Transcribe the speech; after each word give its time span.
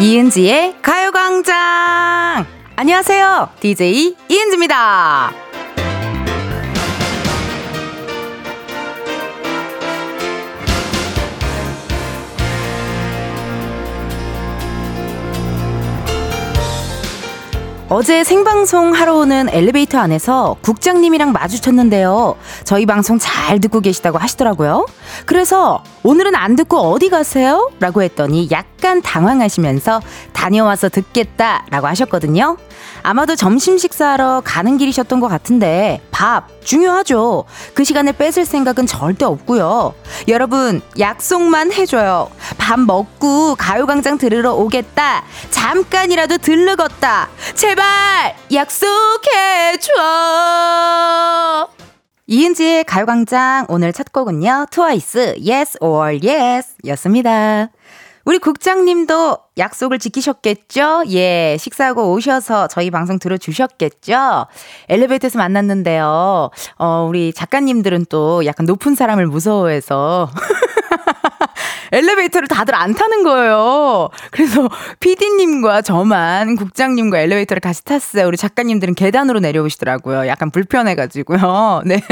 이은지의 0.00 0.76
가요광장! 0.80 2.46
안녕하세요. 2.76 3.48
DJ 3.58 4.14
이은지입니다. 4.28 5.32
어제 17.90 18.22
생방송 18.22 18.92
하러 18.94 19.16
오는 19.16 19.48
엘리베이터 19.50 19.98
안에서 19.98 20.58
국장님이랑 20.60 21.32
마주쳤는데요. 21.32 22.36
저희 22.62 22.86
방송 22.86 23.18
잘 23.18 23.58
듣고 23.60 23.80
계시다고 23.80 24.18
하시더라고요. 24.18 24.86
그래서 25.26 25.82
오늘은 26.04 26.36
안 26.36 26.54
듣고 26.54 26.76
어디 26.76 27.08
가세요? 27.08 27.70
라고 27.80 28.02
했더니 28.02 28.48
약 28.52 28.77
간 28.88 29.02
당황하시면서 29.02 30.00
다녀와서 30.32 30.88
듣겠다 30.88 31.66
라고 31.68 31.88
하셨거든요. 31.88 32.56
아마도 33.02 33.36
점심 33.36 33.76
식사하러 33.76 34.40
가는 34.42 34.78
길이셨던 34.78 35.20
것 35.20 35.28
같은데 35.28 36.00
밥 36.10 36.48
중요하죠. 36.64 37.44
그 37.74 37.84
시간을 37.84 38.14
뺏을 38.14 38.46
생각은 38.46 38.86
절대 38.86 39.26
없고요. 39.26 39.92
여러분 40.28 40.80
약속만 40.98 41.70
해줘요. 41.74 42.30
밥 42.56 42.80
먹고 42.80 43.56
가요광장 43.56 44.16
들으러 44.16 44.54
오겠다. 44.54 45.22
잠깐이라도 45.50 46.38
들르겄다. 46.38 47.26
제발 47.54 48.36
약속해줘. 48.50 49.92
이은지의 52.26 52.84
가요광장 52.84 53.66
오늘 53.68 53.92
첫 53.92 54.12
곡은요. 54.12 54.66
트와이스 54.70 55.36
Yes 55.46 55.76
or 55.82 56.18
Yes 56.26 56.74
였습니다. 56.86 57.68
우리 58.28 58.38
국장님도 58.38 59.38
약속을 59.56 59.98
지키셨겠죠? 59.98 61.04
예, 61.12 61.56
식사하고 61.58 62.12
오셔서 62.12 62.68
저희 62.68 62.90
방송 62.90 63.18
들어주셨겠죠? 63.18 64.46
엘리베이터에서 64.90 65.38
만났는데요. 65.38 66.50
어, 66.76 67.06
우리 67.08 67.32
작가님들은 67.32 68.04
또 68.10 68.44
약간 68.44 68.66
높은 68.66 68.94
사람을 68.94 69.28
무서워해서. 69.28 70.30
엘리베이터를 71.90 72.48
다들 72.48 72.74
안 72.74 72.94
타는 72.94 73.22
거예요. 73.22 74.10
그래서 74.30 74.68
PD님과 75.00 75.80
저만 75.80 76.56
국장님과 76.56 77.20
엘리베이터를 77.20 77.60
같이 77.60 77.82
탔어요. 77.82 78.26
우리 78.26 78.36
작가님들은 78.36 78.94
계단으로 78.94 79.40
내려오시더라고요. 79.40 80.26
약간 80.26 80.50
불편해가지고요. 80.50 81.82
네. 81.88 82.02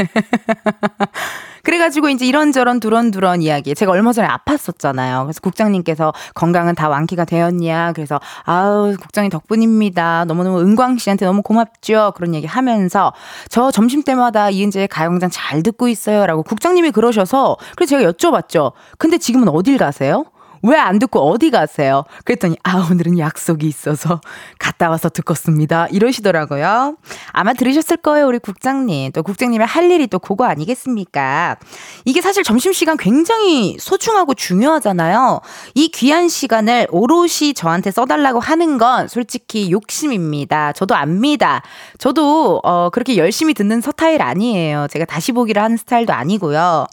그래가지고 1.67 2.07
이제 2.07 2.25
이런저런 2.25 2.79
두런두런 2.79 3.41
이야기. 3.41 3.75
제가 3.75 3.91
얼마 3.91 4.13
전에 4.13 4.25
아팠었잖아요. 4.25 5.23
그래서 5.23 5.41
국장님께서 5.41 6.13
건강은 6.33 6.75
다 6.75 6.87
완쾌가 6.87 7.25
되었냐. 7.25 7.91
그래서 7.91 8.21
아우 8.45 8.95
국장님 8.95 9.29
덕분입니다. 9.29 10.23
너무너무 10.29 10.61
은광 10.61 10.97
씨한테 10.97 11.25
너무 11.25 11.41
고맙죠. 11.41 12.13
그런 12.15 12.33
얘기 12.35 12.47
하면서 12.47 13.11
저 13.49 13.69
점심 13.69 14.01
때마다 14.03 14.49
이은재의 14.49 14.87
가요광장 14.87 15.29
잘 15.29 15.61
듣고 15.61 15.89
있어요 15.89 16.25
라고 16.25 16.41
국장님이 16.41 16.91
그러셔서 16.91 17.57
그래서 17.75 17.97
제가 17.97 18.11
여쭤봤죠. 18.13 18.71
근데 18.97 19.17
지금은 19.17 19.49
어딜 19.49 19.77
가세요? 19.77 20.23
왜 20.67 20.77
안 20.87 20.99
듣고 20.99 21.19
어디 21.29 21.51
가세요? 21.51 22.03
그랬더니 22.23 22.55
아 22.63 22.87
오늘은 22.89 23.19
약속이 23.19 23.67
있어서 23.67 24.21
갔다 24.57 24.89
와서 24.89 25.09
듣겠습니다. 25.09 25.87
이러시더라고요. 25.87 26.95
아마 27.31 27.53
들으셨을 27.53 27.97
거예요 27.97 28.27
우리 28.27 28.39
국장님. 28.39 29.11
또 29.11 29.23
국장님의 29.23 29.67
할 29.67 29.91
일이 29.91 30.07
또 30.07 30.19
그거 30.19 30.45
아니겠습니까? 30.45 31.57
이게 32.05 32.21
사실 32.21 32.43
점심시간 32.43 32.95
굉장히 32.97 33.77
소중하고 33.79 34.33
중요하잖아요. 34.33 35.41
이 35.75 35.89
귀한 35.89 36.29
시간을 36.29 36.87
오롯이 36.91 37.53
저한테 37.55 37.91
써달라고 37.91 38.39
하는 38.39 38.77
건 38.77 39.07
솔직히 39.07 39.71
욕심입니다. 39.71 40.71
저도 40.73 40.95
압니다. 40.95 41.61
저도 41.97 42.61
어 42.63 42.89
그렇게 42.91 43.17
열심히 43.17 43.53
듣는 43.53 43.81
스타일 43.81 44.21
아니에요. 44.21 44.87
제가 44.89 45.05
다시 45.05 45.31
보기를 45.31 45.61
하는 45.61 45.75
스타일도 45.77 46.13
아니고요. 46.13 46.87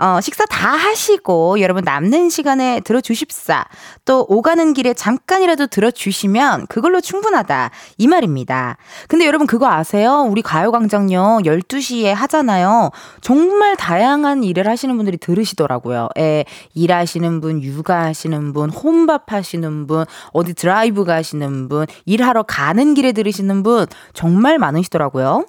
어, 0.00 0.18
식사 0.22 0.46
다 0.46 0.70
하시고 0.70 1.60
여러분 1.60 1.84
남는 1.84 2.30
시간에 2.30 2.80
들어주십사. 2.80 3.66
또 4.06 4.24
오가는 4.30 4.72
길에 4.72 4.94
잠깐이라도 4.94 5.66
들어주시면 5.66 6.68
그걸로 6.68 7.02
충분하다. 7.02 7.70
이 7.98 8.06
말입니다. 8.06 8.78
근데 9.08 9.26
여러분 9.26 9.46
그거 9.46 9.68
아세요? 9.70 10.26
우리 10.26 10.40
가요광장요 10.40 11.40
12시에 11.44 12.14
하잖아요. 12.14 12.90
정말 13.20 13.76
다양한 13.76 14.42
일을 14.42 14.66
하시는 14.66 14.96
분들이 14.96 15.18
들으시더라고요. 15.18 16.08
예, 16.18 16.46
일하시는 16.72 17.42
분, 17.42 17.62
육아하시는 17.62 18.54
분, 18.54 18.70
혼밥 18.70 19.32
하시는 19.32 19.86
분, 19.86 20.06
어디 20.32 20.54
드라이브 20.54 21.04
가시는 21.04 21.68
분, 21.68 21.86
일하러 22.06 22.42
가는 22.44 22.94
길에 22.94 23.12
들으시는 23.12 23.62
분 23.62 23.86
정말 24.14 24.58
많으시더라고요. 24.58 25.44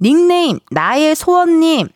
닉네임 0.00 0.58
나의 0.70 1.14
소원님 1.14 1.88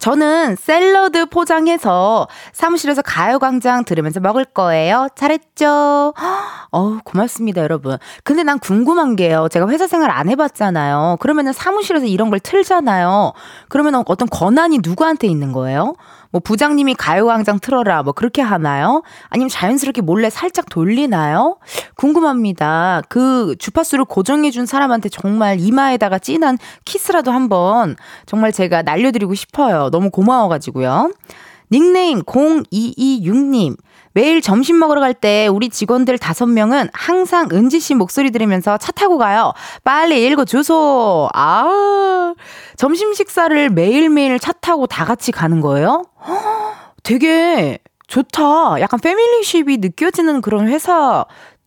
저는 0.00 0.56
샐러드 0.56 1.26
포장해서 1.26 2.28
사무실에서 2.52 3.02
가요광장 3.02 3.84
들으면서 3.84 4.20
먹을 4.20 4.44
거예요. 4.44 5.08
잘했죠? 5.16 6.14
어우, 6.70 6.98
고맙습니다, 7.04 7.62
여러분. 7.62 7.96
근데 8.24 8.42
난 8.42 8.58
궁금한 8.58 9.16
게요. 9.16 9.48
제가 9.50 9.68
회사 9.68 9.86
생활 9.86 10.10
안 10.10 10.28
해봤잖아요. 10.28 11.16
그러면은 11.20 11.52
사무실에서 11.52 12.06
이런 12.06 12.30
걸 12.30 12.40
틀잖아요. 12.40 13.32
그러면 13.68 14.02
어떤 14.06 14.28
권한이 14.28 14.80
누구한테 14.82 15.26
있는 15.26 15.52
거예요? 15.52 15.94
뭐 16.30 16.40
부장님이 16.40 16.94
가요광장 16.94 17.58
틀어라 17.60 18.02
뭐 18.02 18.12
그렇게 18.12 18.42
하나요? 18.42 19.02
아니면 19.28 19.48
자연스럽게 19.48 20.02
몰래 20.02 20.30
살짝 20.30 20.68
돌리나요? 20.68 21.56
궁금합니다. 21.96 23.02
그 23.08 23.56
주파수를 23.58 24.04
고정해준 24.04 24.66
사람한테 24.66 25.08
정말 25.08 25.58
이마에다가 25.60 26.18
진한 26.18 26.58
키스라도 26.84 27.30
한번 27.32 27.96
정말 28.26 28.52
제가 28.52 28.82
날려드리고 28.82 29.34
싶어요. 29.34 29.90
너무 29.90 30.10
고마워가지고요. 30.10 31.12
닉네임 31.70 32.22
0226님. 32.22 33.76
매일 34.18 34.40
점심 34.40 34.80
먹으러 34.80 35.00
갈 35.00 35.14
때 35.14 35.46
우리 35.46 35.68
직원들 35.68 36.18
다섯 36.18 36.46
명은 36.46 36.88
항상 36.92 37.48
은지 37.52 37.78
씨 37.78 37.94
목소리 37.94 38.32
들으면서 38.32 38.76
차 38.76 38.90
타고 38.90 39.16
가요. 39.16 39.52
빨리 39.84 40.26
읽어 40.26 40.44
주소. 40.44 41.28
아, 41.32 42.34
점심 42.76 43.14
식사를 43.14 43.70
매일매일 43.70 44.40
차 44.40 44.50
타고 44.52 44.88
다 44.88 45.04
같이 45.04 45.30
가는 45.30 45.60
거예요? 45.60 46.02
되게 47.04 47.78
좋다. 48.08 48.80
약간 48.80 48.98
패밀리십이 48.98 49.76
느껴지는 49.76 50.40
그런 50.40 50.66
회사 50.66 51.24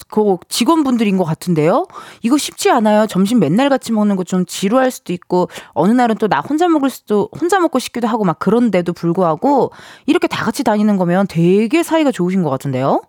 그 0.09 0.38
직원분들인 0.50 1.17
것 1.17 1.23
같은데요. 1.23 1.85
이거 2.22 2.38
쉽지 2.38 2.69
않아요. 2.72 3.07
점심 3.07 3.39
맨날 3.39 3.69
같이 3.69 3.91
먹는 3.91 4.16
거 4.16 4.23
좀 4.23 4.45
지루할 4.45 4.91
수도 4.91 5.13
있고 5.13 5.50
어느 5.73 5.91
날은 5.91 6.16
또 6.17 6.28
나 6.28 6.39
혼자 6.39 6.67
먹을 6.69 6.89
수도 6.89 7.28
혼자 7.39 7.59
먹고 7.59 7.79
싶기도 7.79 8.07
하고 8.07 8.23
막 8.23 8.39
그런데도 8.39 8.94
불구하고 8.94 9.72
이렇게 10.06 10.28
다 10.28 10.45
같이 10.45 10.63
다니는 10.63 10.95
거면 10.97 11.28
되게 11.28 11.84
사이가 11.84 12.12
좋으신 12.12 12.44
것 12.44 12.50
같은데요. 12.50 13.01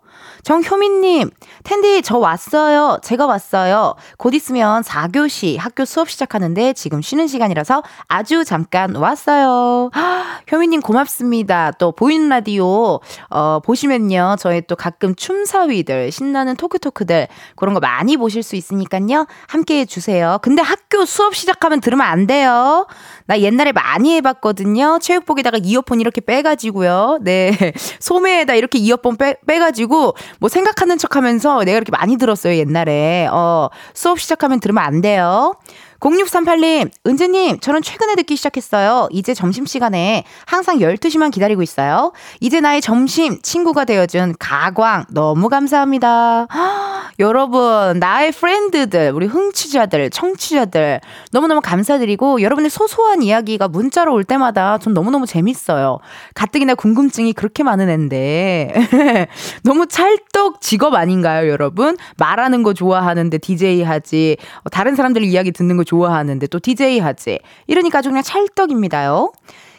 정효민님, 0.42 1.30
텐디, 1.62 2.03
저 2.03 2.19
왔어요. 2.19 2.98
제가 3.03 3.26
왔어요. 3.26 3.94
곧 4.19 4.34
있으면 4.34 4.82
4교시 4.82 5.56
학교 5.56 5.84
수업 5.84 6.10
시작하는데 6.10 6.72
지금 6.72 7.00
쉬는 7.00 7.28
시간이라서 7.28 7.84
아주 8.08 8.44
잠깐 8.44 8.97
왔어요. 8.97 9.91
효민님 10.50 10.80
고맙습니다. 10.80 11.70
또 11.78 11.92
보이는 11.92 12.28
라디오, 12.28 13.00
어, 13.30 13.60
보시면요. 13.64 14.34
저희 14.41 14.62
또 14.62 14.75
가끔 14.75 15.14
춤사위들, 15.14 16.10
신나는 16.10 16.56
토크토크들, 16.56 17.28
그런 17.54 17.74
거 17.74 17.80
많이 17.80 18.16
보실 18.16 18.42
수 18.42 18.56
있으니까요. 18.56 19.27
함께 19.47 19.78
해주세요. 19.80 20.38
근데 20.42 20.60
학교 20.60 21.04
수업 21.04 21.36
시작하면 21.36 21.80
들으면 21.80 22.04
안 22.04 22.27
돼요. 22.27 22.88
나 23.27 23.38
옛날에 23.38 23.71
많이 23.71 24.16
해봤거든요. 24.16 24.98
체육복에다가 25.00 25.59
이어폰 25.62 26.00
이렇게 26.00 26.21
빼가지고요. 26.21 27.18
네. 27.22 27.53
소매에다 28.00 28.54
이렇게 28.54 28.78
이어폰 28.78 29.16
빼, 29.16 29.36
빼가지고 29.47 30.15
뭐 30.39 30.49
생각하는 30.49 30.99
척 30.99 31.17
하면서 31.17 31.63
내가 31.65 31.77
이렇게 31.77 31.91
많이 31.91 32.17
들었어요, 32.17 32.55
옛날에. 32.55 33.29
어, 33.31 33.69
수업 33.95 34.21
시작하면 34.21 34.61
들으면 34.61 34.83
안 34.83 35.01
돼요. 35.01 35.55
0638님, 36.03 36.91
은지님, 37.07 37.60
저는 37.60 37.81
최근에 37.81 38.16
듣기 38.16 38.34
시작했어요. 38.34 39.09
이제 39.13 39.34
점심시간에 39.34 40.25
항상 40.47 40.78
12시만 40.78 41.31
기다리고 41.31 41.63
있어요. 41.63 42.13
이제 42.41 42.60
나의 42.60 42.81
점심 42.81 43.41
친구가 43.41 43.84
되어준 43.84 44.34
가광, 44.39 45.07
너무 45.10 45.49
감사합니다. 45.49 46.49
여러분, 47.21 48.01
나의 48.01 48.33
프렌드들, 48.33 49.13
우리 49.15 49.27
흥취자들, 49.27 50.10
청취자들, 50.10 51.01
너무너무 51.31 51.60
감사드리고, 51.60 52.43
여러분의 52.43 52.71
소소한 52.71 53.22
이야기가 53.22 53.69
문자로 53.69 54.13
올 54.13 54.25
때마다 54.25 54.78
전 54.78 54.95
너무너무 54.95 55.27
재밌어요. 55.27 55.98
가뜩이나 56.34 56.75
궁금증이 56.75 57.33
그렇게 57.33 57.63
많은 57.63 57.89
앤데. 57.89 58.72
너무 59.63 59.87
찰떡 59.87 60.60
직업 60.60 60.95
아닌가요, 60.95 61.48
여러분? 61.48 61.97
말하는 62.16 62.65
거 62.65 62.75
좋아하는데 62.75 63.39
DJ 63.39 63.83
하지, 63.83 64.37
다른 64.72 64.97
사람들 64.97 65.22
이야기 65.22 65.53
듣는 65.53 65.77
거 65.77 65.84
좋아하는데 65.92 66.47
또 66.47 66.59
DJ 66.59 67.00
하지. 67.00 67.39
이러니까 67.66 67.98
아주 67.98 68.09
그냥 68.09 68.22
찰떡입니다요. 68.22 69.33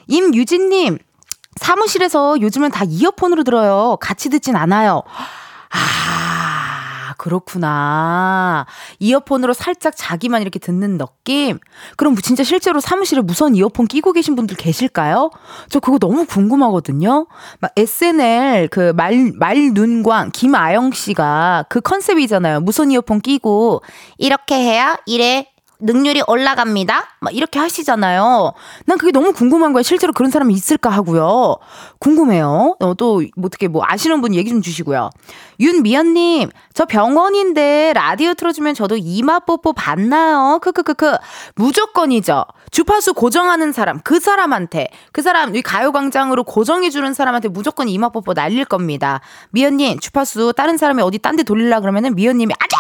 임유진님, 0.07 0.99
사무실에서 1.55 2.39
요즘은 2.39 2.69
다 2.69 2.85
이어폰으로 2.87 3.43
들어요. 3.43 3.97
같이 3.99 4.29
듣진 4.29 4.55
않아요. 4.55 5.01
아, 5.71 7.15
그렇구나. 7.17 8.67
이어폰으로 8.99 9.53
살짝 9.53 9.95
자기만 9.95 10.43
이렇게 10.43 10.59
듣는 10.59 10.99
느낌? 10.99 11.57
그럼 11.97 12.15
진짜 12.17 12.43
실제로 12.43 12.79
사무실에 12.79 13.21
무선 13.21 13.55
이어폰 13.55 13.87
끼고 13.87 14.11
계신 14.13 14.35
분들 14.35 14.55
계실까요? 14.55 15.31
저 15.69 15.79
그거 15.79 15.97
너무 15.97 16.27
궁금하거든요. 16.27 17.25
막 17.59 17.71
SNL 17.75 18.67
그 18.67 18.93
말, 18.95 19.31
맑눈광 19.35 20.29
김아영 20.31 20.91
씨가 20.91 21.65
그 21.69 21.81
컨셉이잖아요. 21.81 22.59
무선 22.59 22.91
이어폰 22.91 23.21
끼고 23.21 23.81
이렇게 24.19 24.55
해야 24.55 24.97
이래 25.07 25.52
능률이 25.83 26.23
올라갑니다. 26.27 27.17
막 27.19 27.35
이렇게 27.35 27.59
하시잖아요. 27.59 28.53
난 28.85 28.97
그게 28.97 29.11
너무 29.11 29.33
궁금한 29.33 29.73
거야. 29.73 29.83
실제로 29.83 30.13
그런 30.13 30.31
사람이 30.31 30.53
있을까 30.53 30.89
하고요. 30.89 31.57
궁금해요. 31.99 32.77
어, 32.79 32.93
또뭐 32.93 33.23
어떻게 33.43 33.67
뭐 33.67 33.83
아시는 33.85 34.21
분 34.21 34.33
얘기 34.33 34.49
좀 34.49 34.61
주시고요. 34.61 35.09
윤미연님, 35.59 36.49
저 36.73 36.85
병원인데 36.85 37.91
라디오 37.93 38.33
틀어주면 38.33 38.73
저도 38.73 38.95
이마 38.97 39.39
뽀뽀 39.39 39.73
받나요? 39.73 40.59
크크크크. 40.61 41.17
무조건이죠. 41.55 42.45
주파수 42.71 43.13
고정하는 43.13 43.71
사람, 43.71 43.99
그 44.03 44.19
사람한테, 44.19 44.87
그 45.11 45.21
사람, 45.21 45.55
이 45.55 45.61
가요광장으로 45.61 46.43
고정해주는 46.43 47.13
사람한테 47.13 47.49
무조건 47.49 47.87
이마 47.87 48.09
뽀뽀 48.09 48.33
날릴 48.33 48.65
겁니다. 48.65 49.21
미연님, 49.51 49.99
주파수 49.99 50.53
다른 50.55 50.77
사람이 50.77 51.01
어디 51.03 51.19
딴 51.19 51.33
데 51.35 51.41
돌리려 51.43 51.81
그러면은 51.81 52.13
미연님이 52.13 52.53
아자! 52.59 52.77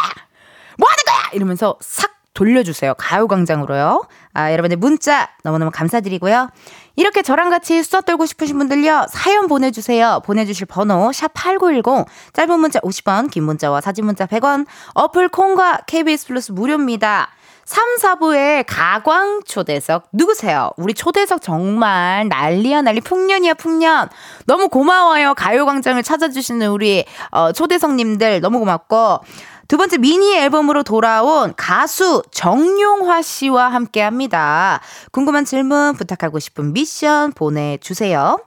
뭐 0.77 0.87
하는 0.87 1.03
거야! 1.05 1.31
이러면서 1.33 1.75
싹 1.81 2.12
돌려주세요. 2.33 2.95
가요광장으로요. 2.95 4.03
아, 4.33 4.51
여러분들 4.51 4.77
문자 4.77 5.29
너무너무 5.43 5.71
감사드리고요. 5.71 6.49
이렇게 6.95 7.21
저랑 7.21 7.49
같이 7.49 7.81
수다 7.83 8.01
떨고 8.01 8.25
싶으신 8.25 8.57
분들요. 8.57 9.07
사연 9.09 9.47
보내주세요. 9.47 10.21
보내주실 10.25 10.67
번호 10.67 11.09
샵8910 11.09 12.05
짧은 12.33 12.59
문자 12.59 12.79
50원 12.79 13.29
긴 13.29 13.43
문자와 13.43 13.81
사진 13.81 14.05
문자 14.05 14.25
100원 14.25 14.65
어플 14.93 15.29
콩과 15.29 15.81
KBS 15.87 16.27
플러스 16.27 16.51
무료입니다. 16.51 17.29
3, 17.65 17.95
4부의 17.95 18.65
가광 18.67 19.41
초대석 19.45 20.09
누구세요? 20.11 20.71
우리 20.75 20.93
초대석 20.93 21.41
정말 21.41 22.27
난리야 22.27 22.81
난리 22.81 22.99
풍년이야 22.99 23.53
풍년 23.53 24.09
너무 24.45 24.67
고마워요 24.67 25.33
가요광장을 25.33 26.03
찾아주시는 26.03 26.67
우리 26.67 27.05
어, 27.31 27.53
초대석님들 27.53 28.41
너무 28.41 28.59
고맙고 28.59 29.21
두 29.67 29.77
번째 29.77 29.97
미니 29.97 30.35
앨범으로 30.35 30.83
돌아온 30.83 31.53
가수 31.55 32.21
정용화 32.31 33.21
씨와 33.21 33.69
함께 33.69 34.01
합니다. 34.01 34.81
궁금한 35.11 35.45
질문, 35.45 35.95
부탁하고 35.95 36.39
싶은 36.39 36.73
미션 36.73 37.33
보내주세요. 37.33 38.37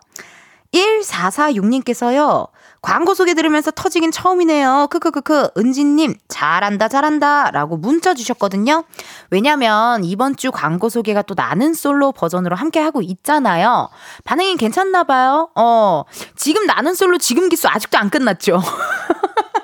1446님께서요. 0.74 2.48
광고 2.82 3.14
소개 3.14 3.34
들으면서 3.34 3.72
터지긴 3.72 4.12
처음이네요. 4.12 4.88
크크크크. 4.90 5.50
은지님, 5.56 6.14
잘한다, 6.28 6.88
잘한다. 6.88 7.50
라고 7.50 7.76
문자 7.76 8.14
주셨거든요. 8.14 8.84
왜냐면 9.30 10.04
이번 10.04 10.36
주 10.36 10.52
광고 10.52 10.88
소개가 10.88 11.22
또 11.22 11.34
나는 11.34 11.74
솔로 11.74 12.12
버전으로 12.12 12.54
함께 12.54 12.78
하고 12.78 13.02
있잖아요. 13.02 13.88
반응이 14.24 14.56
괜찮나봐요. 14.56 15.50
어, 15.56 16.04
지금 16.36 16.66
나는 16.66 16.94
솔로 16.94 17.18
지금 17.18 17.48
기수 17.48 17.66
아직도 17.66 17.98
안 17.98 18.08
끝났죠. 18.08 18.62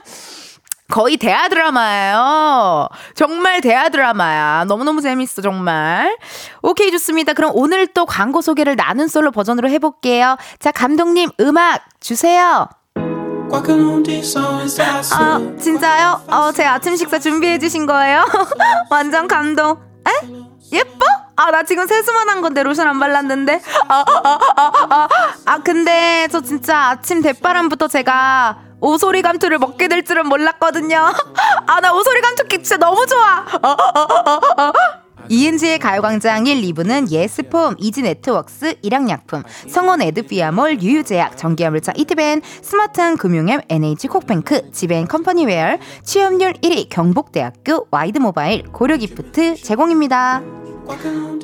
거의 0.93 1.17
대하 1.17 1.49
드라마예요. 1.49 2.87
정말 3.15 3.63
대하 3.63 3.89
드라마야. 3.89 4.67
너무너무 4.69 5.01
재밌어, 5.01 5.41
정말. 5.41 6.19
오케이, 6.61 6.91
좋습니다. 6.91 7.33
그럼 7.33 7.53
오늘 7.55 7.87
또 7.87 8.05
광고 8.05 8.43
소개를 8.43 8.77
나는 8.77 9.09
솔로 9.09 9.31
버전으로 9.31 9.71
해볼게요. 9.71 10.37
자, 10.59 10.71
감독님, 10.71 11.31
음악 11.41 11.81
주세요. 12.01 12.69
아, 15.17 15.41
진짜요? 15.59 16.21
어, 16.27 16.53
제 16.53 16.67
아침 16.67 16.95
식사 16.95 17.19
준비해 17.19 17.59
주신 17.59 17.87
거예요? 17.87 18.27
완전 18.91 19.27
감동. 19.27 19.79
에? 20.07 20.29
예뻐? 20.73 21.07
아, 21.37 21.51
나 21.51 21.63
지금 21.63 21.87
세수만 21.87 22.29
한 22.29 22.43
건데 22.43 22.63
로션 22.63 22.87
안 22.87 23.01
발랐는데. 23.01 23.63
아, 23.89 24.05
아, 24.07 24.39
아, 24.57 24.73
아, 24.91 25.09
아, 25.47 25.59
근데 25.59 26.29
저 26.31 26.43
진짜 26.43 26.91
아침 26.91 27.23
대바람부터 27.23 27.89
제가 27.89 28.72
오소리 28.83 29.23
감투를 29.23 29.59
먹게 29.59 29.87
될 29.87 30.05
줄은 30.05 30.27
몰랐거든요. 30.27 30.99
아, 31.67 31.81
나 31.81 31.95
오소리 31.95 32.21
감투 32.21 32.49
진짜 32.49 32.77
너무 32.77 33.07
좋아. 33.07 33.47
이은지의 35.29 35.79
가요광장 35.79 36.47
1, 36.47 36.61
2부는 36.63 37.11
예스폼, 37.11 37.77
이지네트웍스, 37.79 38.75
일양약품, 38.83 39.45
성원 39.69 40.03
애드피아몰, 40.03 40.83
유유제약, 40.83 41.39
전기화물차 41.39 41.93
이티밴, 41.97 42.43
스마트한 42.43 43.17
금융앱 43.17 43.63
NH콕뱅크, 43.69 44.73
지벤 44.73 45.07
컴퍼니웨어, 45.07 45.79
취업률 46.03 46.55
1위 46.55 46.89
경북대학교 46.91 47.87
와이드모바일, 47.93 48.65
고려기프트 48.73 49.55
제공입니다. 49.63 50.43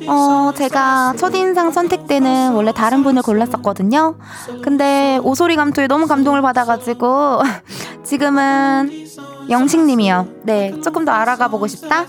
어, 0.07 0.51
제가 0.55 1.13
첫인상 1.17 1.71
선택 1.71 2.07
때는 2.07 2.53
원래 2.53 2.71
다른 2.73 3.03
분을 3.03 3.21
골랐었거든요. 3.21 4.17
근데 4.61 5.19
오소리 5.23 5.55
감투에 5.55 5.87
너무 5.87 6.07
감동을 6.07 6.41
받아가지고 6.41 7.41
지금은 8.03 9.07
영식님이요. 9.49 10.27
네, 10.43 10.79
조금 10.81 11.05
더 11.05 11.11
알아가 11.11 11.47
보고 11.47 11.67
싶다. 11.67 12.05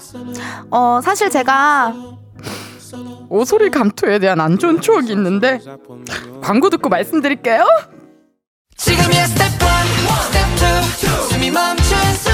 어, 0.71 1.01
사실 1.03 1.31
제가 1.31 1.95
오소리 3.29 3.71
감투에 3.71 4.19
대한 4.19 4.41
안 4.41 4.59
좋은 4.59 4.81
추억이 4.81 5.11
있는데 5.13 5.61
광고 6.43 6.69
듣고 6.71 6.89
말씀드릴게요. 6.89 7.65
지금이야 8.77 9.27
스텝 9.27 9.45
1, 9.47 9.59
스텝 10.59 11.29
2, 11.29 11.33
숨이 11.33 11.51
멈춘 11.51 11.97
순 12.15 12.33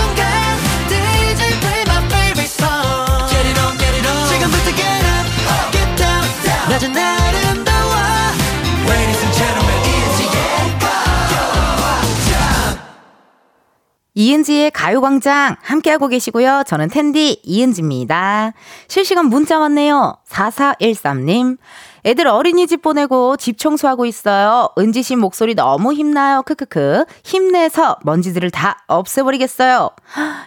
이은지의 14.16 14.70
가요광장 14.70 15.56
함께하고 15.60 16.08
계시고요. 16.08 16.64
저는 16.66 16.88
텐디 16.88 17.38
이은지입니다. 17.44 18.54
실시간 18.88 19.26
문자 19.26 19.58
왔네요. 19.58 20.16
4413님. 20.26 21.58
애들 22.06 22.28
어린이집 22.28 22.82
보내고 22.82 23.36
집 23.36 23.58
청소하고 23.58 24.06
있어요. 24.06 24.68
은지 24.78 25.02
씨 25.02 25.16
목소리 25.16 25.56
너무 25.56 25.92
힘나요. 25.92 26.42
크크크. 26.44 27.04
힘내서 27.24 27.96
먼지들을 28.04 28.48
다 28.52 28.84
없애버리겠어요. 28.86 29.90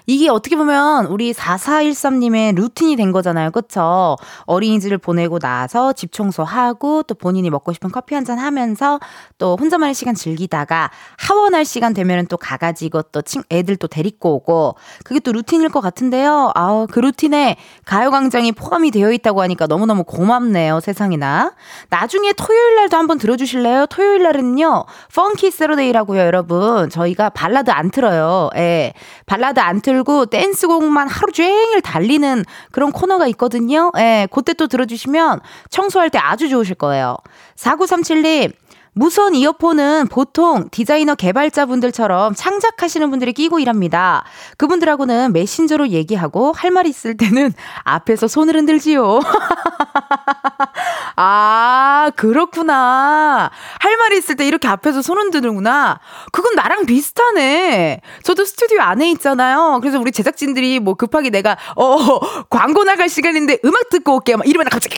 이게 0.08 0.30
어떻게 0.30 0.56
보면 0.56 1.08
우리 1.08 1.34
4413님의 1.34 2.56
루틴이 2.56 2.96
된 2.96 3.12
거잖아요. 3.12 3.52
그쵸? 3.52 4.16
어린이집을 4.46 5.00
보내고 5.00 5.40
나서 5.40 5.92
집 5.92 6.14
청소하고 6.14 7.04
또 7.04 7.14
본인이 7.16 7.50
먹고 7.50 7.74
싶은 7.74 7.92
커피 7.92 8.16
한 8.16 8.24
잔 8.30 8.38
하면서 8.38 9.00
또 9.38 9.58
혼자만의 9.60 9.96
시간 9.96 10.14
즐기다가 10.14 10.92
하원할 11.18 11.66
시간 11.66 11.94
되면은 11.94 12.28
또 12.28 12.38
가가지고 12.38 13.02
또 13.12 13.22
친, 13.22 13.42
애들 13.50 13.78
또 13.78 13.88
데리고 13.88 14.36
오고 14.36 14.76
그게 15.04 15.20
또 15.20 15.32
루틴일 15.32 15.70
것 15.70 15.82
같은데요. 15.82 16.52
아우, 16.54 16.86
그 16.86 17.00
루틴에 17.00 17.56
가요광장이 17.86 18.52
포함이 18.52 18.92
되어 18.92 19.12
있다고 19.12 19.42
하니까 19.42 19.68
너무너무 19.68 20.04
고맙네요. 20.04 20.80
세상이나. 20.82 21.49
나중에 21.90 22.34
토요일 22.34 22.76
날도 22.76 22.98
한번 22.98 23.18
들어주실래요? 23.18 23.86
토요일 23.88 24.24
날은요, 24.24 24.86
Funky 25.16 25.52
Saturday라고요, 25.52 26.20
여러분. 26.22 26.90
저희가 26.90 27.30
발라드 27.30 27.72
안 27.72 27.92
틀어요. 27.92 28.50
예. 28.56 28.94
발라드 29.26 29.60
안 29.60 29.82
틀고 29.82 30.28
댄스곡만 30.28 31.08
하루 31.10 31.32
종일 31.32 31.82
달리는 31.82 32.44
그런 32.72 32.92
코너가 32.92 33.28
있거든요. 33.28 33.92
예. 33.98 34.28
그때 34.32 34.54
또 34.54 34.68
들어주시면 34.68 35.40
청소할 35.70 36.10
때 36.10 36.20
아주 36.20 36.50
좋으실 36.50 36.76
거예요. 36.76 37.18
4937님, 37.58 38.54
무선 38.94 39.34
이어폰은 39.36 40.08
보통 40.10 40.68
디자이너 40.72 41.16
개발자분들처럼 41.16 42.34
창작하시는 42.36 43.10
분들이 43.10 43.32
끼고 43.34 43.60
일합니다. 43.60 44.26
그분들하고는 44.58 45.32
메신저로 45.32 45.90
얘기하고 45.90 46.52
할 46.52 46.72
말 46.72 46.86
있을 46.86 47.16
때는 47.16 47.54
앞에서 47.86 48.28
손을 48.28 48.56
흔들지요. 48.58 49.20
아, 51.22 52.12
그렇구나. 52.16 53.52
할 53.80 53.98
말이 53.98 54.18
있을 54.20 54.38
때 54.38 54.48
이렇게 54.48 54.70
앞에서 54.70 55.02
손 55.02 55.18
흔드는구나. 55.18 56.00
그건 56.32 56.56
나랑 56.56 56.86
비슷하네. 56.86 58.00
저도 58.24 58.46
스튜디오 58.46 58.80
안에 58.80 59.12
있잖아요. 59.12 59.80
그래서 59.82 60.00
우리 60.00 60.14
제작진들이 60.14 60.80
뭐 60.80 60.94
급하게 60.94 61.30
내가, 61.30 61.58
어, 61.76 62.46
광고 62.50 62.86
나갈 62.86 63.10
시간인데 63.10 63.60
음악 63.66 63.90
듣고 63.90 64.16
올게요. 64.16 64.38
막 64.38 64.48
이러면 64.48 64.70
갑자기 64.70 64.98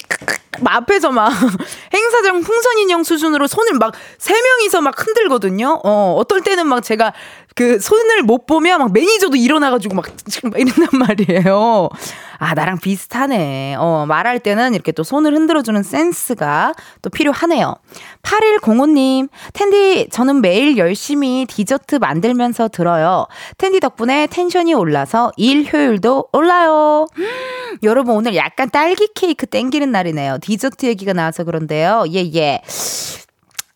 앞에서 0.64 1.12
막 1.12 1.32
행사장 1.92 2.42
풍선 2.42 2.78
인형 2.78 3.04
수준으로 3.04 3.48
손을 3.48 3.80
막 3.80 3.94
세 4.20 4.34
명이서 4.40 4.82
막 4.82 4.94
흔들거든요. 5.00 5.82
어, 5.84 6.16
어떨 6.18 6.42
때는 6.42 6.68
막 6.68 6.82
제가 6.84 7.12
그 7.56 7.80
손을 7.80 8.24
못 8.24 8.46
보면 8.46 8.80
막 8.80 8.94
매니저도 8.94 9.36
일어나가지고 9.36 9.96
막 9.96 10.06
지금 10.28 10.52
이런단 10.56 10.88
말이에요. 11.00 11.90
아, 12.38 12.56
나랑 12.56 12.80
비슷하네. 12.80 13.76
어, 13.78 14.06
말할 14.08 14.40
때는 14.40 14.74
이렇게 14.74 14.92
또 14.92 15.04
손을 15.04 15.36
흔들어주는 15.36 15.84
센스가 15.84 16.74
또 17.02 17.10
필요하네요. 17.12 17.76
8105님, 18.24 19.30
텐디, 19.54 20.08
저는 20.10 20.42
매일 20.42 20.78
열심히 20.78 21.46
디저트 21.48 21.98
만들면서 21.98 22.70
들어요. 22.70 23.28
텐디 23.58 23.80
덕분에 23.80 24.28
텐션이 24.28 24.74
올라서 24.74 25.32
일 25.38 25.72
효율도 25.72 26.30
올라요. 26.34 27.06
여러분, 27.84 28.16
오늘 28.16 28.36
약간 28.36 28.70
딸기 28.72 29.08
케이크 29.14 29.46
땡기는 29.46 29.92
날이네요. 29.92 30.40
디저트 30.42 30.88
얘기가 30.88 31.14
나와서 31.14 31.44
그런데요. 31.44 32.06
예, 32.12 32.26
예. 32.34 32.62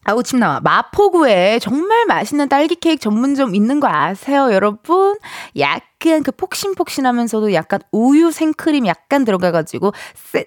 아우 0.08 0.22
침 0.22 0.40
나와. 0.40 0.60
마포구에 0.60 1.58
정말 1.60 2.06
맛있는 2.06 2.48
딸기 2.48 2.76
케이크 2.76 3.02
전문점 3.02 3.56
있는 3.56 3.80
거 3.80 3.88
아세요, 3.88 4.52
여러분? 4.54 5.18
약 5.58 5.82
간그 6.12 6.32
폭신폭신하면서도 6.32 7.54
약간 7.54 7.80
우유 7.92 8.32
생크림 8.32 8.88
약간 8.88 9.26
들어가가지고 9.26 9.94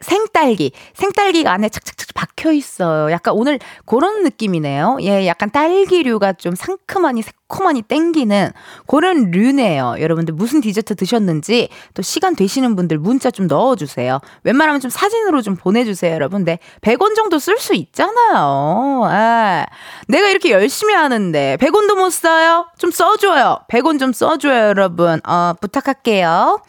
생딸기, 0.00 0.72
생딸기가 0.94 1.52
안에 1.52 1.68
착착착 1.68 2.08
박혀 2.14 2.52
있어요. 2.52 3.10
약간 3.12 3.34
오늘 3.34 3.58
그런 3.86 4.22
느낌이네요. 4.24 4.98
예, 5.02 5.26
약간 5.26 5.50
딸기류가 5.50 6.34
좀 6.34 6.54
상큼하니 6.54 7.22
새콤하니 7.22 7.82
땡기는 7.82 8.52
그런 8.86 9.30
류네요. 9.30 9.96
여러분들 10.00 10.34
무슨 10.34 10.60
디저트 10.60 10.94
드셨는지 10.96 11.68
또 11.94 12.02
시간 12.02 12.36
되시는 12.36 12.76
분들 12.76 12.98
문자 12.98 13.30
좀 13.30 13.46
넣어주세요. 13.46 14.20
웬만하면 14.44 14.80
좀 14.80 14.90
사진으로 14.90 15.42
좀 15.42 15.56
보내주세요, 15.56 16.12
여러분. 16.12 16.44
네, 16.44 16.58
100원 16.82 17.14
정도 17.14 17.38
쓸 17.38 17.58
수 17.58 17.74
있잖아요. 17.74 19.02
아, 19.04 19.66
내가 20.08 20.28
이렇게 20.28 20.50
열심히 20.50 20.94
하는데 20.94 21.56
100원도 21.60 21.96
못 21.96 22.10
써요? 22.10 22.66
좀 22.78 22.90
써줘요. 22.90 23.60
100원 23.70 23.98
좀 23.98 24.12
써줘요, 24.12 24.68
여러분. 24.68 25.20
어, 25.26 25.47
부탁할게요. 25.60 26.60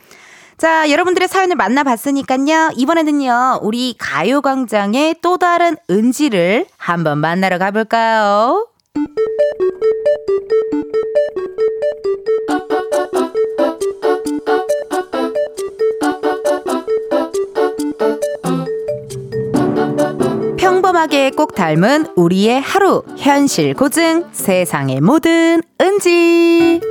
자, 0.57 0.89
여러분들의 0.89 1.29
사연을 1.29 1.55
만나봤으니까요. 1.55 2.71
이번에는요, 2.75 3.59
우리 3.61 3.95
가요광장의 3.97 5.15
또 5.21 5.37
다른 5.37 5.77
은지를 5.89 6.65
한번 6.77 7.19
만나러 7.19 7.57
가볼까요? 7.57 8.67
평범하게 20.57 21.31
꼭 21.31 21.55
닮은 21.55 22.07
우리의 22.17 22.59
하루, 22.59 23.03
현실 23.17 23.73
고증, 23.73 24.25
세상의 24.33 24.99
모든 24.99 25.61
은지. 25.79 26.81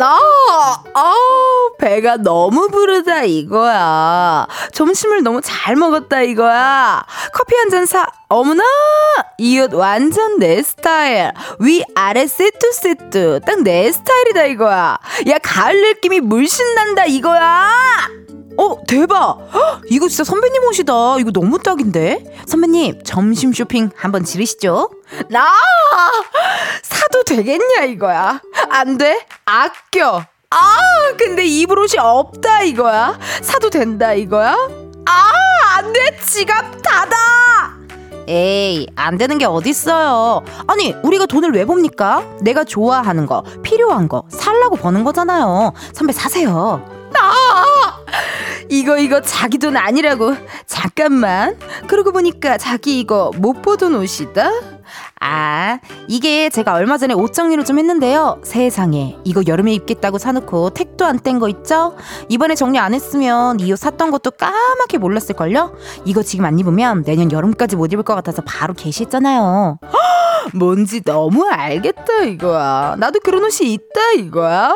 나, 0.00 0.18
아, 0.94 1.14
배가 1.78 2.16
너무 2.16 2.68
부르다 2.68 3.24
이거야. 3.24 4.46
점심을 4.72 5.22
너무 5.22 5.42
잘 5.42 5.76
먹었다 5.76 6.22
이거야. 6.22 7.04
커피 7.34 7.54
한 7.56 7.68
잔 7.70 7.84
사. 7.84 8.06
어머나! 8.28 8.62
이 9.38 9.58
옷 9.60 9.74
완전 9.74 10.38
내 10.38 10.62
스타일. 10.62 11.32
위, 11.58 11.84
아래 11.94 12.26
세트 12.26 12.72
세트. 12.72 13.40
딱 13.44 13.58
내 13.62 13.92
스타일이다 13.92 14.44
이거야. 14.44 14.98
야, 15.28 15.38
가을 15.42 15.78
느낌이 15.82 16.20
물씬 16.20 16.74
난다 16.74 17.04
이거야! 17.04 17.68
어, 18.60 18.76
대박! 18.86 19.38
헉, 19.54 19.80
이거 19.88 20.06
진짜 20.06 20.22
선배님 20.22 20.62
옷이다. 20.64 21.16
이거 21.18 21.30
너무 21.32 21.58
딱인데? 21.58 22.42
선배님, 22.46 23.02
점심 23.04 23.54
쇼핑 23.54 23.90
한번 23.96 24.22
지르시죠? 24.22 24.90
나! 25.30 25.48
사도 26.82 27.22
되겠냐, 27.24 27.84
이거야? 27.88 28.42
안 28.68 28.98
돼? 28.98 29.26
아껴! 29.46 30.26
아, 30.50 30.78
근데 31.16 31.46
입을 31.46 31.78
옷이 31.78 31.98
없다, 31.98 32.62
이거야? 32.64 33.18
사도 33.40 33.70
된다, 33.70 34.12
이거야? 34.12 34.52
아, 35.06 35.32
안 35.78 35.90
돼! 35.94 36.18
지갑 36.18 36.82
닫아! 36.82 37.80
에이, 38.28 38.86
안 38.94 39.16
되는 39.16 39.38
게 39.38 39.46
어딨어요. 39.46 40.42
아니, 40.66 40.94
우리가 41.02 41.24
돈을 41.24 41.52
왜 41.52 41.64
봅니까? 41.64 42.24
내가 42.42 42.64
좋아하는 42.64 43.24
거, 43.24 43.42
필요한 43.62 44.06
거, 44.06 44.24
살라고 44.28 44.76
버는 44.76 45.02
거잖아요. 45.02 45.72
선배 45.94 46.12
사세요. 46.12 46.99
아! 47.18 48.04
이거 48.68 48.98
이거 48.98 49.20
자기 49.20 49.58
돈 49.58 49.76
아니라고. 49.76 50.36
잠깐만. 50.66 51.58
그러고 51.86 52.12
보니까 52.12 52.56
자기 52.58 53.00
이거 53.00 53.30
못 53.36 53.62
보던 53.62 53.94
옷이다 53.96 54.50
아 55.22 55.78
이게 56.08 56.48
제가 56.48 56.72
얼마 56.72 56.96
전에 56.96 57.12
옷 57.12 57.34
정리를 57.34 57.62
좀 57.66 57.78
했는데요 57.78 58.40
세상에 58.42 59.18
이거 59.24 59.42
여름에 59.46 59.72
입겠다고 59.74 60.16
사놓고 60.18 60.70
택도 60.70 61.04
안 61.04 61.18
뗀 61.18 61.38
거 61.38 61.48
있죠 61.48 61.94
이번에 62.30 62.54
정리 62.54 62.78
안 62.78 62.94
했으면 62.94 63.60
이 63.60 63.70
옷 63.70 63.78
샀던 63.78 64.10
것도 64.10 64.30
까맣게 64.32 64.96
몰랐을걸요 64.98 65.74
이거 66.06 66.22
지금 66.22 66.46
안 66.46 66.58
입으면 66.58 67.04
내년 67.04 67.30
여름까지 67.30 67.76
못 67.76 67.92
입을 67.92 68.02
것 68.02 68.14
같아서 68.14 68.42
바로 68.46 68.72
게시했잖아요 68.74 69.78
뭔지 70.54 71.02
너무 71.02 71.46
알겠다 71.48 72.22
이거야. 72.22 72.96
나도 72.98 73.20
그런 73.20 73.44
옷이 73.44 73.72
있다 73.74 74.12
이거야. 74.16 74.72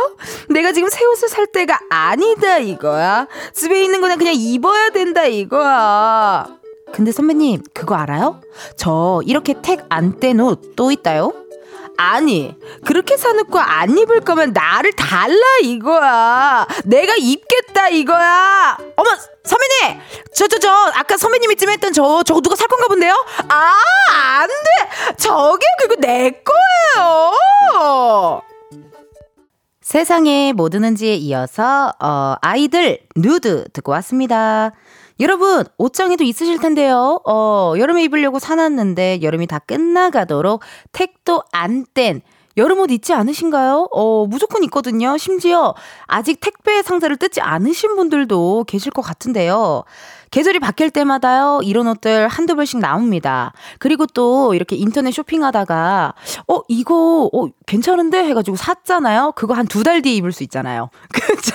내가 0.51 0.73
지금 0.73 0.89
새 0.91 1.05
옷을 1.07 1.29
살 1.29 1.47
때가 1.47 1.81
아니다 1.91 2.59
이거야. 2.59 3.27
집에 3.55 3.83
있는 3.83 4.01
거는 4.03 4.19
그냥 4.19 4.35
입어야 4.37 4.91
된다 4.91 5.25
이거야. 5.25 6.47
근데 6.95 7.11
선배님 7.11 7.63
그거 7.75 7.97
알아요? 7.97 8.41
저 8.77 9.21
이렇게 9.27 9.55
택 9.61 9.81
안 9.89 10.19
뗀 10.21 10.39
옷 10.41 10.77
또 10.77 10.93
있다요? 10.93 11.33
아니 11.97 12.55
그렇게 12.85 13.17
사놓고 13.17 13.59
안 13.59 13.97
입을 13.99 14.21
거면 14.21 14.53
나를 14.53 14.93
달라 14.93 15.37
이거야. 15.63 16.67
내가 16.85 17.15
입겠다 17.17 17.89
이거야. 17.89 18.77
어머 18.97 19.11
선배님! 19.45 20.01
저 20.35 20.47
저 20.47 20.59
저 20.59 20.71
아까 20.95 21.17
선배님이 21.17 21.57
쯤 21.57 21.71
했던 21.71 21.93
저 21.93 22.23
저거 22.23 22.41
누가 22.41 22.55
살 22.57 22.69
건가 22.69 22.87
본데요? 22.89 23.13
아 23.49 23.75
안 24.41 24.49
돼! 24.49 25.15
저게 25.17 25.67
그거 25.81 25.97
내 25.97 26.31
거예요! 26.31 28.43
세상에 29.83 30.53
뭐 30.53 30.69
드는지에 30.71 31.15
이어서 31.17 31.93
어 32.01 32.35
아이들 32.41 33.01
누드 33.17 33.69
듣고 33.73 33.93
왔습니다 33.93 34.73
여러분, 35.21 35.65
옷장에도 35.79 36.25
있으실 36.25 36.59
텐데요. 36.59 37.21
어, 37.27 37.75
여름에 37.79 38.03
입으려고 38.05 38.39
사놨는데 38.39 39.21
여름이 39.23 39.47
다 39.47 39.59
끝나가도록 39.61 40.63
택도 40.93 41.43
안 41.53 41.85
뗀 41.95 42.21
여름 42.57 42.79
옷 42.79 42.91
있지 42.93 43.13
않으신가요? 43.13 43.89
어, 43.93 44.27
무조건 44.27 44.63
있거든요. 44.65 45.17
심지어 45.19 45.75
아직 46.07 46.39
택배 46.41 46.83
상자를 46.83 47.17
뜯지 47.17 47.41
않으신 47.41 47.97
분들도 47.97 48.65
계실 48.69 48.93
것 48.93 49.03
같은데요. 49.03 49.83
계절이 50.31 50.61
바뀔 50.61 50.91
때마다요, 50.91 51.61
이런 51.65 51.89
옷들 51.89 52.29
한두 52.29 52.55
벌씩 52.55 52.79
나옵니다. 52.79 53.53
그리고 53.81 54.07
또 54.07 54.55
이렇게 54.55 54.77
인터넷 54.77 55.11
쇼핑하다가, 55.13 56.15
어, 56.49 56.61
이거, 56.69 57.29
어, 57.33 57.47
괜찮은데? 57.67 58.23
해가지고 58.25 58.57
샀잖아요? 58.57 59.33
그거 59.35 59.55
한 59.55 59.67
두 59.67 59.83
달 59.83 60.01
뒤에 60.03 60.15
입을 60.15 60.31
수 60.33 60.45
있잖아요. 60.45 60.91
그죠? 61.13 61.55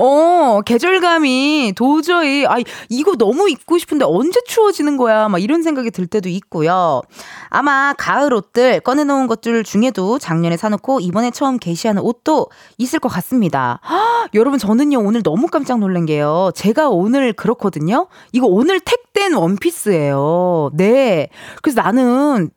어, 0.00 0.60
계절감이 0.64 1.72
도저히, 1.74 2.46
아, 2.46 2.58
이거 2.88 3.16
너무 3.16 3.50
입고 3.50 3.78
싶은데 3.78 4.04
언제 4.04 4.40
추워지는 4.46 4.96
거야? 4.96 5.28
막 5.28 5.42
이런 5.42 5.64
생각이 5.64 5.90
들 5.90 6.06
때도 6.06 6.28
있고요. 6.28 7.02
아마 7.48 7.94
가을 7.98 8.32
옷들 8.32 8.78
꺼내놓은 8.80 9.26
것들 9.26 9.64
중에도 9.64 10.20
작년에 10.20 10.56
사놓고 10.56 11.00
이번에 11.00 11.32
처음 11.32 11.58
게시하는 11.58 12.00
옷도 12.02 12.46
있을 12.78 13.00
것 13.00 13.08
같습니다. 13.08 13.80
헉, 13.90 14.28
여러분, 14.34 14.60
저는요, 14.60 15.00
오늘 15.00 15.24
너무 15.24 15.48
깜짝 15.48 15.80
놀란 15.80 16.06
게요. 16.06 16.52
제가 16.54 16.90
오늘 16.90 17.32
그렇거든요. 17.32 18.06
이거 18.30 18.46
오늘 18.46 18.78
택된 18.78 19.34
원피스예요. 19.34 20.70
네. 20.74 21.28
그래서 21.60 21.82
나는 21.82 22.50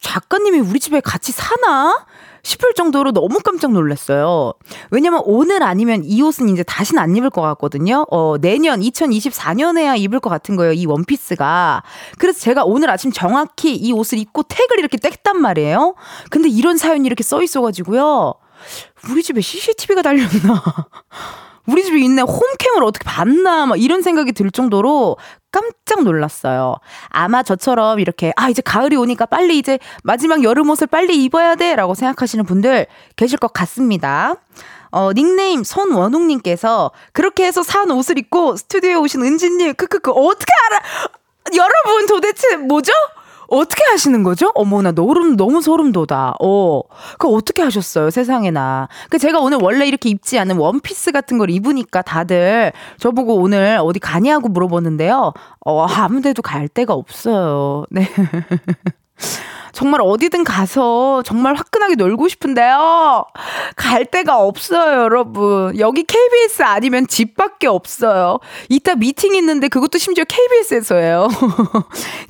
작가님이 0.00 0.60
우리 0.60 0.80
집에 0.80 1.00
같이 1.00 1.30
사나? 1.30 2.06
싶을 2.42 2.74
정도로 2.74 3.12
너무 3.12 3.40
깜짝 3.40 3.72
놀랐어요. 3.72 4.52
왜냐면 4.90 5.22
오늘 5.24 5.62
아니면 5.62 6.02
이 6.04 6.22
옷은 6.22 6.48
이제 6.48 6.62
다시는 6.62 7.02
안 7.02 7.16
입을 7.16 7.30
것 7.30 7.42
같거든요. 7.42 8.06
어, 8.10 8.36
내년 8.40 8.80
2024년에야 8.80 9.98
입을 9.98 10.20
것 10.20 10.30
같은 10.30 10.56
거예요. 10.56 10.72
이 10.72 10.86
원피스가. 10.86 11.82
그래서 12.18 12.40
제가 12.40 12.64
오늘 12.64 12.90
아침 12.90 13.12
정확히 13.12 13.74
이 13.74 13.92
옷을 13.92 14.18
입고 14.18 14.44
택을 14.44 14.78
이렇게 14.78 14.96
뗐단 14.96 15.36
말이에요. 15.36 15.94
근데 16.30 16.48
이런 16.48 16.76
사연이 16.76 17.06
이렇게 17.06 17.22
써 17.22 17.42
있어가지고요. 17.42 18.34
우리 19.10 19.22
집에 19.22 19.40
CCTV가 19.40 20.02
달렸나. 20.02 20.62
우리 21.66 21.84
집에 21.84 22.00
있는 22.00 22.24
홈캠을 22.24 22.82
어떻게 22.82 23.04
봤나 23.04 23.66
막 23.66 23.80
이런 23.80 24.02
생각이 24.02 24.32
들 24.32 24.50
정도로 24.50 25.16
깜짝 25.52 26.02
놀랐어요. 26.04 26.76
아마 27.08 27.42
저처럼 27.42 27.98
이렇게, 28.00 28.32
아, 28.36 28.48
이제 28.48 28.62
가을이 28.62 28.96
오니까 28.96 29.26
빨리 29.26 29.58
이제 29.58 29.78
마지막 30.02 30.42
여름 30.44 30.70
옷을 30.70 30.86
빨리 30.86 31.22
입어야 31.24 31.54
돼! 31.54 31.74
라고 31.76 31.94
생각하시는 31.94 32.44
분들 32.44 32.86
계실 33.16 33.38
것 33.38 33.52
같습니다. 33.52 34.36
어, 34.90 35.12
닉네임 35.12 35.62
손원웅님께서 35.62 36.90
그렇게 37.12 37.46
해서 37.46 37.62
산 37.62 37.90
옷을 37.90 38.18
입고 38.18 38.56
스튜디오에 38.56 38.94
오신 38.94 39.22
은지님, 39.22 39.74
크크크, 39.74 40.10
어떻게 40.10 40.52
알아? 40.66 40.82
여러분 41.56 42.06
도대체 42.06 42.56
뭐죠? 42.56 42.92
어떻게 43.50 43.82
하시는 43.90 44.22
거죠? 44.22 44.50
어머나, 44.54 44.92
너름, 44.92 45.36
너무 45.36 45.60
소름 45.60 45.92
돋아. 45.92 46.34
어. 46.40 46.82
그 47.18 47.28
어떻게 47.28 47.62
하셨어요, 47.62 48.10
세상에나. 48.10 48.88
그 49.10 49.18
제가 49.18 49.40
오늘 49.40 49.58
원래 49.60 49.86
이렇게 49.86 50.08
입지 50.08 50.38
않은 50.38 50.56
원피스 50.56 51.12
같은 51.12 51.36
걸 51.36 51.50
입으니까 51.50 52.02
다들 52.02 52.72
저보고 52.98 53.36
오늘 53.36 53.78
어디 53.82 53.98
가냐고 53.98 54.48
물어보는데요. 54.48 55.32
어, 55.66 55.86
아무 55.86 56.22
데도 56.22 56.42
갈 56.42 56.68
데가 56.68 56.94
없어요. 56.94 57.84
네. 57.90 58.08
정말 59.72 60.00
어디든 60.02 60.44
가서 60.44 61.22
정말 61.24 61.54
화끈하게 61.54 61.94
놀고 61.94 62.28
싶은데요. 62.28 63.24
갈 63.76 64.04
데가 64.04 64.38
없어요, 64.38 65.02
여러분. 65.02 65.78
여기 65.78 66.04
KBS 66.04 66.62
아니면 66.62 67.06
집밖에 67.06 67.66
없어요. 67.66 68.38
이따 68.68 68.94
미팅 68.94 69.34
있는데 69.34 69.68
그것도 69.68 69.98
심지어 69.98 70.24
KBS에서 70.24 70.96
해요. 70.96 71.28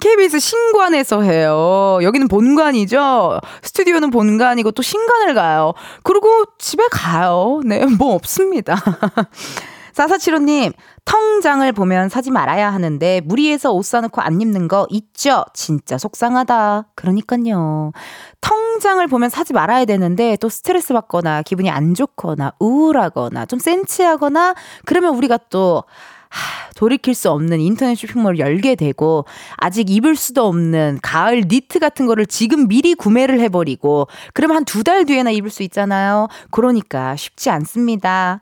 KBS 0.01 0.39
신관에서 0.39 1.23
해요. 1.23 1.99
여기는 2.03 2.29
본관이죠. 2.29 3.41
스튜디오는 3.63 4.11
본관이고 4.11 4.73
또 4.73 4.83
신관을 4.83 5.35
가요. 5.35 5.75
그리고 6.03 6.45
집에 6.59 6.85
가요. 6.91 7.61
네, 7.65 7.85
뭐 7.87 8.15
없습니다. 8.15 8.77
사사치로님, 10.01 10.73
텅장을 11.05 11.71
보면 11.73 12.09
사지 12.09 12.31
말아야 12.31 12.73
하는데 12.73 13.21
무리해서 13.23 13.71
옷 13.73 13.85
사놓고 13.85 14.23
안 14.23 14.41
입는 14.41 14.67
거 14.67 14.87
있죠? 14.89 15.45
진짜 15.53 15.99
속상하다. 15.99 16.87
그러니까요. 16.95 17.93
텅장을 18.41 19.07
보면 19.09 19.29
사지 19.29 19.53
말아야 19.53 19.85
되는데 19.85 20.39
또 20.41 20.49
스트레스 20.49 20.95
받거나 20.95 21.43
기분이 21.43 21.69
안 21.69 21.93
좋거나 21.93 22.55
우울하거나 22.61 23.45
좀 23.45 23.59
센치하거나 23.59 24.55
그러면 24.87 25.17
우리가 25.17 25.39
또 25.51 25.85
하, 26.31 26.71
돌이킬 26.77 27.15
수 27.15 27.31
없는 27.31 27.61
인터넷 27.61 27.95
쇼핑몰을 27.95 28.39
열게 28.39 28.75
되고 28.75 29.27
아직 29.57 29.91
입을 29.91 30.17
수도 30.17 30.47
없는 30.47 31.01
가을 31.03 31.43
니트 31.47 31.79
같은 31.79 32.07
거를 32.07 32.25
지금 32.25 32.69
미리 32.69 32.95
구매를 32.95 33.41
해버리고 33.41 34.09
그러면 34.33 34.59
한두 34.59 34.83
달 34.83 35.05
뒤에나 35.05 35.31
입을 35.31 35.51
수 35.51 35.63
있잖아요. 35.65 36.29
그러니까 36.51 37.17
쉽지 37.17 37.51
않습니다. 37.51 38.41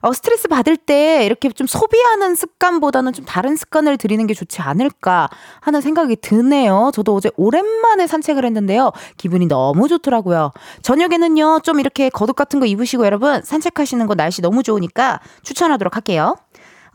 어, 0.00 0.12
스트레스 0.12 0.48
받을 0.48 0.76
때 0.76 1.24
이렇게 1.24 1.50
좀 1.50 1.66
소비하는 1.66 2.34
습관보다는 2.34 3.12
좀 3.12 3.24
다른 3.24 3.56
습관을 3.56 3.96
들이는 3.96 4.26
게 4.26 4.34
좋지 4.34 4.60
않을까 4.60 5.28
하는 5.60 5.80
생각이 5.80 6.16
드네요. 6.16 6.90
저도 6.92 7.14
어제 7.14 7.30
오랜만에 7.36 8.06
산책을 8.06 8.44
했는데요. 8.44 8.92
기분이 9.16 9.46
너무 9.46 9.88
좋더라고요. 9.88 10.50
저녁에는요, 10.82 11.60
좀 11.62 11.80
이렇게 11.80 12.10
겉옷 12.10 12.36
같은 12.36 12.60
거 12.60 12.66
입으시고 12.66 13.06
여러분 13.06 13.42
산책하시는 13.42 14.06
거 14.06 14.14
날씨 14.14 14.42
너무 14.42 14.62
좋으니까 14.62 15.20
추천하도록 15.42 15.94
할게요. 15.94 16.36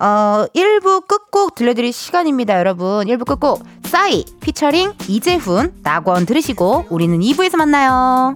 어, 0.03 0.47
1부 0.53 1.07
끝곡 1.07 1.55
들려드릴 1.55 1.93
시간입니다, 1.93 2.59
여러분. 2.59 3.05
1부 3.07 3.25
끝곡, 3.25 3.63
싸이, 3.85 4.25
피처링, 4.41 4.91
이재훈, 5.07 5.73
낙원 5.81 6.25
들으시고, 6.25 6.87
우리는 6.89 7.17
2부에서 7.21 7.55
만나요. 7.55 8.35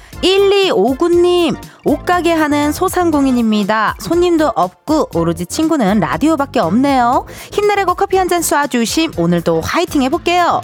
1259님, 0.21 1.55
옷가게 1.83 2.31
하는 2.31 2.71
소상공인입니다. 2.71 3.95
손님도 3.99 4.51
없고 4.55 5.09
오로지 5.15 5.45
친구는 5.47 5.99
라디오밖에 5.99 6.59
없네요. 6.59 7.25
힘내라고 7.51 7.95
커피 7.95 8.17
한 8.17 8.31
잔 8.31 8.39
쏴주심 8.41 9.19
오늘도 9.19 9.59
화이팅 9.59 10.03
해볼게요. 10.03 10.61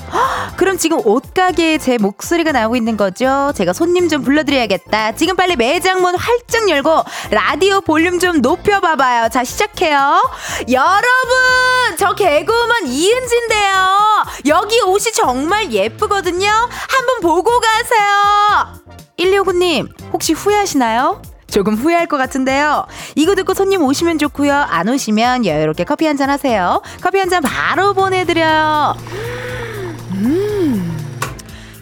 그럼 0.55 0.77
지금 0.77 1.05
옷가게에 1.05 1.79
제 1.79 1.97
목소리가 1.97 2.53
나오고 2.53 2.77
있는 2.77 2.95
거죠? 2.95 3.51
제가 3.55 3.73
손님 3.73 4.07
좀 4.07 4.21
불러드려야겠다. 4.21 5.13
지금 5.15 5.35
빨리 5.35 5.57
매장문 5.57 6.15
활짝 6.15 6.69
열고 6.69 7.03
라디오 7.31 7.81
볼륨 7.81 8.19
좀 8.19 8.39
높여봐봐요. 8.41 9.27
자 9.29 9.43
시작해요. 9.43 10.21
여러분 10.71 11.97
저 11.97 12.13
개그우먼 12.15 12.87
이은지인데요. 12.87 13.97
여기 14.45 14.79
옷이 14.81 15.11
정말 15.13 15.71
예쁘거든요. 15.73 16.47
한번 16.49 17.19
보고 17.21 17.51
가세요. 17.59 18.86
169님, 19.17 19.89
혹시 20.13 20.33
후회하시나요? 20.33 21.21
조금 21.49 21.75
후회할 21.75 22.07
것 22.07 22.17
같은데요. 22.17 22.85
이거 23.15 23.33
듣고 23.35 23.53
손님 23.53 23.81
오시면 23.81 24.17
좋고요. 24.19 24.53
안 24.53 24.89
오시면 24.89 25.45
여유롭게 25.45 25.85
커피 25.85 26.05
한 26.05 26.17
잔 26.17 26.29
하세요. 26.29 26.81
커피 27.01 27.19
한 27.19 27.29
잔 27.29 27.41
바로 27.41 27.93
보내드려요. 27.93 28.95
음. 30.11 30.56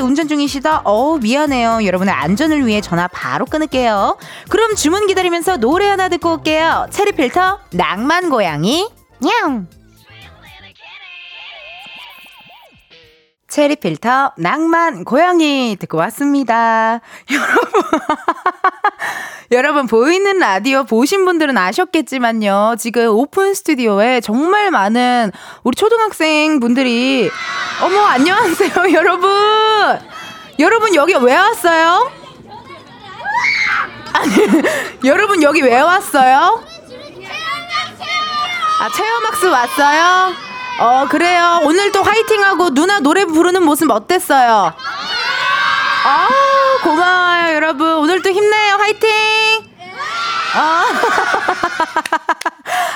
하는데 0.00 0.02
운전 0.02 0.26
중이시다? 0.28 0.82
어 0.84 1.18
미안해요. 1.18 1.84
여러분의 1.84 2.12
안전을 2.12 2.66
위해 2.66 2.80
전화 2.80 3.06
바로 3.06 3.44
끊을게요. 3.44 4.16
그럼 4.48 4.74
주문 4.74 5.06
기다리면서 5.06 5.58
노래 5.58 5.86
하나 5.86 6.08
듣고 6.08 6.32
올게요. 6.32 6.86
체리 6.90 7.12
필터, 7.12 7.58
낭만 7.72 8.30
고양이, 8.30 8.88
냥! 9.20 9.68
체리 13.50 13.74
필터, 13.76 14.34
낭만 14.36 15.04
고양이 15.04 15.76
듣고 15.78 15.98
왔습니다. 15.98 17.00
여러분. 17.30 17.82
여러분 19.50 19.86
보이는 19.88 20.38
라디오 20.38 20.84
보신 20.84 21.24
분들은 21.24 21.58
아셨겠지만요. 21.58 22.76
지금 22.78 23.08
오픈 23.08 23.52
스튜디오에 23.52 24.20
정말 24.20 24.70
많은 24.70 25.32
우리 25.64 25.74
초등학생 25.74 26.60
분들이 26.60 27.28
어머 27.82 28.00
안녕하세요 28.04 28.70
여러분. 28.94 29.28
여러분 30.60 30.94
여기 30.94 31.14
왜 31.14 31.36
왔어요? 31.36 32.12
아니 34.12 34.32
여러분 35.04 35.42
여기 35.42 35.62
왜 35.62 35.80
왔어요? 35.80 36.62
아 38.80 38.88
체험학습 38.88 39.50
왔어요? 39.50 40.49
어 40.80 41.06
그래요. 41.08 41.60
오늘 41.64 41.92
또 41.92 42.02
화이팅하고 42.02 42.70
누나 42.70 43.00
노래 43.00 43.24
부르는 43.26 43.62
모습 43.64 43.90
어땠어요? 43.90 44.72
아 46.04 46.28
고마워요 46.82 47.54
여러분 47.54 47.86
오늘도 47.96 48.30
힘내요 48.30 48.76
화이팅 48.76 49.69
아, 50.54 50.84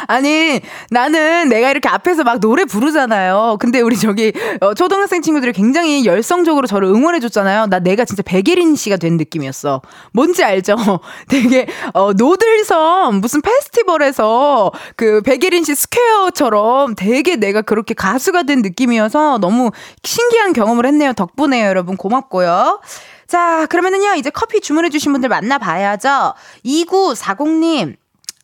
아니, 0.06 0.60
나는 0.90 1.48
내가 1.48 1.70
이렇게 1.70 1.88
앞에서 1.88 2.24
막 2.24 2.40
노래 2.40 2.64
부르잖아요. 2.64 3.56
근데 3.60 3.80
우리 3.80 3.96
저기, 3.96 4.32
어, 4.60 4.74
초등학생 4.74 5.22
친구들이 5.22 5.52
굉장히 5.52 6.04
열성적으로 6.04 6.66
저를 6.66 6.88
응원해 6.88 7.20
줬잖아요. 7.20 7.66
나 7.66 7.78
내가 7.78 8.04
진짜 8.04 8.22
백예린 8.22 8.76
씨가 8.76 8.96
된 8.96 9.16
느낌이었어. 9.16 9.82
뭔지 10.12 10.44
알죠? 10.44 10.76
되게, 11.28 11.66
어, 11.92 12.12
노들섬 12.12 13.20
무슨 13.20 13.40
페스티벌에서 13.40 14.72
그 14.96 15.22
백예린 15.22 15.64
씨 15.64 15.74
Square처럼 15.74 16.94
되게 16.94 17.36
내가 17.36 17.62
그렇게 17.62 17.94
가수가 17.94 18.44
된 18.44 18.62
느낌이어서 18.62 19.38
너무 19.38 19.70
신기한 20.02 20.52
경험을 20.52 20.86
했네요. 20.86 21.12
덕분에요, 21.12 21.66
여러분. 21.66 21.96
고맙고요. 21.96 22.80
자, 23.26 23.66
그러면은요, 23.66 24.14
이제 24.14 24.30
커피 24.30 24.60
주문해주신 24.60 25.12
분들 25.12 25.28
만나봐야죠. 25.28 26.34
2940님. 26.64 27.96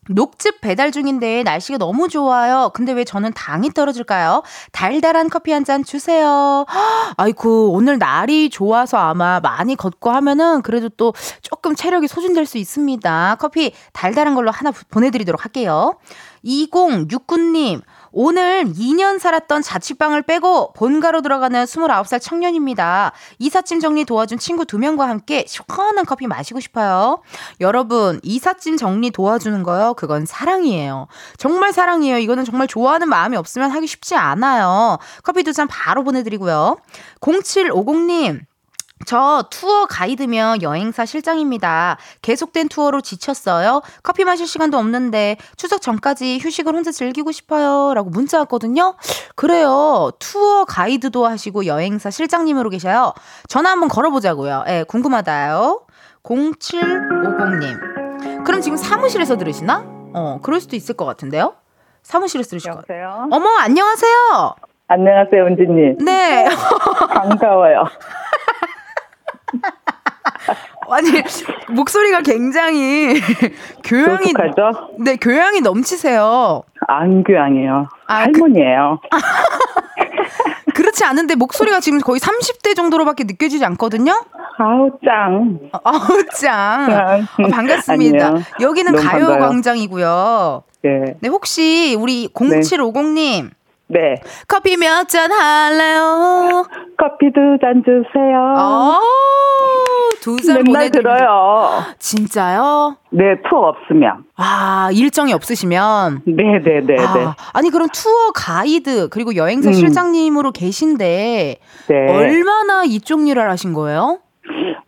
녹즙 0.09 0.61
배달 0.61 0.91
중인데 0.91 1.45
날씨가 1.45 1.79
너무 1.79 2.09
좋아요. 2.09 2.73
근데 2.75 2.91
왜 2.91 3.05
저는 3.05 3.33
당이 3.33 3.71
떨어질까요? 3.75 4.43
달달한 4.73 5.29
커피 5.29 5.53
한 5.53 5.63
잔 5.65 5.85
주세요. 5.85 6.67
아이고, 7.17 7.71
오늘 7.73 7.99
날이 7.99 8.51
좋아서 8.51 8.97
아마 8.97 9.39
많이 9.39 9.77
걷고 9.77 10.11
하면은 10.11 10.63
그래도 10.63 10.89
또 10.89 11.15
조금 11.43 11.77
체력이 11.77 12.09
소진될 12.09 12.47
수 12.47 12.59
있습니다. 12.59 13.37
커피 13.39 13.73
달달한 13.93 14.35
걸로 14.35 14.51
하나 14.51 14.73
보내드리도록 14.91 15.45
할게요. 15.45 15.95
2069님, 16.45 17.83
오늘 18.13 18.65
2년 18.65 19.19
살았던 19.19 19.63
자취방을 19.63 20.23
빼고 20.23 20.73
본가로 20.73 21.23
들어가는 21.23 21.65
29살 21.65 22.21
청년입니다. 22.21 23.13
이삿짐 23.39 23.81
정리 23.81 24.05
도와준 24.05 24.39
친구 24.39 24.65
2명과 24.65 25.07
함께 25.07 25.45
시원한 25.47 26.05
커피 26.05 26.27
마시고 26.27 26.61
싶어요. 26.61 27.23
여러분, 27.61 28.19
이삿짐 28.23 28.77
정리 28.77 29.11
도와주는 29.11 29.63
거요? 29.63 29.95
그건 29.95 30.27
사랑이에요. 30.27 31.07
정말 31.39 31.73
사랑이에요. 31.73 32.19
이거는 32.19 32.45
정말 32.45 32.67
좋아하는 32.67 33.09
마음이 33.09 33.37
없으면 33.37 33.71
하기 33.71 33.87
쉽지 33.87 34.17
않아요. 34.17 34.99
커피 35.23 35.43
두 35.45 35.51
잔 35.51 35.67
바로 35.67 36.05
보내드리고요. 36.05 36.77
0750님, 37.21 38.41
저 39.07 39.45
투어 39.51 39.87
가이드며 39.87 40.57
여행사 40.63 41.05
실장입니다. 41.07 41.97
계속된 42.23 42.69
투어로 42.69 43.01
지쳤어요. 43.01 43.83
커피 44.03 44.25
마실 44.25 44.47
시간도 44.47 44.77
없는데 44.79 45.37
추석 45.57 45.81
전까지 45.81 46.39
휴식을 46.41 46.75
혼자 46.75 46.93
즐기고 46.93 47.33
싶어요. 47.33 47.95
라고 47.95 48.11
문자 48.11 48.39
왔거든요. 48.41 48.95
그래요. 49.37 50.11
투어 50.19 50.65
가이드도 50.65 51.27
하시고 51.27 51.67
여행사 51.67 52.11
실장님으로 52.11 52.71
계셔요. 52.71 53.15
전화 53.49 53.71
한번 53.71 53.89
걸어보자고요. 53.89 54.65
예, 54.67 54.71
네, 54.71 54.85
궁금하다요. 54.85 55.81
0750님. 56.23 58.45
그럼 58.45 58.61
지금 58.61 58.77
사무실에서 58.77 59.37
들으시나? 59.37 59.85
어, 60.13 60.39
그럴 60.43 60.61
수도 60.61 60.77
있을 60.77 60.95
것 60.95 61.07
같은데요. 61.07 61.55
사무실에서 62.03 62.51
들으실 62.51 62.71
것 62.73 62.87
같아요. 62.87 63.29
어머, 63.31 63.49
안녕하세요. 63.59 64.55
안녕하세요, 64.89 65.47
은지님. 65.47 65.99
네. 66.05 66.49
반가워요. 67.15 67.85
아니 70.91 71.09
목소리가 71.69 72.21
굉장히 72.23 73.21
교양이? 73.85 74.33
네 74.99 75.17
교양이 75.17 75.61
넘치세요. 75.61 76.63
안 76.89 77.23
교양이에요. 77.23 77.89
아, 78.07 78.15
할머니예요. 78.23 78.99
그, 80.67 80.73
그렇지 80.75 81.05
않은데 81.05 81.35
목소리가 81.37 81.81
지금 81.81 82.01
거의 82.01 82.19
30대 82.21 82.75
정도로밖에 82.75 83.25
느껴지지 83.25 83.65
않거든요. 83.67 84.25
아우 84.59 84.91
짱. 85.05 85.59
아우 85.85 86.25
짱. 86.35 87.27
어, 87.39 87.49
반갑습니다. 87.49 88.27
아니에요. 88.27 88.45
여기는 88.61 88.95
가요광장이고요. 88.97 90.63
네. 90.83 91.15
네 91.21 91.29
혹시 91.29 91.97
우리 91.99 92.29
0750님. 92.29 93.45
네. 93.45 93.51
커피 94.49 94.77
몇 94.77 95.09
잔 95.09 95.31
할래요? 95.33 96.65
커피 96.97 97.33
두 97.33 97.59
잔 97.61 97.83
주세요. 97.85 98.55
어, 98.57 98.99
두잔 100.23 100.63
맨날 100.65 100.91
들어요. 100.91 101.83
진짜요? 101.99 102.97
네, 103.11 103.25
투어 103.49 103.69
없으면. 103.69 104.25
아, 104.37 104.91
일정이 104.93 105.33
없으시면? 105.33 106.23
네네네. 106.27 106.63
네, 106.63 106.81
네, 106.97 106.97
아, 107.05 107.15
네. 107.15 107.27
아니, 107.53 107.71
그럼 107.71 107.89
투어 107.93 108.31
가이드, 108.35 109.09
그리고 109.09 109.35
여행사 109.35 109.71
음. 109.71 109.73
실장님으로 109.75 110.53
계신데, 110.53 111.57
네. 111.89 111.95
얼마나 112.09 112.85
이쪽 112.85 113.27
일을 113.27 113.51
하신 113.51 113.73
거예요? 113.75 114.19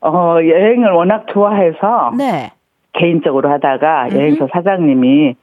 어, 0.00 0.36
여행을 0.36 0.90
워낙 0.92 1.26
좋아해서. 1.32 2.12
네. 2.16 2.52
개인적으로 2.94 3.50
하다가 3.50 4.06
음흠. 4.06 4.16
여행사 4.18 4.46
사장님이 4.52 5.36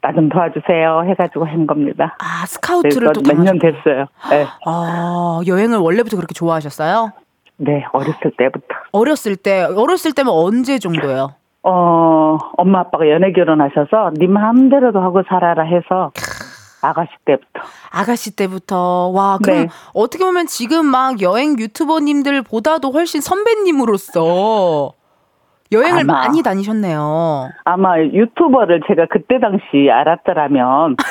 나 0.00 0.12
좀 0.12 0.28
도와주세요 0.28 1.04
해가지고 1.08 1.44
한 1.46 1.66
겁니다. 1.66 2.16
아 2.18 2.46
스카우트를 2.46 3.12
또 3.12 3.20
몇 3.22 3.38
년 3.38 3.58
됐어요. 3.58 4.06
네. 4.30 4.46
아 4.66 5.40
여행을 5.46 5.78
원래부터 5.78 6.16
그렇게 6.16 6.32
좋아하셨어요? 6.34 7.12
네 7.58 7.84
어렸을 7.92 8.32
때부터. 8.38 8.66
어렸을 8.92 9.36
때 9.36 9.62
어렸을 9.64 10.12
때면 10.12 10.32
언제 10.32 10.78
정도요? 10.78 11.34
어 11.62 12.38
엄마 12.56 12.80
아빠가 12.80 13.08
연애 13.08 13.32
결혼하셔서 13.32 14.12
네 14.16 14.26
마음대로도 14.26 15.00
하고 15.00 15.22
살아라 15.28 15.62
해서 15.64 16.12
아가씨 16.82 17.10
때부터. 17.24 17.60
아가씨 17.90 18.36
때부터. 18.36 19.08
와, 19.14 19.38
그럼 19.42 19.58
네. 19.60 19.68
어떻게 19.94 20.22
보면 20.24 20.46
지금 20.46 20.84
막 20.84 21.22
여행 21.22 21.58
유튜버님들보다도 21.58 22.90
훨씬 22.92 23.22
선배님으로서 23.22 24.92
여행을 25.72 26.00
아마, 26.02 26.12
많이 26.24 26.42
다니셨네요. 26.42 27.50
아마 27.64 27.98
유튜버를 28.00 28.82
제가 28.86 29.06
그때 29.10 29.40
당시 29.40 29.90
알았더라면 29.90 30.96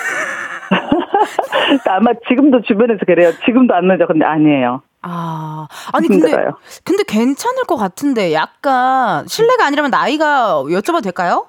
아마 1.89 2.12
지금도 2.28 2.62
주변에서 2.62 3.06
그래요. 3.06 3.32
지금도 3.46 3.74
안 3.74 3.88
늦어. 3.88 4.06
근데 4.08 4.26
아니에요. 4.26 4.82
아, 5.02 5.68
아니 5.92 6.08
힘들어요. 6.08 6.58
근데 6.84 6.84
근데 6.84 7.04
괜찮을 7.04 7.63
것 7.63 7.76
같은데 7.76 8.34
약간 8.34 9.28
실례가 9.28 9.66
아니라면 9.66 9.92
나이가 9.92 10.63
여쭤봐도 10.63 11.04
될까요? 11.04 11.48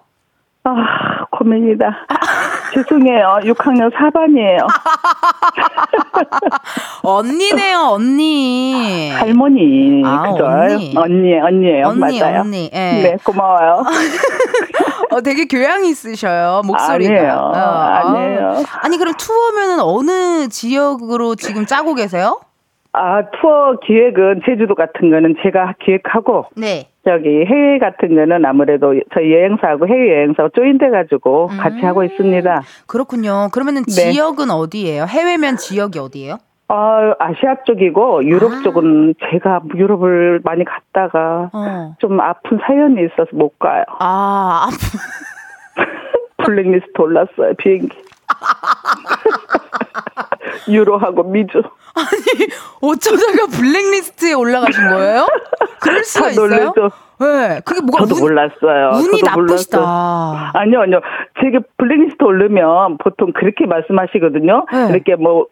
아, 0.64 1.24
고민이다. 1.30 1.86
죄송해요. 2.74 3.38
6학년 3.44 3.90
4반이에요. 3.92 4.66
언니네요, 7.02 7.78
언니. 7.90 9.10
할머니. 9.10 10.02
아, 10.04 10.32
그죠? 10.32 10.44
언니. 10.44 10.94
언니, 10.96 11.40
언니예요. 11.40 11.86
언니, 11.86 12.20
맞아요. 12.20 12.40
언니. 12.40 12.70
예. 12.72 13.02
네, 13.02 13.16
고마워요. 13.22 13.84
어, 15.10 15.20
되게 15.20 15.44
교양이 15.46 15.88
있으셔요, 15.90 16.62
목소리가. 16.64 17.14
아니에요. 17.14 17.32
어, 17.32 17.58
아니에요. 17.58 18.62
아니, 18.80 18.98
그럼 18.98 19.14
투어면은 19.16 19.80
어느 19.80 20.48
지역으로 20.48 21.34
지금 21.36 21.66
짜고 21.66 21.94
계세요? 21.94 22.40
아, 22.96 23.22
투어 23.40 23.76
기획은 23.84 24.42
제주도 24.46 24.76
같은 24.76 25.10
거는 25.10 25.34
제가 25.42 25.74
기획하고. 25.84 26.46
네. 26.56 26.88
저기 27.04 27.28
해외 27.44 27.78
같은 27.80 28.14
거는 28.14 28.46
아무래도 28.46 28.94
저희 29.12 29.32
여행사하고 29.34 29.88
해외 29.88 30.10
여행사 30.14 30.48
조인돼 30.54 30.90
가지고 30.90 31.48
음. 31.50 31.58
같이 31.58 31.84
하고 31.84 32.04
있습니다. 32.04 32.62
그렇군요. 32.86 33.48
그러면은 33.52 33.82
네. 33.82 33.90
지역은 34.12 34.48
어디예요? 34.50 35.06
해외면 35.06 35.56
지역이 35.56 35.98
어디예요? 35.98 36.38
어, 36.68 37.12
아시아 37.18 37.56
쪽이고 37.66 38.24
유럽 38.24 38.52
아. 38.52 38.62
쪽은 38.62 39.14
제가 39.28 39.62
유럽을 39.74 40.40
많이 40.44 40.64
갔다가 40.64 41.50
어. 41.52 41.94
좀 41.98 42.20
아픈 42.20 42.58
사연이 42.64 43.04
있어서 43.04 43.28
못 43.32 43.58
가요. 43.58 43.84
아, 43.98 44.68
아픈 44.68 44.78
블랙리스트 46.46 46.92
올랐어요 46.96 47.54
비행기. 47.58 47.90
유로하고 50.70 51.24
미주. 51.24 51.60
아니 51.98 52.48
어쩌다가 52.80 53.46
블랙리스트에 53.56 54.32
올라가신 54.32 54.88
거예요? 54.88 55.26
그럴 55.80 56.04
수가 56.04 56.30
있어요? 56.30 56.72
네, 57.20 57.60
그게 57.64 57.80
뭐가 57.80 58.04
저도 58.04 58.16
운, 58.16 58.20
몰랐어요. 58.22 58.90
운이 58.94 59.20
저도 59.20 59.40
나쁘시다. 59.40 59.78
몰랐어요. 59.78 60.50
아니요, 60.54 60.80
아니요. 60.80 61.00
제게 61.40 61.60
블랙리스트 61.78 62.24
오르면 62.24 62.98
보통 62.98 63.32
그렇게 63.32 63.66
말씀하시거든요. 63.66 64.66
네. 64.72 64.88
이렇게 64.90 65.14
뭐 65.14 65.46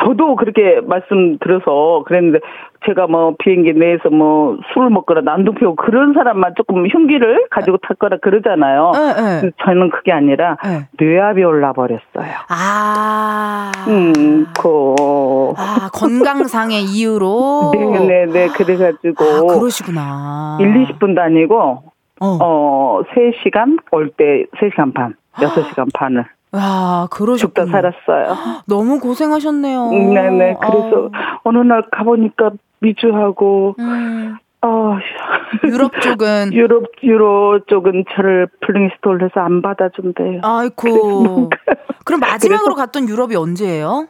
저도 0.00 0.34
그렇게 0.36 0.80
말씀드려서 0.80 2.02
그랬는데 2.06 2.40
제가 2.84 3.06
뭐 3.06 3.34
비행기 3.38 3.72
내에서 3.74 4.10
뭐 4.10 4.58
술을 4.72 4.90
먹거나 4.90 5.20
난동 5.20 5.54
피우고 5.54 5.76
그런 5.76 6.14
사람만 6.14 6.54
조금 6.56 6.86
흉기를 6.86 7.46
가지고 7.50 7.76
탔거나 7.78 8.16
그러잖아요. 8.20 8.90
네, 8.92 9.40
네. 9.42 9.50
저는 9.64 9.90
그게 9.90 10.10
아니라 10.12 10.56
네. 10.64 10.88
뇌압이 10.98 11.44
올라 11.44 11.72
버렸어요. 11.72 12.32
아. 12.48 13.70
음, 13.88 14.46
그. 14.60 15.52
아, 15.56 15.88
건강상의 15.92 16.82
이유로? 16.84 17.70
네네 17.74 18.06
네. 18.06 18.26
네, 18.32 18.48
그래가지고. 18.48 19.24
아, 19.24 19.58
그러시구나. 19.58 20.58
1, 20.60 20.86
20분도 20.86 21.18
아니고, 21.20 21.84
어, 22.20 22.38
어 22.40 23.02
3시간 23.14 23.78
올 23.92 24.10
때 24.16 24.46
3시간 24.56 24.92
반, 24.92 25.14
6시간 25.36 25.86
반을. 25.94 26.24
아, 26.52 27.08
그러셨구나. 27.10 27.66
죽다 27.66 27.66
살았어요. 27.66 28.36
너무 28.66 29.00
고생하셨네요. 29.00 29.90
네네. 29.90 30.56
그래서 30.60 31.08
아. 31.12 31.38
어느 31.44 31.58
날 31.58 31.82
가보니까 31.90 32.50
미주하고, 32.80 33.74
음. 33.78 34.36
아, 34.60 34.98
유럽 35.64 36.00
쪽은 36.00 36.52
유럽 36.54 36.84
유럽 37.02 37.66
쪽은 37.68 38.04
저를 38.14 38.48
블링스톨 38.60 39.22
해서 39.22 39.40
안 39.40 39.60
받아준대요. 39.62 40.40
아이고. 40.42 41.50
그럼 42.04 42.20
마지막으로 42.20 42.74
갔던 42.74 43.08
유럽이 43.08 43.34
언제예요? 43.34 44.06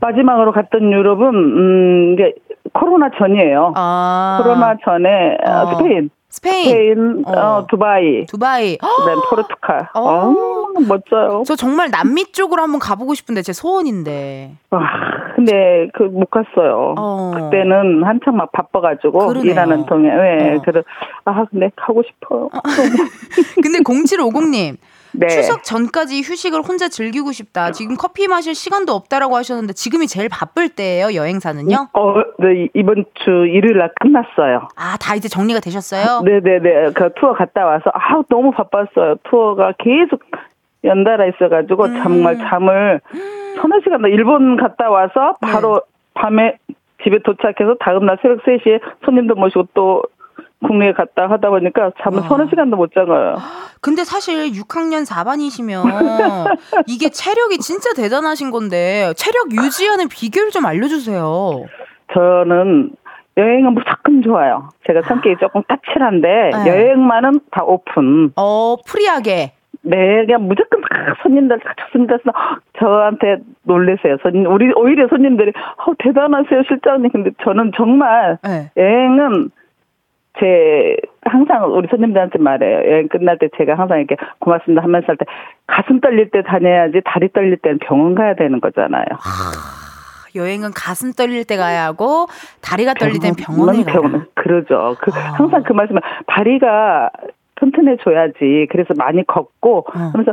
마지막으로 0.00 0.52
갔던 0.52 0.92
유럽은 0.92 1.28
음 1.34 2.12
이게 2.14 2.34
코로나 2.72 3.10
전이에요. 3.16 3.72
아. 3.76 4.40
코로나 4.42 4.74
전에 4.84 5.36
어. 5.46 5.66
스페인. 5.78 6.10
스페인, 6.28 6.64
스페인 6.64 7.22
어. 7.26 7.32
어 7.58 7.66
두바이, 7.68 8.24
두바이, 8.26 8.78
네, 8.78 9.14
포르투갈. 9.28 9.88
어. 9.94 10.34
어, 10.76 10.80
멋져요. 10.80 11.42
저 11.46 11.56
정말 11.56 11.90
남미 11.90 12.32
쪽으로 12.32 12.62
한번 12.62 12.78
가보고 12.80 13.14
싶은데 13.14 13.42
제 13.42 13.52
소원인데. 13.52 14.52
와, 14.70 14.80
근데 15.36 15.88
그 15.94 16.04
못 16.04 16.30
갔어요. 16.30 16.94
어. 16.98 17.32
그때는 17.34 18.02
한창 18.04 18.36
막 18.36 18.52
바빠가지고 18.52 19.26
그러네요. 19.28 19.52
일하는 19.52 19.86
동에. 19.86 20.08
네, 20.08 20.54
어. 20.56 20.62
그래. 20.64 20.82
아, 21.24 21.44
근데 21.50 21.70
가고 21.76 22.02
싶어요. 22.02 22.48
근데 23.62 23.78
0750님. 23.80 24.76
네. 25.14 25.28
추석 25.28 25.62
전까지 25.62 26.22
휴식을 26.22 26.62
혼자 26.62 26.88
즐기고 26.88 27.32
싶다. 27.32 27.70
지금 27.72 27.96
커피 27.96 28.28
마실 28.28 28.54
시간도 28.54 28.94
없다라고 28.94 29.36
하셨는데 29.36 29.74
지금이 29.74 30.06
제일 30.06 30.30
바쁠 30.30 30.70
때예요, 30.70 31.14
여행사는요? 31.14 31.88
어, 31.92 32.14
네, 32.38 32.68
이번 32.72 33.04
주 33.22 33.30
일요일 33.46 33.76
날 33.76 33.90
끝났어요. 34.00 34.68
아, 34.74 34.96
다 34.98 35.14
이제 35.14 35.28
정리가 35.28 35.60
되셨어요? 35.60 36.22
네, 36.24 36.40
네, 36.42 36.58
네. 36.60 36.90
그 36.94 37.10
투어 37.20 37.34
갔다 37.34 37.66
와서 37.66 37.90
아, 37.92 38.22
너무 38.30 38.52
바빴어요. 38.52 39.16
투어가 39.28 39.74
계속 39.78 40.22
연달아 40.84 41.26
있어가지고 41.26 41.84
음. 41.84 42.02
정말 42.02 42.38
잠을 42.38 43.00
서너 43.60 43.80
시간 43.84 44.00
일본 44.06 44.56
갔다 44.56 44.90
와서 44.90 45.36
바로 45.40 45.74
네. 45.74 45.80
밤에 46.14 46.58
집에 47.04 47.18
도착해서 47.22 47.76
다음날 47.80 48.18
새벽 48.22 48.42
3시에 48.44 48.80
손님들 49.04 49.34
모시고 49.34 49.68
또 49.74 50.02
국내에 50.66 50.92
갔다 50.92 51.28
하다 51.28 51.50
보니까 51.50 51.90
잠을 52.02 52.20
와. 52.20 52.28
서너 52.28 52.46
시간도 52.48 52.76
못 52.76 52.92
자가요. 52.94 53.36
근데 53.80 54.04
사실 54.04 54.52
6학년 54.52 55.04
4반이시면 55.04 55.84
이게 56.86 57.08
체력이 57.10 57.58
진짜 57.58 57.92
대단하신 57.94 58.50
건데 58.52 59.12
체력 59.16 59.52
유지하는 59.52 60.08
비결 60.08 60.50
좀 60.50 60.64
알려주세요. 60.66 61.64
저는 62.14 62.92
여행은 63.36 63.74
무조건 63.74 64.22
좋아요. 64.22 64.68
제가 64.86 65.02
성격이 65.02 65.36
조금 65.40 65.62
까칠한데 65.66 66.28
네. 66.64 66.70
여행만은 66.70 67.40
다 67.50 67.64
오픈. 67.64 68.32
어 68.36 68.76
free하게. 68.86 69.52
네, 69.82 70.24
그냥 70.26 70.46
무조건 70.46 70.80
막 70.80 70.88
손님들 71.22 71.58
다 71.60 71.74
좋습니다. 71.76 72.16
저한테 72.78 73.38
놀래세요. 73.64 74.16
손님, 74.22 74.46
우리 74.46 74.72
오히려 74.76 75.08
손님들이 75.08 75.52
어, 75.76 75.92
대단하세요 75.98 76.62
실장님. 76.68 77.10
근데 77.10 77.30
저는 77.42 77.72
정말 77.76 78.38
네. 78.44 78.70
여행은 78.76 79.50
제 80.40 80.96
항상 81.24 81.64
우리 81.74 81.88
손님들한테 81.88 82.38
말해요. 82.38 82.90
여행 82.90 83.08
끝날 83.08 83.38
때 83.38 83.48
제가 83.56 83.74
항상 83.74 83.98
이렇게 83.98 84.16
고맙습니다 84.38 84.82
하면서 84.82 85.06
할 85.08 85.16
때 85.16 85.26
가슴 85.66 86.00
떨릴 86.00 86.30
때 86.30 86.42
다녀야지 86.42 87.02
다리 87.04 87.28
떨릴 87.32 87.56
때는 87.58 87.78
병원 87.78 88.14
가야 88.14 88.34
되는 88.34 88.60
거잖아요. 88.60 89.04
여행은 90.34 90.70
가슴 90.74 91.12
떨릴 91.12 91.44
때 91.44 91.56
가야 91.56 91.84
하고 91.84 92.26
다리가 92.62 92.94
떨릴 92.94 93.18
땐 93.20 93.34
병원에 93.34 93.82
가야. 93.84 93.92
병원 93.94 94.26
그러죠. 94.34 94.96
그 95.00 95.10
아. 95.14 95.32
항상 95.34 95.62
그 95.64 95.72
말씀을 95.74 96.00
다리가 96.26 97.10
튼튼해줘야지. 97.62 98.66
그래서 98.70 98.94
많이 98.96 99.24
걷고 99.26 99.78
어. 99.78 99.98
하면서 100.12 100.32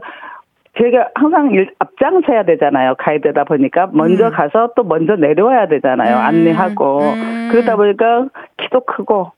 제가 0.78 1.10
항상 1.15 1.52
일, 1.52 1.74
앞장서야 1.80 2.44
되잖아요. 2.46 2.96
가이드다 2.98 3.44
보니까 3.44 3.89
먼저 3.92 4.28
음. 4.28 4.32
가서 4.32 4.72
또 4.76 4.84
먼저 4.84 5.15
내려와야 5.15 5.68
되잖아요. 5.68 6.18
음. 6.18 6.22
안내하고 6.22 7.00
음. 7.02 7.50
그러다 7.52 7.76
보니까 7.76 8.28
키도 8.58 8.82
크고 8.86 9.32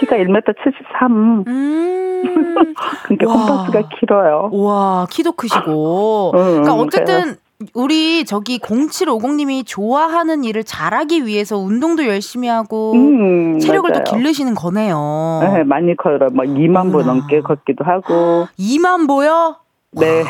키가 0.00 0.16
1m 0.16 0.54
73. 0.62 1.44
음. 1.46 2.12
그러니까 3.04 3.26
콤파스가 3.26 3.88
길어요. 3.98 4.50
와 4.52 5.06
키도 5.10 5.32
크시고. 5.32 6.32
그러니까 6.32 6.74
어쨌든 6.74 7.36
우리 7.74 8.24
저기 8.24 8.58
0750님이 8.58 9.64
좋아하는 9.66 10.44
일을 10.44 10.64
잘하기 10.64 11.26
위해서 11.26 11.58
운동도 11.58 12.06
열심히 12.06 12.48
하고 12.48 12.92
음, 12.92 13.58
체력을 13.58 13.90
맞아요. 13.90 14.04
또 14.04 14.16
기르시는 14.16 14.54
거네요. 14.54 15.40
네, 15.42 15.64
많이 15.64 15.96
걸어요. 15.96 16.30
막 16.32 16.44
2만 16.46 16.92
보 16.92 17.02
넘게 17.02 17.40
걷기도 17.40 17.84
하고. 17.84 18.46
2만 18.58 19.06
보요? 19.06 19.56
네. 19.92 20.24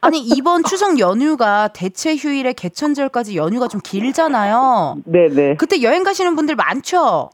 아니 0.00 0.20
이번 0.20 0.62
추석 0.62 0.98
연휴가 1.00 1.68
대체 1.68 2.14
휴일에 2.14 2.52
개천절까지 2.52 3.36
연휴가 3.36 3.66
좀 3.68 3.80
길잖아요. 3.82 4.98
네네. 5.04 5.34
네. 5.34 5.56
그때 5.56 5.82
여행 5.82 6.04
가시는 6.04 6.36
분들 6.36 6.54
많죠. 6.54 7.30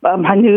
많이 0.00 0.48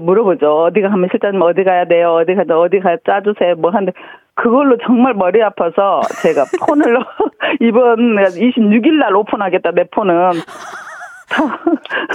물어보죠. 0.00 0.64
어디가 0.64 0.90
하면 0.92 1.08
실장님 1.10 1.40
어디 1.42 1.64
가야 1.64 1.84
돼요? 1.86 2.14
어디 2.14 2.34
가자 2.34 2.58
어디 2.58 2.80
가 2.80 2.96
짜주세요. 3.06 3.56
뭐 3.56 3.70
하는데 3.70 3.92
그걸로 4.34 4.76
정말 4.84 5.14
머리 5.14 5.42
아파서 5.42 6.00
제가 6.22 6.44
폰을 6.66 6.98
이번 7.60 8.16
26일 8.16 8.94
날 8.94 9.14
오픈하겠다 9.14 9.70
내 9.72 9.84
폰은 9.84 10.32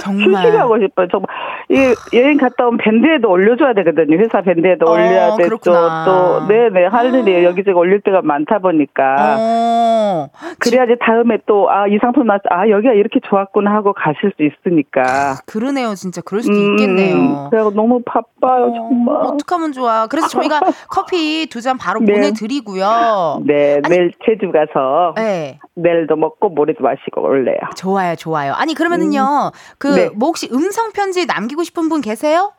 정말 0.00 0.44
휴식하고 0.46 0.78
싶어요. 0.80 1.08
정말 1.10 1.28
이 1.70 1.94
여행 2.16 2.36
갔다 2.38 2.66
온 2.66 2.76
밴드에도 2.76 3.30
올려줘야 3.30 3.74
되거든요. 3.74 4.16
회사 4.18 4.40
밴드에도 4.42 4.86
어, 4.86 4.92
올려야 4.92 5.36
되고 5.36 5.56
또 5.58 6.46
네네 6.48 6.86
할 6.86 7.14
일이 7.14 7.44
여기저기 7.44 7.72
올릴 7.76 8.00
때가 8.00 8.20
많다 8.22 8.58
보니까 8.58 9.36
어. 9.38 10.28
그래야지 10.58 10.96
다음에 11.00 11.38
또 11.46 11.68
아 11.70 11.86
이 11.88 11.98
상품 12.00 12.26
나아 12.26 12.68
여기가 12.68 12.94
이렇게 12.94 13.20
좋았구나 13.28 13.72
하고 13.72 13.92
가실 13.92 14.32
수 14.36 14.42
있으니까 14.42 15.36
그러네요. 15.46 15.94
진짜 15.94 16.20
그럴 16.22 16.42
수도 16.42 16.54
음, 16.56 16.72
있겠네요. 16.78 17.48
그래서 17.50 17.70
너무 17.70 18.00
바빠요 18.04 18.66
어, 18.66 18.72
정말. 18.74 19.16
어떡하면 19.16 19.72
좋아. 19.72 20.06
그래서 20.06 20.28
저희가 20.28 20.60
커피 20.90 21.46
두 21.48 21.60
잔 21.60 21.76
바로 21.76 22.00
네. 22.00 22.14
보내드리고요. 22.14 23.42
네 23.44 23.80
아니, 23.84 23.88
내일 23.96 24.12
제주 24.24 24.50
가서 24.50 25.12
네. 25.16 25.58
내일도 25.74 26.16
먹고 26.16 26.48
모레도 26.48 26.82
마시고 26.82 27.22
올래요. 27.22 27.58
좋아요, 27.76 28.16
좋아요. 28.16 28.52
아니 28.54 28.74
그러면 28.74 29.02
은 29.02 29.09
요, 29.14 29.50
음. 29.54 29.76
그 29.78 29.86
네. 29.88 30.10
뭐 30.14 30.28
혹시 30.28 30.48
음성 30.52 30.92
편지 30.92 31.26
남기고 31.26 31.62
싶은 31.64 31.88
분 31.88 32.00
계세요? 32.00 32.52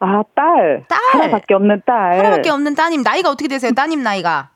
아, 0.00 0.22
딸. 0.34 0.84
딸. 0.88 0.98
하나밖에 1.12 1.54
없는 1.54 1.82
딸. 1.86 2.18
하나밖에 2.18 2.50
없는 2.50 2.74
따님. 2.74 3.02
나이가 3.02 3.30
어떻게 3.30 3.48
되세요? 3.48 3.72
따님 3.72 4.02
나이가? 4.02 4.50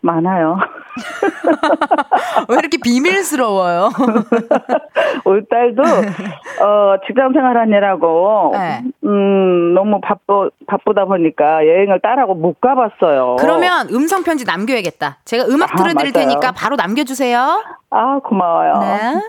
많아요. 0.00 0.58
왜 2.48 2.56
이렇게 2.58 2.78
비밀스러워요? 2.82 3.90
우리 5.24 5.42
딸도 5.48 5.82
어 5.82 6.96
직장 7.06 7.32
생활하느라고 7.32 8.50
네. 8.54 8.82
음 9.04 9.74
너무 9.74 10.00
바쁘 10.00 10.50
바쁘다 10.66 11.04
보니까 11.06 11.66
여행을 11.66 12.00
딸하고 12.02 12.34
못 12.34 12.60
가봤어요. 12.60 13.36
그러면 13.38 13.88
음성 13.92 14.22
편지 14.22 14.44
남겨야겠다. 14.44 15.18
제가 15.24 15.44
음악 15.46 15.72
아, 15.72 15.76
틀어드릴 15.76 16.12
맞아요. 16.12 16.26
테니까 16.28 16.52
바로 16.52 16.76
남겨주세요. 16.76 17.64
아 17.90 18.18
고마워요. 18.22 18.72
네. 18.80 19.20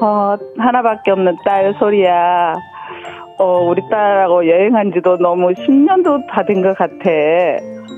어 0.00 0.36
하나밖에 0.58 1.10
없는 1.10 1.36
딸 1.44 1.74
소리야. 1.78 2.54
어, 3.38 3.62
우리 3.64 3.80
딸하고 3.90 4.46
여행한 4.46 4.92
지도 4.92 5.16
너무 5.16 5.48
10년도 5.54 6.26
다 6.28 6.42
된 6.44 6.62
것 6.62 6.76
같아. 6.76 6.94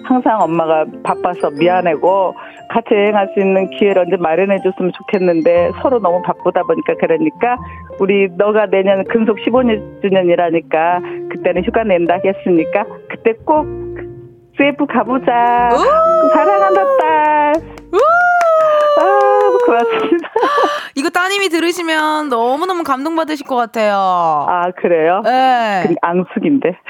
항상 0.05 0.41
엄마가 0.41 0.85
바빠서 1.03 1.51
미안하고 1.51 2.35
같이 2.71 2.95
여행할 2.95 3.29
수 3.35 3.41
있는 3.41 3.69
기회를 3.71 4.03
언제 4.03 4.17
마련해 4.17 4.59
줬으면 4.63 4.93
좋겠는데 4.93 5.73
서로 5.83 5.99
너무 6.01 6.23
바쁘다 6.23 6.63
보니까 6.63 6.95
그러니까 7.01 7.57
우리 8.01 8.29
너가 8.37 8.67
내년 8.67 9.05
근속 9.05 9.37
15주년이라니까 9.39 11.29
그때는 11.31 11.65
휴가 11.65 11.85
낸다 11.85 12.19
했으니까 12.25 12.85
그때 13.09 13.33
꼭 13.45 13.67
CF 14.57 14.87
가보자. 14.87 15.71
사랑한다 16.35 16.83
딸. 17.01 17.53
아, 19.63 19.67
고맙습니다. 19.67 20.29
이거 20.97 21.11
따님이 21.11 21.49
들으시면 21.49 22.29
너무너무 22.29 22.83
감동받으실 22.83 23.47
것 23.47 23.57
같아요. 23.57 23.95
아, 24.49 24.71
그래요? 24.81 25.23
네. 25.25 25.95
앙숙인데. 26.03 26.79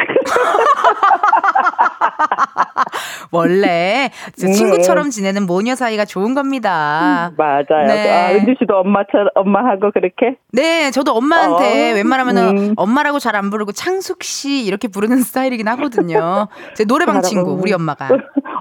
원래 3.30 4.10
네. 4.38 4.52
친구처럼 4.52 5.10
지내는 5.10 5.46
모녀 5.46 5.74
사이가 5.74 6.04
좋은 6.04 6.34
겁니다. 6.34 7.30
음, 7.32 7.36
맞아요. 7.36 7.86
네. 7.86 8.10
아, 8.10 8.32
은지 8.32 8.54
씨도 8.58 8.76
엄마처럼 8.80 9.28
엄마하고 9.34 9.90
그렇게? 9.92 10.36
네, 10.52 10.90
저도 10.90 11.12
엄마한테 11.12 11.92
어, 11.92 11.94
웬만하면은 11.94 12.58
음. 12.58 12.74
엄마라고 12.76 13.18
잘 13.18 13.32
안 13.32 13.48
부르고 13.48 13.72
창숙 13.72 14.22
씨 14.24 14.62
이렇게 14.66 14.88
부르는 14.88 15.16
스타일이긴 15.24 15.66
하거든요. 15.68 16.48
제 16.74 16.84
노래방 16.84 17.22
친구 17.22 17.52
우리 17.52 17.72
엄마가. 17.72 18.08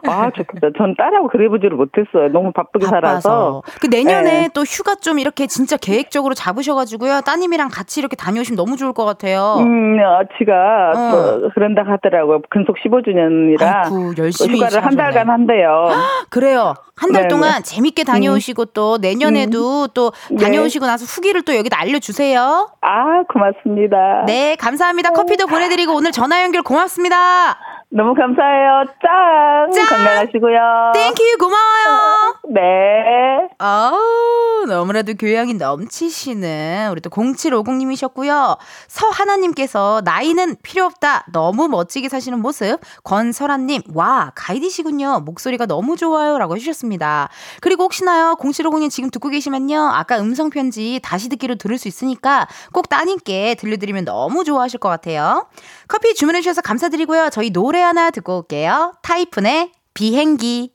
아, 0.07 0.31
좋겠다. 0.31 0.69
전 0.77 0.95
딸하고 0.95 1.27
그래보지를 1.29 1.77
못했어요. 1.77 2.29
너무 2.31 2.51
바쁘게 2.51 2.85
바빠서. 2.85 3.01
살아서. 3.01 3.63
그 3.79 3.87
내년에 3.87 4.41
네. 4.41 4.49
또 4.53 4.61
휴가 4.61 4.95
좀 4.95 5.19
이렇게 5.19 5.47
진짜 5.47 5.77
계획적으로 5.77 6.33
잡으셔가지고요. 6.33 7.21
따님이랑 7.21 7.69
같이 7.71 7.99
이렇게 7.99 8.15
다녀오시면 8.15 8.55
너무 8.55 8.77
좋을 8.77 8.93
것 8.93 9.05
같아요. 9.05 9.57
음, 9.59 9.99
어, 9.99 10.21
지가 10.37 10.91
어. 10.95 11.11
뭐 11.11 11.49
그런다 11.53 11.83
하더라고요. 11.83 12.41
근속 12.49 12.77
15주년이라. 12.77 13.61
아이고, 13.61 14.13
열심히 14.17 14.55
휴가를 14.55 14.85
한 14.85 14.95
달간 14.95 15.29
한대요. 15.29 15.89
그래요. 16.29 16.73
한달 16.95 17.23
네, 17.23 17.27
동안 17.29 17.53
네. 17.55 17.63
재밌게 17.63 18.03
다녀오시고 18.03 18.61
음. 18.61 18.65
또 18.73 18.97
내년에도 18.99 19.83
음. 19.83 19.87
또 19.93 20.11
네. 20.29 20.37
다녀오시고 20.37 20.85
나서 20.85 21.05
후기를 21.05 21.41
또 21.43 21.55
여기다 21.55 21.79
알려주세요. 21.79 22.69
아, 22.81 23.23
고맙습니다. 23.27 24.25
네, 24.27 24.55
감사합니다. 24.55 25.09
커피도 25.11 25.47
보내드리고 25.47 25.95
오늘 25.95 26.11
전화 26.11 26.43
연결 26.43 26.61
고맙습니다. 26.61 27.57
너무 27.93 28.13
감사해요. 28.13 28.85
짱! 29.03 29.71
짱! 29.71 29.85
건강하시고요. 29.85 30.91
Thank 30.93 31.17
you, 31.17 31.37
고마워요. 31.39 32.40
네. 32.49 33.47
아우, 33.59 34.65
너무나도 34.67 35.13
교양이 35.13 35.53
넘치시는 35.53 36.89
우리 36.91 37.01
또 37.01 37.09
0750님이셨고요. 37.09 38.57
서하나님께서 38.87 40.01
나이는 40.03 40.57
필요 40.63 40.85
없다. 40.85 41.25
너무 41.31 41.67
멋지게 41.67 42.09
사시는 42.09 42.39
모습. 42.39 42.79
권설아님, 43.03 43.83
와, 43.93 44.31
가이드시군요. 44.35 45.21
목소리가 45.21 45.67
너무 45.67 45.95
좋아요. 45.95 46.39
라고 46.39 46.55
해주셨습니다. 46.55 47.29
그리고 47.61 47.83
혹시나요, 47.83 48.35
0750님 48.39 48.89
지금 48.89 49.09
듣고 49.11 49.29
계시면요. 49.29 49.91
아까 49.93 50.19
음성편지 50.19 50.99
다시 51.03 51.29
듣기로 51.29 51.55
들을 51.55 51.77
수 51.77 51.87
있으니까 51.87 52.47
꼭 52.73 52.89
따님께 52.89 53.55
들려드리면 53.55 54.05
너무 54.05 54.43
좋아하실 54.43 54.79
것 54.79 54.89
같아요. 54.89 55.47
커피 55.87 56.15
주문해주셔서 56.15 56.61
감사드리고요. 56.61 57.29
저희 57.31 57.51
노래 57.51 57.81
하나 57.81 58.09
듣고 58.09 58.37
올게요. 58.37 58.93
타이푼의 59.03 59.71
비행기. 59.93 60.73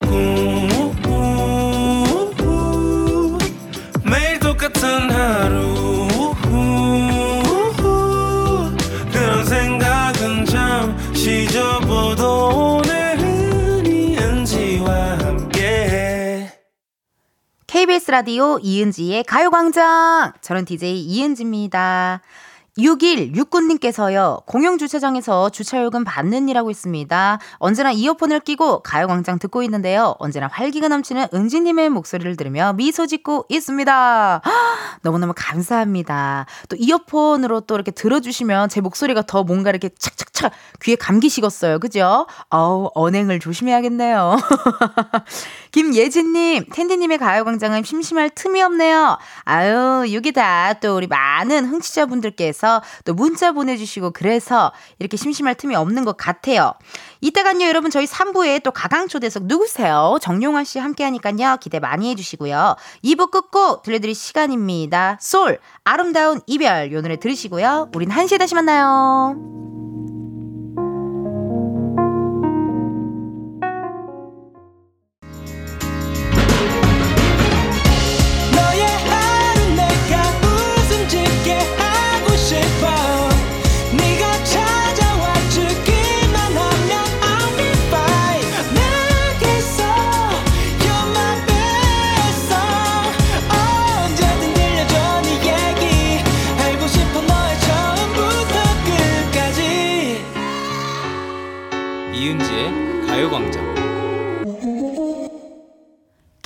매 0.00 0.53
KBS 17.74 18.12
라디오 18.12 18.60
이은지의 18.62 19.24
가요광장 19.24 20.34
저는 20.40 20.64
DJ 20.64 20.96
이은지입니다. 20.96 22.20
6169님께서요, 22.78 24.46
공영 24.46 24.78
주차장에서 24.78 25.50
주차요금 25.50 26.04
받는 26.04 26.48
일하고 26.48 26.70
있습니다. 26.70 27.38
언제나 27.58 27.92
이어폰을 27.92 28.40
끼고 28.40 28.82
가요광장 28.82 29.38
듣고 29.40 29.62
있는데요. 29.64 30.14
언제나 30.18 30.48
활기가 30.48 30.88
넘치는 30.88 31.28
은지님의 31.32 31.90
목소리를 31.90 32.36
들으며 32.36 32.72
미소 32.74 33.06
짓고 33.06 33.46
있습니다. 33.48 34.40
너무너무 35.02 35.32
감사합니다. 35.36 36.46
또 36.68 36.76
이어폰으로 36.76 37.62
또 37.62 37.74
이렇게 37.74 37.90
들어주시면 37.90 38.68
제 38.68 38.80
목소리가 38.80 39.22
더 39.22 39.44
뭔가 39.44 39.70
이렇게 39.70 39.90
착착착 39.96 40.52
귀에 40.82 40.96
감기시겠어요. 40.96 41.78
그죠? 41.78 42.26
어우, 42.50 42.90
언행을 42.94 43.38
조심해야겠네요. 43.38 44.36
김예진님, 45.74 46.66
텐디님의 46.72 47.18
가요광장은 47.18 47.82
심심할 47.82 48.30
틈이 48.30 48.62
없네요. 48.62 49.18
아유, 49.42 50.06
여기다 50.12 50.74
또 50.74 50.94
우리 50.96 51.08
많은 51.08 51.64
흥취자분들께서 51.64 52.80
또 53.04 53.12
문자 53.12 53.50
보내주시고 53.50 54.12
그래서 54.12 54.70
이렇게 55.00 55.16
심심할 55.16 55.56
틈이 55.56 55.74
없는 55.74 56.04
것 56.04 56.16
같아요. 56.16 56.74
이따간요, 57.22 57.66
여러분 57.66 57.90
저희 57.90 58.06
3부에 58.06 58.62
또 58.62 58.70
가강초대석 58.70 59.46
누구세요? 59.46 60.18
정용화 60.22 60.62
씨 60.62 60.78
함께 60.78 61.02
하니까요, 61.02 61.56
기대 61.60 61.80
많이 61.80 62.08
해주시고요. 62.10 62.76
2부 63.02 63.32
끝곡 63.32 63.82
들려드릴 63.82 64.14
시간입니다. 64.14 65.18
솔, 65.20 65.58
아름다운 65.82 66.40
이별, 66.46 66.92
요 66.92 67.02
노래 67.02 67.16
들으시고요. 67.16 67.90
우린 67.96 68.10
1시에 68.10 68.38
다시 68.38 68.54
만나요. 68.54 69.93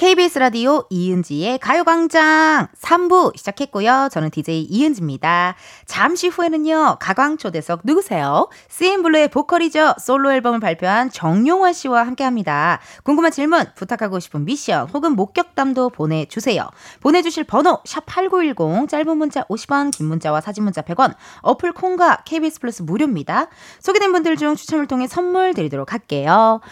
KBS 0.09 0.39
라디오 0.39 0.85
이은지의 0.89 1.59
가요광장 1.59 2.69
3부 2.81 3.37
시작했고요. 3.37 4.09
저는 4.11 4.31
DJ 4.31 4.63
이은지입니다. 4.63 5.55
잠시 5.85 6.29
후에는요, 6.29 6.97
가광초대석 6.99 7.81
누구세요? 7.85 8.49
CN블루의 8.71 9.29
보컬이죠. 9.29 9.93
솔로 10.01 10.33
앨범을 10.33 10.61
발표한 10.61 11.11
정용화 11.11 11.75
씨와 11.75 12.07
함께 12.07 12.25
합니다. 12.25 12.81
궁금한 13.03 13.33
질문, 13.33 13.67
부탁하고 13.75 14.19
싶은 14.19 14.47
미션, 14.47 14.89
혹은 14.95 15.15
목격담도 15.15 15.91
보내주세요. 15.91 16.67
보내주실 17.01 17.45
번호, 17.45 17.83
샵8910, 17.83 18.89
짧은 18.89 19.15
문자 19.15 19.45
50원, 19.45 19.91
긴 19.95 20.07
문자와 20.07 20.41
사진 20.41 20.65
문자 20.65 20.81
100원, 20.81 21.15
어플 21.43 21.75
콩과 21.75 22.23
KBS 22.25 22.61
플러스 22.61 22.81
무료입니다. 22.81 23.49
소개된 23.81 24.13
분들 24.13 24.39
중 24.39 24.57
추첨을 24.57 24.87
통해 24.87 25.07
선물 25.07 25.53
드리도록 25.53 25.93
할게요. 25.93 26.63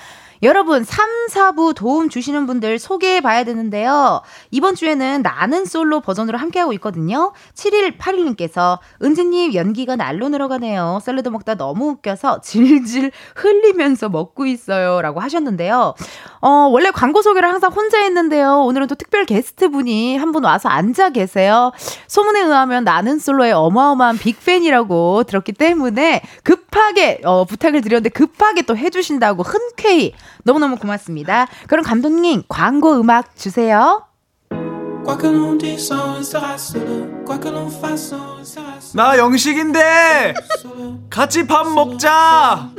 여러분, 0.42 0.84
3, 0.84 1.08
4부 1.30 1.74
도움 1.74 2.08
주시는 2.08 2.46
분들 2.46 2.78
소개해 2.78 3.20
봐야 3.20 3.44
되는데요. 3.44 4.22
이번 4.50 4.74
주에는 4.74 5.22
나는 5.22 5.64
솔로 5.64 6.00
버전으로 6.00 6.38
함께하고 6.38 6.72
있거든요. 6.74 7.32
7181님께서, 7.54 8.78
은지님 9.02 9.54
연기가 9.54 9.96
날로 9.96 10.28
늘어가네요. 10.28 11.00
샐러드 11.02 11.28
먹다 11.30 11.54
너무 11.54 11.88
웃겨서 11.90 12.40
질질 12.42 13.10
흘리면서 13.34 14.08
먹고 14.08 14.46
있어요. 14.46 15.00
라고 15.02 15.20
하셨는데요. 15.20 15.94
어, 16.40 16.48
원래 16.70 16.90
광고 16.90 17.22
소개를 17.22 17.48
항상 17.48 17.72
혼자 17.72 17.98
했는데요. 18.02 18.60
오늘은 18.62 18.86
또 18.86 18.94
특별 18.94 19.24
게스트 19.24 19.70
분이 19.70 20.16
한 20.16 20.26
분 20.36 20.44
와서 20.44 20.68
앉아 20.68 21.10
계세요. 21.10 21.72
소문에 22.08 22.40
의하면 22.40 22.84
나는 22.84 23.18
솔로의 23.18 23.52
어마어마한 23.52 24.18
빅팬이라고 24.18 25.22
들었기 25.24 25.52
때문에 25.52 26.20
급하게 26.42 27.20
어, 27.24 27.44
부탁을 27.44 27.80
드렸는데 27.80 28.10
급하게 28.10 28.62
또 28.62 28.76
해주신다고 28.76 29.42
흔쾌히 29.44 30.12
너무너무 30.44 30.76
고맙습니다. 30.76 31.46
그럼 31.66 31.84
감독님 31.84 32.42
광고 32.48 32.98
음악 32.98 33.36
주세요. 33.36 34.02
나 38.94 39.16
영식인데 39.18 40.34
같이 41.08 41.46
밥 41.46 41.68
먹자. 41.68 42.70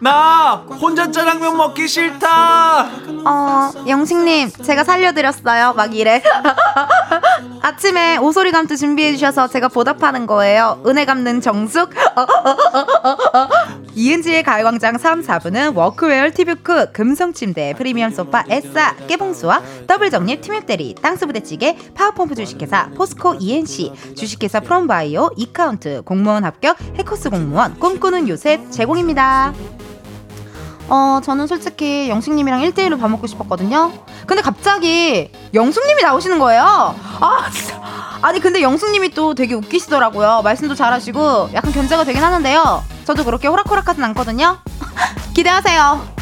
나 0.00 0.56
혼자 0.80 1.10
짜장면 1.10 1.56
먹기 1.56 1.88
싫다. 1.88 2.84
어, 3.24 3.72
영식님 3.86 4.50
제가 4.50 4.84
살려드렸어요. 4.84 5.72
막 5.72 5.94
이래. 5.94 6.22
아침에 7.62 8.18
오소리 8.18 8.52
감투 8.52 8.76
준비해 8.76 9.12
주셔서 9.12 9.48
제가 9.48 9.68
보답하는 9.68 10.26
거예요. 10.26 10.82
은혜 10.86 11.06
갚는 11.06 11.40
정숙. 11.40 11.90
이은지의 14.00 14.44
가요광장 14.44 14.96
3, 14.96 15.20
4부는 15.20 15.76
워크웨어 15.76 16.30
티뷰크, 16.30 16.92
금성침대, 16.92 17.74
프리미엄 17.76 18.10
소파, 18.10 18.44
에싸, 18.48 18.96
깨봉수와 19.06 19.62
더블정립 19.86 20.40
티맵대리, 20.40 20.94
땅스부대찌개, 21.02 21.76
파워펌프 21.94 22.34
주식회사, 22.34 22.88
포스코 22.96 23.34
ENC, 23.38 23.92
주식회사 24.16 24.60
프롬바이오, 24.60 25.32
이카운트, 25.36 26.00
공무원 26.06 26.46
합격, 26.46 26.78
해커스 26.96 27.28
공무원, 27.28 27.78
꿈꾸는 27.78 28.26
요셉 28.30 28.72
제공입니다. 28.72 29.52
어, 30.88 31.20
저는 31.22 31.46
솔직히 31.46 32.08
영식님이랑 32.08 32.62
1대1로 32.62 32.98
밥 32.98 33.08
먹고 33.08 33.26
싶었거든요. 33.26 33.92
근데 34.26 34.40
갑자기 34.40 35.30
영숙님이 35.52 36.00
나오시는 36.00 36.38
거예요. 36.38 36.62
아, 36.62 37.50
진짜. 37.52 37.78
아니, 38.22 38.40
근데 38.40 38.62
영숙님이 38.62 39.10
또 39.10 39.34
되게 39.34 39.52
웃기시더라고요. 39.52 40.40
말씀도 40.42 40.74
잘하시고 40.74 41.50
약간 41.52 41.70
견제가 41.70 42.04
되긴 42.04 42.22
하는데요. 42.24 42.99
저도 43.04 43.24
그렇게 43.24 43.48
호락호락하진 43.48 44.02
않거든요. 44.04 44.58
기대하세요. 45.34 46.19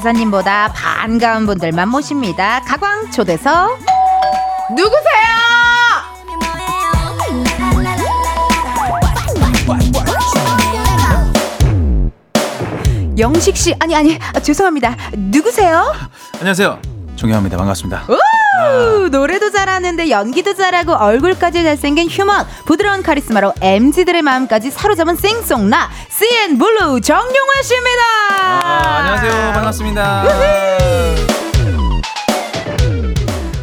기사님보다 0.00 0.72
반가운 0.72 1.44
분들만 1.46 1.88
모십니다. 1.88 2.60
가광 2.66 3.10
초대석 3.10 3.68
누구세요? 4.70 5.30
영식 13.18 13.54
씨 13.56 13.74
아니 13.78 13.94
아니 13.94 14.18
아, 14.34 14.40
죄송합니다. 14.40 14.96
누구세요? 15.14 15.92
안녕하세요. 16.38 16.80
정용화입니다. 17.16 17.58
반갑습니다. 17.58 18.06
우! 18.08 18.39
아. 18.60 19.08
노래도 19.10 19.50
잘하는데 19.50 20.10
연기도 20.10 20.54
잘하고 20.54 20.92
얼굴까지 20.92 21.62
잘생긴 21.62 22.08
human 22.08 22.46
부드러운 22.66 23.02
카리스마로 23.02 23.52
MZ들의 23.60 24.22
마음까지 24.22 24.70
사로잡은 24.70 25.16
싱송라 25.16 25.90
CNBLUE 26.08 27.00
정용화 27.00 27.62
씨입니다. 27.62 28.02
아, 28.32 28.96
안녕하세요. 28.98 29.52
반갑습니다. 29.54 30.24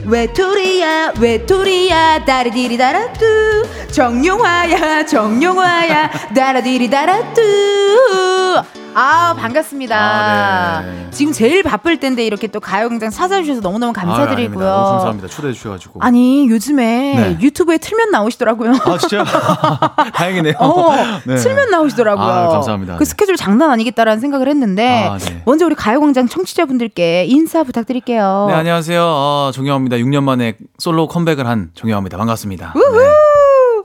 외톨이야 0.05 1.13
외톨이야 1.19 2.23
다리디리다라뚜 2.23 3.67
정용화야 3.91 5.05
정용화야 5.05 6.09
다라디리다라뚜 6.33 7.41
아 8.99 9.35
반갑습니다. 9.37 9.95
아, 9.95 10.81
네. 10.81 11.07
지금 11.11 11.31
제일 11.31 11.61
바쁠 11.61 11.99
텐데 11.99 12.25
이렇게 12.25 12.47
또 12.47 12.59
가요광장 12.59 13.11
찾아주셔서 13.11 13.61
너무너무 13.61 13.93
감사드리고요. 13.93 14.67
아, 14.67 14.75
너무 14.75 14.89
감사합니다. 14.93 15.27
초대해 15.27 15.53
주셔가지고. 15.53 15.99
아니 16.01 16.49
요즘에 16.49 17.13
네. 17.15 17.37
유튜브에 17.39 17.77
틀면 17.77 18.09
나오시더라고요. 18.09 18.71
아 18.71 18.97
진짜 18.97 19.23
다행이네요. 20.15 20.55
어, 20.57 20.95
네. 21.27 21.35
틀면 21.35 21.69
나오시더라고요. 21.69 22.25
아, 22.25 22.47
감사합니다. 22.47 22.97
그 22.97 23.05
스케줄 23.05 23.35
장난 23.35 23.69
아니겠다라는 23.69 24.19
생각을 24.19 24.47
했는데 24.47 25.07
아, 25.07 25.19
네. 25.19 25.43
먼저 25.45 25.67
우리 25.67 25.75
가요광장 25.75 26.27
청취자분들께 26.27 27.25
인사 27.25 27.61
부탁드릴게요. 27.61 28.45
네 28.49 28.55
안녕하세요. 28.55 28.99
어, 28.99 29.51
종영입니다. 29.53 29.97
6년 29.97 30.23
만에 30.23 30.55
솔로 30.79 31.07
컴백을 31.07 31.45
한 31.45 31.69
종영입니다. 31.75 32.17
반갑습니다. 32.17 32.73
우후! 32.75 33.26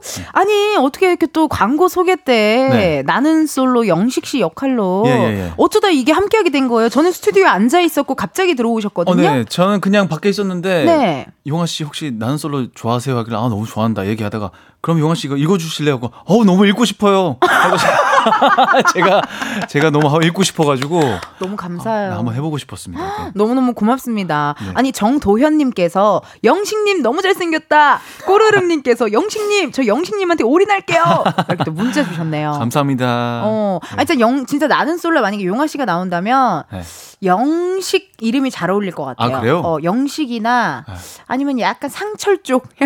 네. 0.03 0.25
아니 0.33 0.75
어떻게 0.77 1.07
이렇게 1.07 1.27
또 1.27 1.47
광고 1.47 1.87
소개 1.87 2.15
때 2.15 2.69
네. 2.71 3.03
나는 3.03 3.47
솔로 3.47 3.87
영식 3.87 4.25
씨 4.25 4.39
역할로 4.41 5.03
예, 5.07 5.11
예, 5.11 5.39
예. 5.45 5.51
어쩌다 5.57 5.89
이게 5.89 6.11
함께하게 6.11 6.49
된 6.49 6.67
거예요? 6.67 6.89
저는 6.89 7.11
스튜디오에 7.11 7.45
앉아 7.45 7.79
있었고 7.79 8.15
갑자기 8.15 8.55
들어오셨거든요. 8.55 9.27
어, 9.27 9.31
네, 9.35 9.45
저는 9.45 9.79
그냥 9.81 10.07
밖에 10.07 10.29
있었는데 10.29 10.83
네. 10.85 11.25
용아 11.47 11.65
씨 11.65 11.83
혹시 11.83 12.11
나는 12.11 12.37
솔로 12.37 12.71
좋아하세요? 12.71 13.17
하길래 13.17 13.37
아 13.37 13.41
너무 13.41 13.65
좋아한다 13.65 14.07
얘기하다가 14.07 14.51
그럼 14.83 14.99
용아 14.99 15.15
씨 15.15 15.27
이거 15.27 15.37
읽어주실래요? 15.37 15.93
하고 15.93 16.11
어 16.25 16.43
너무 16.43 16.67
읽고 16.67 16.83
싶어요. 16.83 17.37
제가 18.93 19.21
제가 19.69 19.89
너무 19.91 20.21
읽고 20.25 20.43
싶어가지고 20.43 20.99
너무 21.39 21.55
감사해요. 21.55 22.11
아, 22.11 22.17
한번 22.17 22.35
해보고 22.35 22.57
싶었습니다. 22.57 23.31
너무 23.33 23.53
너무 23.53 23.73
고맙습니다. 23.73 24.55
네. 24.59 24.71
아니 24.75 24.91
정도현님께서 24.91 26.21
영식님 26.43 27.01
너무 27.01 27.21
잘생겼다. 27.21 28.01
꼬르륵님께서 28.25 29.13
영식님 29.13 29.71
저 29.71 29.85
영식님한테 29.85 30.43
올인할게요. 30.43 31.23
이렇게 31.47 31.63
또 31.63 31.71
문자 31.71 32.03
주셨네요. 32.03 32.51
감사합니다. 32.59 33.41
어, 33.45 33.79
네. 33.81 33.89
아니 33.95 34.05
진짜 34.05 34.19
영 34.19 34.45
진짜 34.45 34.67
나는 34.67 34.97
솔로 34.97 35.21
만약에 35.21 35.45
용아 35.45 35.65
씨가 35.67 35.85
나온다면. 35.85 36.63
네. 36.73 36.81
영식 37.23 38.12
이름이 38.23 38.51
잘 38.51 38.69
어울릴 38.71 38.93
것 38.93 39.03
같아요. 39.03 39.35
아, 39.35 39.39
그래요? 39.41 39.59
어, 39.59 39.77
영식이나 39.83 40.85
네. 40.87 40.93
아니면 41.27 41.59
약간 41.59 41.89
상철 41.89 42.41
쪽. 42.43 42.65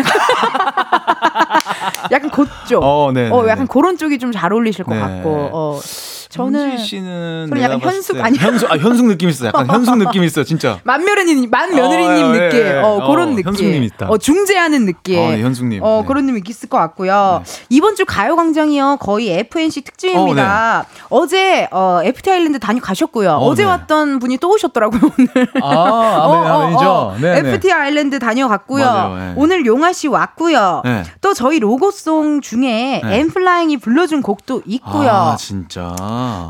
약간 2.10 2.30
그쪽. 2.30 2.82
어, 2.82 3.12
네. 3.12 3.30
어, 3.30 3.42
네, 3.44 3.48
약간 3.50 3.66
네. 3.66 3.72
그런 3.72 3.96
쪽이 3.96 4.18
좀 4.18 4.32
잘 4.32 4.52
어울리실 4.52 4.84
것 4.84 4.94
네. 4.94 5.00
같고. 5.00 5.50
어. 5.52 5.80
저는 6.28 6.76
씨는 6.78 7.46
저는 7.48 7.62
약간 7.62 7.80
현숙 7.80 8.20
아니 8.20 8.38
현숙 8.38 8.70
아 8.70 8.76
현숙 8.76 9.06
느낌 9.06 9.28
있어. 9.30 9.46
약간 9.46 9.66
현숙 9.66 9.96
느낌 9.98 10.24
있어, 10.24 10.44
진짜. 10.44 10.78
만며느님 10.84 11.48
만며느리님 11.50 12.24
어, 12.24 12.32
느낌. 12.32 12.58
예, 12.60 12.74
예. 12.74 12.76
어, 12.78 13.06
그런 13.08 13.28
어, 13.28 13.34
느낌. 13.34 13.46
현숙님 13.48 13.82
있다. 13.84 14.08
어, 14.08 14.18
중재하는 14.18 14.84
느낌. 14.84 15.18
어, 15.18 15.30
네, 15.30 15.42
현숙님. 15.42 15.82
어, 15.82 16.00
네. 16.02 16.06
그런 16.06 16.26
느낌 16.26 16.42
있을 16.48 16.68
것 16.68 16.76
같고요. 16.78 17.42
네. 17.44 17.52
이번 17.70 17.94
주 17.96 18.04
가요 18.04 18.36
광장이요. 18.36 18.98
거의 19.00 19.30
FNC 19.30 19.82
특집입니다. 19.82 20.86
어, 21.08 21.26
네. 21.26 21.28
제 21.28 21.68
어, 21.70 22.00
FT 22.04 22.30
아일랜드 22.30 22.58
다녀가셨고요. 22.58 23.30
어, 23.32 23.54
제 23.54 23.62
네. 23.62 23.68
왔던 23.68 24.18
분이 24.18 24.38
또 24.38 24.50
오셨더라고요, 24.50 25.00
오늘. 25.18 25.48
아, 25.62 25.68
아 25.68 26.58
네, 26.60 26.66
아니죠. 26.66 27.16
네, 27.20 27.50
FT 27.54 27.72
아일랜드 27.72 28.18
다녀갔고요. 28.18 28.84
맞아요, 28.84 29.34
오늘 29.36 29.64
용아 29.64 29.92
씨 29.92 30.08
왔고요. 30.08 30.82
또 31.20 31.32
저희 31.34 31.58
로고송 31.58 32.40
중에 32.40 33.00
엔플라잉이 33.04 33.78
불러준 33.78 34.22
곡도 34.22 34.62
있고요. 34.66 35.10
아, 35.10 35.36
진짜. 35.36 35.94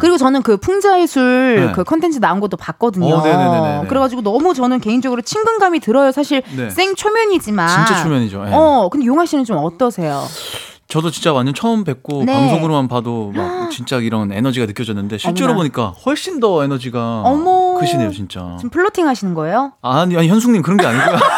그리고 0.01 0.17
저는 0.17 0.43
그 0.43 0.57
풍자의 0.57 1.07
술 1.07 1.67
네. 1.67 1.73
그 1.73 1.85
컨텐츠 1.85 2.19
나온 2.21 2.41
것도 2.41 2.57
봤거든요. 2.57 3.15
어, 3.15 3.85
그래가지고 3.89 4.23
너무 4.23 4.55
저는 4.55 4.81
개인적으로 4.81 5.23
친근감이 5.23 5.81
들어요. 5.81 6.13
사실 6.13 6.43
네. 6.57 6.71
생 6.71 6.95
초면이지만 6.95 7.69
진짜 7.69 8.03
초면이죠. 8.03 8.45
네. 8.45 8.51
어, 8.55 8.89
근데 8.91 9.07
용화 9.07 9.27
씨는 9.27 9.45
좀 9.45 9.59
어떠세요? 9.59 10.23
저도 10.89 11.11
진짜 11.11 11.35
완전 11.35 11.55
처음 11.55 11.85
뵙고 11.85 12.25
네. 12.25 12.33
방송으로만 12.33 12.89
봐도 12.89 13.31
막 13.37 13.71
진짜 13.71 13.99
이런 13.99 14.33
에너지가 14.33 14.65
느껴졌는데 14.67 15.19
실제로 15.19 15.51
어머나. 15.51 15.59
보니까 15.59 15.89
훨씬 16.07 16.41
더 16.41 16.65
에너지가 16.65 17.23
어머. 17.25 17.75
크시네요, 17.79 18.11
진짜. 18.11 18.57
지금 18.59 18.71
flirting 18.71 19.07
하시는 19.07 19.35
거예요? 19.35 19.73
아니, 19.83 20.17
아니 20.17 20.29
현숙님 20.29 20.63
그런 20.63 20.79
게 20.79 20.87
아니고요. 20.87 21.19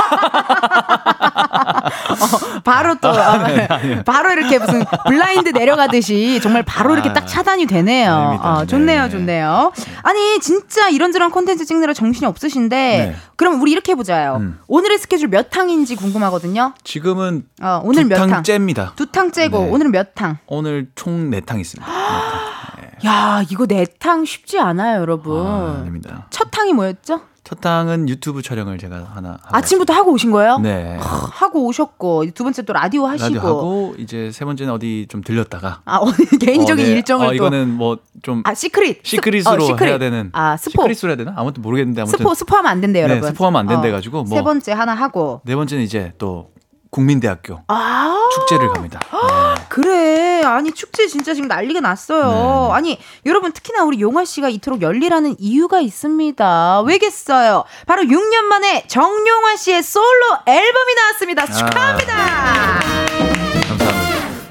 어, 2.10 2.49
바로 2.64 2.94
또 3.00 3.08
아, 3.08 3.46
네, 3.48 3.66
아, 3.68 4.02
바로 4.04 4.30
이렇게 4.32 4.58
무슨 4.58 4.84
블라인드 5.06 5.50
내려가듯이 5.50 6.40
정말 6.42 6.62
바로 6.62 6.94
이렇게 6.94 7.12
딱 7.12 7.24
아, 7.24 7.26
차단이 7.26 7.66
되네요. 7.66 8.38
아, 8.42 8.64
좋네요, 8.66 9.04
네. 9.04 9.10
좋네요. 9.10 9.72
아니 10.02 10.40
진짜 10.40 10.88
이런저런 10.88 11.30
콘텐츠 11.30 11.64
찍느라 11.64 11.92
정신이 11.92 12.26
없으신데 12.26 12.76
네. 12.76 13.16
그럼 13.36 13.60
우리 13.60 13.72
이렇게 13.72 13.92
해보자요. 13.92 14.36
음. 14.40 14.58
오늘의 14.68 14.98
스케줄 14.98 15.28
몇 15.28 15.50
탕인지 15.50 15.96
궁금하거든요. 15.96 16.74
지금은 16.84 17.44
어, 17.62 17.80
오늘 17.84 18.04
몇 18.04 18.26
탕? 18.26 18.42
째입니다. 18.42 18.92
두 18.96 19.06
탕 19.10 19.30
째고 19.32 19.58
네. 19.64 19.70
오늘은 19.70 19.90
몇 19.92 20.14
탕? 20.14 20.38
오늘 20.46 20.88
총 20.94 21.30
네 21.30 21.40
탕 21.40 21.58
있습니다. 21.60 21.90
네. 21.90 22.90
야 23.08 23.42
이거 23.50 23.66
네 23.66 23.84
탕 23.98 24.24
쉽지 24.24 24.58
않아요, 24.60 25.00
여러분. 25.00 25.46
아. 25.46 26.26
첫 26.30 26.50
탕이 26.50 26.72
뭐였죠? 26.74 27.22
첫 27.50 27.60
탕은 27.60 28.08
유튜브 28.08 28.42
촬영을 28.42 28.78
제가 28.78 29.08
하나 29.12 29.36
아침부터 29.42 29.92
하고 29.92 30.12
오신 30.12 30.30
거예요? 30.30 30.58
네. 30.58 30.96
하고 31.00 31.66
오셨고 31.66 32.26
두 32.32 32.44
번째 32.44 32.62
또 32.62 32.72
라디오 32.72 33.06
하시고 33.06 33.34
라디오 33.34 33.40
하고 33.40 33.94
이제 33.98 34.30
세 34.32 34.44
번째는 34.44 34.72
어디 34.72 35.06
좀 35.08 35.20
들렸다가 35.20 35.80
아 35.84 35.98
개인적인 36.40 36.84
어, 36.84 36.88
네. 36.88 36.94
일정을 36.94 37.26
어, 37.26 37.34
이거는 37.34 37.74
뭐 37.76 37.96
좀 38.22 38.42
아 38.44 38.54
secret 38.54 39.00
secret으로 39.02 39.64
어, 39.64 39.66
secret. 39.66 39.88
해야 39.88 39.98
되는 39.98 40.28
아 40.32 40.56
스포 40.58 40.82
secret으로 40.82 41.10
해야 41.10 41.16
되나 41.16 41.32
아무튼 41.36 41.62
모르겠는데 41.62 42.02
아무튼 42.02 42.18
스포 42.18 42.34
스포하면 42.34 42.70
안 42.70 42.80
된대요 42.80 43.06
네, 43.06 43.12
여러분 43.14 43.30
스포하면 43.30 43.60
안 43.60 43.66
된대 43.66 43.88
어. 43.88 43.92
가지고 43.92 44.24
뭐 44.24 44.36
세 44.38 44.44
번째 44.44 44.72
하나 44.72 44.94
하고 44.94 45.40
네 45.44 45.56
번째는 45.56 45.82
이제 45.82 46.12
또 46.18 46.50
국민대학교 46.90 47.62
아~ 47.68 48.28
축제를 48.34 48.68
갑니다. 48.72 49.00
네. 49.12 49.64
그래. 49.68 50.42
아니 50.42 50.72
축제 50.72 51.06
진짜 51.06 51.34
지금 51.34 51.48
난리가 51.48 51.80
났어요. 51.80 52.68
네. 52.68 52.74
아니 52.74 52.98
여러분 53.26 53.52
특히나 53.52 53.84
우리 53.84 54.00
용화 54.00 54.24
씨가 54.24 54.48
이토록 54.48 54.82
열리라는 54.82 55.36
이유가 55.38 55.80
있습니다. 55.80 56.82
왜겠어요? 56.82 57.64
바로 57.86 58.02
6년 58.02 58.42
만에 58.42 58.84
정용화 58.88 59.56
씨의 59.56 59.82
솔로 59.82 60.38
앨범이 60.46 60.94
나왔습니다. 60.94 61.46
축하합니다. 61.46 62.14
아~. 62.14 63.09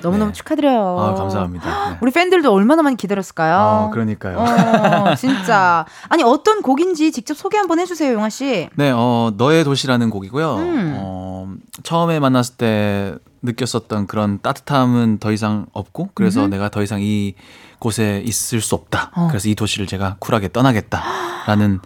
너무너무 0.01 0.31
네. 0.31 0.33
축하드려요. 0.33 0.99
아, 0.99 1.13
감사합니다. 1.15 1.89
네. 1.91 1.97
우리 2.01 2.11
팬들도 2.11 2.51
얼마나 2.51 2.81
많이 2.81 2.95
기다렸을까요? 2.95 3.55
아, 3.55 3.89
그러니까요. 3.91 4.37
어, 4.39 5.15
진짜. 5.15 5.85
아니, 6.09 6.23
어떤 6.23 6.61
곡인지 6.61 7.11
직접 7.11 7.35
소개 7.35 7.57
한번 7.57 7.79
해주세요, 7.79 8.13
용아 8.13 8.29
씨. 8.29 8.69
네, 8.75 8.91
어, 8.93 9.33
너의 9.37 9.63
도시라는 9.63 10.09
곡이고요. 10.09 10.55
음. 10.55 10.93
어, 10.97 11.53
처음에 11.83 12.19
만났을 12.19 12.55
때 12.55 13.15
느꼈었던 13.41 14.07
그런 14.07 14.39
따뜻함은 14.41 15.19
더 15.19 15.31
이상 15.31 15.65
없고, 15.73 16.09
그래서 16.13 16.45
음 16.45 16.49
내가 16.49 16.69
더 16.69 16.83
이상 16.83 16.99
이 17.01 17.35
곳에 17.79 18.21
있을 18.25 18.61
수 18.61 18.75
없다. 18.75 19.11
어. 19.15 19.27
그래서 19.29 19.47
이 19.47 19.55
도시를 19.55 19.87
제가 19.87 20.17
쿨하게 20.19 20.51
떠나겠다라는 20.51 21.79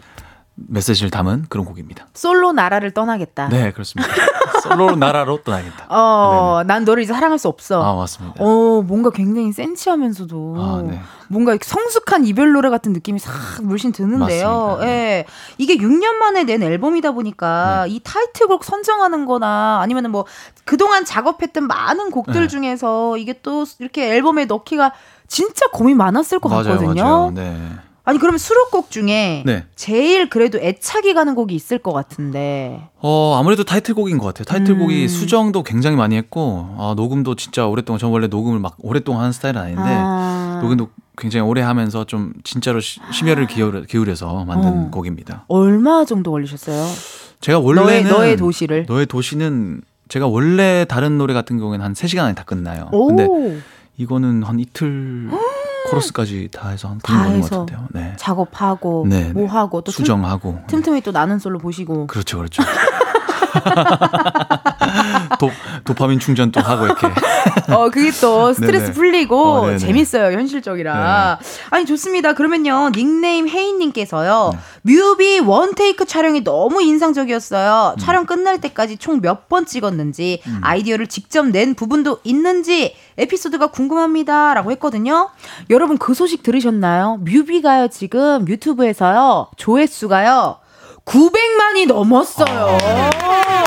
메시지를 0.56 1.10
담은 1.10 1.46
그런 1.50 1.66
곡입니다. 1.66 2.08
솔로 2.14 2.52
나라를 2.52 2.92
떠나겠다. 2.92 3.50
네, 3.50 3.72
그렇습니다. 3.72 4.14
솔로 4.62 4.96
나라로 4.96 5.44
떠나겠다. 5.44 5.88
어, 5.90 6.58
네네. 6.60 6.68
난 6.68 6.86
너를 6.86 7.04
이제 7.04 7.12
사랑할 7.12 7.40
수 7.40 7.48
없어. 7.48 7.84
아, 7.84 7.96
맞습니다. 7.96 8.36
어, 8.44 8.82
뭔가 8.84 9.10
굉장히 9.10 9.52
센치하면서도 9.52 10.56
아, 10.58 10.84
네. 10.86 11.00
뭔가 11.28 11.58
성숙한 11.60 12.26
이별 12.26 12.52
노래 12.52 12.70
같은 12.70 12.94
느낌이 12.94 13.18
싹 13.18 13.32
물씬 13.64 13.92
드는데요. 13.92 14.78
예. 14.82 14.86
네. 14.86 15.26
이게 15.58 15.76
6년 15.78 16.14
만에 16.14 16.44
낸 16.44 16.62
앨범이다 16.62 17.12
보니까 17.12 17.86
네. 17.86 17.96
이 17.96 18.00
타이틀곡 18.04 18.64
선정하는 18.64 19.26
거나 19.26 19.80
아니면은 19.82 20.12
뭐 20.12 20.26
그동안 20.66 21.04
작업했던 21.04 21.66
많은 21.68 22.12
곡들 22.12 22.42
네. 22.42 22.48
중에서 22.48 23.18
이게 23.18 23.40
또 23.42 23.66
이렇게 23.80 24.14
앨범에 24.14 24.46
넣기가 24.46 24.94
진짜 25.28 25.66
고민 25.74 25.98
많았을 25.98 26.40
것 26.40 26.50
맞아요, 26.50 26.64
같거든요. 26.78 27.04
맞아요. 27.04 27.32
네. 27.32 27.58
아니 28.06 28.20
그러면 28.20 28.38
수록곡 28.38 28.92
중에 28.92 29.44
네. 29.46 29.64
제일 29.76 30.30
그래도 30.30 30.58
애착이 30.60 31.14
가는 31.14 31.36
곡이 31.36 31.56
있을 31.56 31.78
것 31.78 31.94
같은데. 31.94 32.90
어 33.00 33.38
아무래도 33.40 33.64
타이틀곡인 33.64 34.18
것 34.18 34.26
같아요. 34.28 34.44
타이틀곡이 34.44 35.04
음. 35.04 35.08
수정도 35.08 35.64
굉장히 35.64 35.96
많이 35.96 36.18
했고 36.18 36.76
아, 36.78 36.94
녹음도 36.98 37.36
진짜 37.36 37.66
오랫동안 37.66 38.00
저 38.00 38.10
원래 38.10 38.28
녹음을 38.28 38.60
막 38.60 38.76
오랫동안 38.80 39.22
하는 39.22 39.32
스타일은 39.32 39.62
아닌데 39.62 39.82
아. 39.86 40.60
녹음도 40.62 40.90
굉장히 41.18 41.48
오래 41.48 41.62
하면서 41.62 42.04
좀 42.04 42.34
진짜로 42.44 42.82
시, 42.82 43.00
심혈을 43.14 43.48
기울여, 43.48 43.84
기울여서 43.84 44.44
만든 44.46 44.70
어. 44.70 44.90
곡입니다. 44.92 45.46
얼마 45.48 46.04
정도 46.04 46.32
걸리셨어요? 46.32 46.86
제가 47.40 47.60
원래는 47.60 48.04
너의, 48.04 48.04
너의 48.04 48.38
도시를 48.38 48.86
너의 48.88 49.06
도시는 49.06 49.82
제가 50.10 50.28
원래 50.28 50.86
다른 50.90 51.18
노래 51.18 51.34
같은 51.34 51.58
경우에는 51.58 51.86
한 51.86 51.94
3시간 51.94 52.20
안에 52.20 52.36
다 52.36 52.44
끝나요. 52.44 52.90
오. 52.92 53.08
근데 53.08 53.62
이거는 53.96 54.44
한 54.44 54.60
이틀 54.60 55.30
코러스까지 55.90 56.50
다 56.52 56.70
해서 56.70 56.90
한 56.90 57.00
그런 57.00 57.24
걸것 57.24 57.50
같은데요. 57.50 57.88
네. 57.92 58.14
작업하고 58.18 59.06
네, 59.08 59.26
네, 59.26 59.34
뭐 59.34 59.48
하고 59.48 59.82
또 59.82 59.92
수정하고 59.92 60.60
틈, 60.68 60.78
틈틈이 60.78 61.02
또 61.02 61.12
나는 61.12 61.40
솔로 61.40 61.60
보시고 61.60 62.08
그렇죠, 62.08 62.38
그렇죠. 62.38 62.64
도, 65.40 65.50
도파민 65.84 66.20
충전 66.20 66.52
또 66.52 66.60
하고 66.62 66.86
이렇게. 66.86 67.08
어, 67.74 67.90
그게 67.90 68.12
또 68.22 68.54
스트레스 68.54 68.86
네네. 68.86 68.94
풀리고 68.94 69.44
어, 69.44 69.78
재밌어요, 69.78 70.32
현실적이라. 70.38 71.38
네 71.42 71.46
아니, 71.72 71.86
좋습니다. 71.86 72.34
그러면요, 72.34 72.92
닉네임 72.94 73.48
혜인님께서요, 73.48 74.52
네. 74.84 74.94
뮤비 74.94 75.40
원테이크 75.40 76.06
촬영이 76.06 76.44
너무 76.44 76.82
인상적이었어요. 76.82 77.96
음. 77.96 78.00
촬영 78.00 78.26
끝날 78.26 78.60
때까지 78.62 78.98
총 78.98 79.22
몇 79.22 79.48
번 79.50 79.66
찍었는지, 79.66 80.42
음. 80.48 80.60
아이디어를 80.64 81.08
직접 81.08 81.46
낸 81.48 81.76
부분도 81.76 82.20
있는지, 82.24 82.96
에피소드가 83.18 83.68
궁금합니다. 83.68 84.54
라고 84.54 84.72
했거든요. 84.72 85.30
여러분, 85.70 85.98
그 85.98 86.14
소식 86.14 86.44
들으셨나요? 86.44 87.18
뮤비가요, 87.22 87.90
지금 87.90 88.48
유튜브에서요, 88.48 89.48
조회수가요, 89.58 90.58
900만이 91.06 91.88
넘었어요. 91.88 92.78
아, 92.80 93.64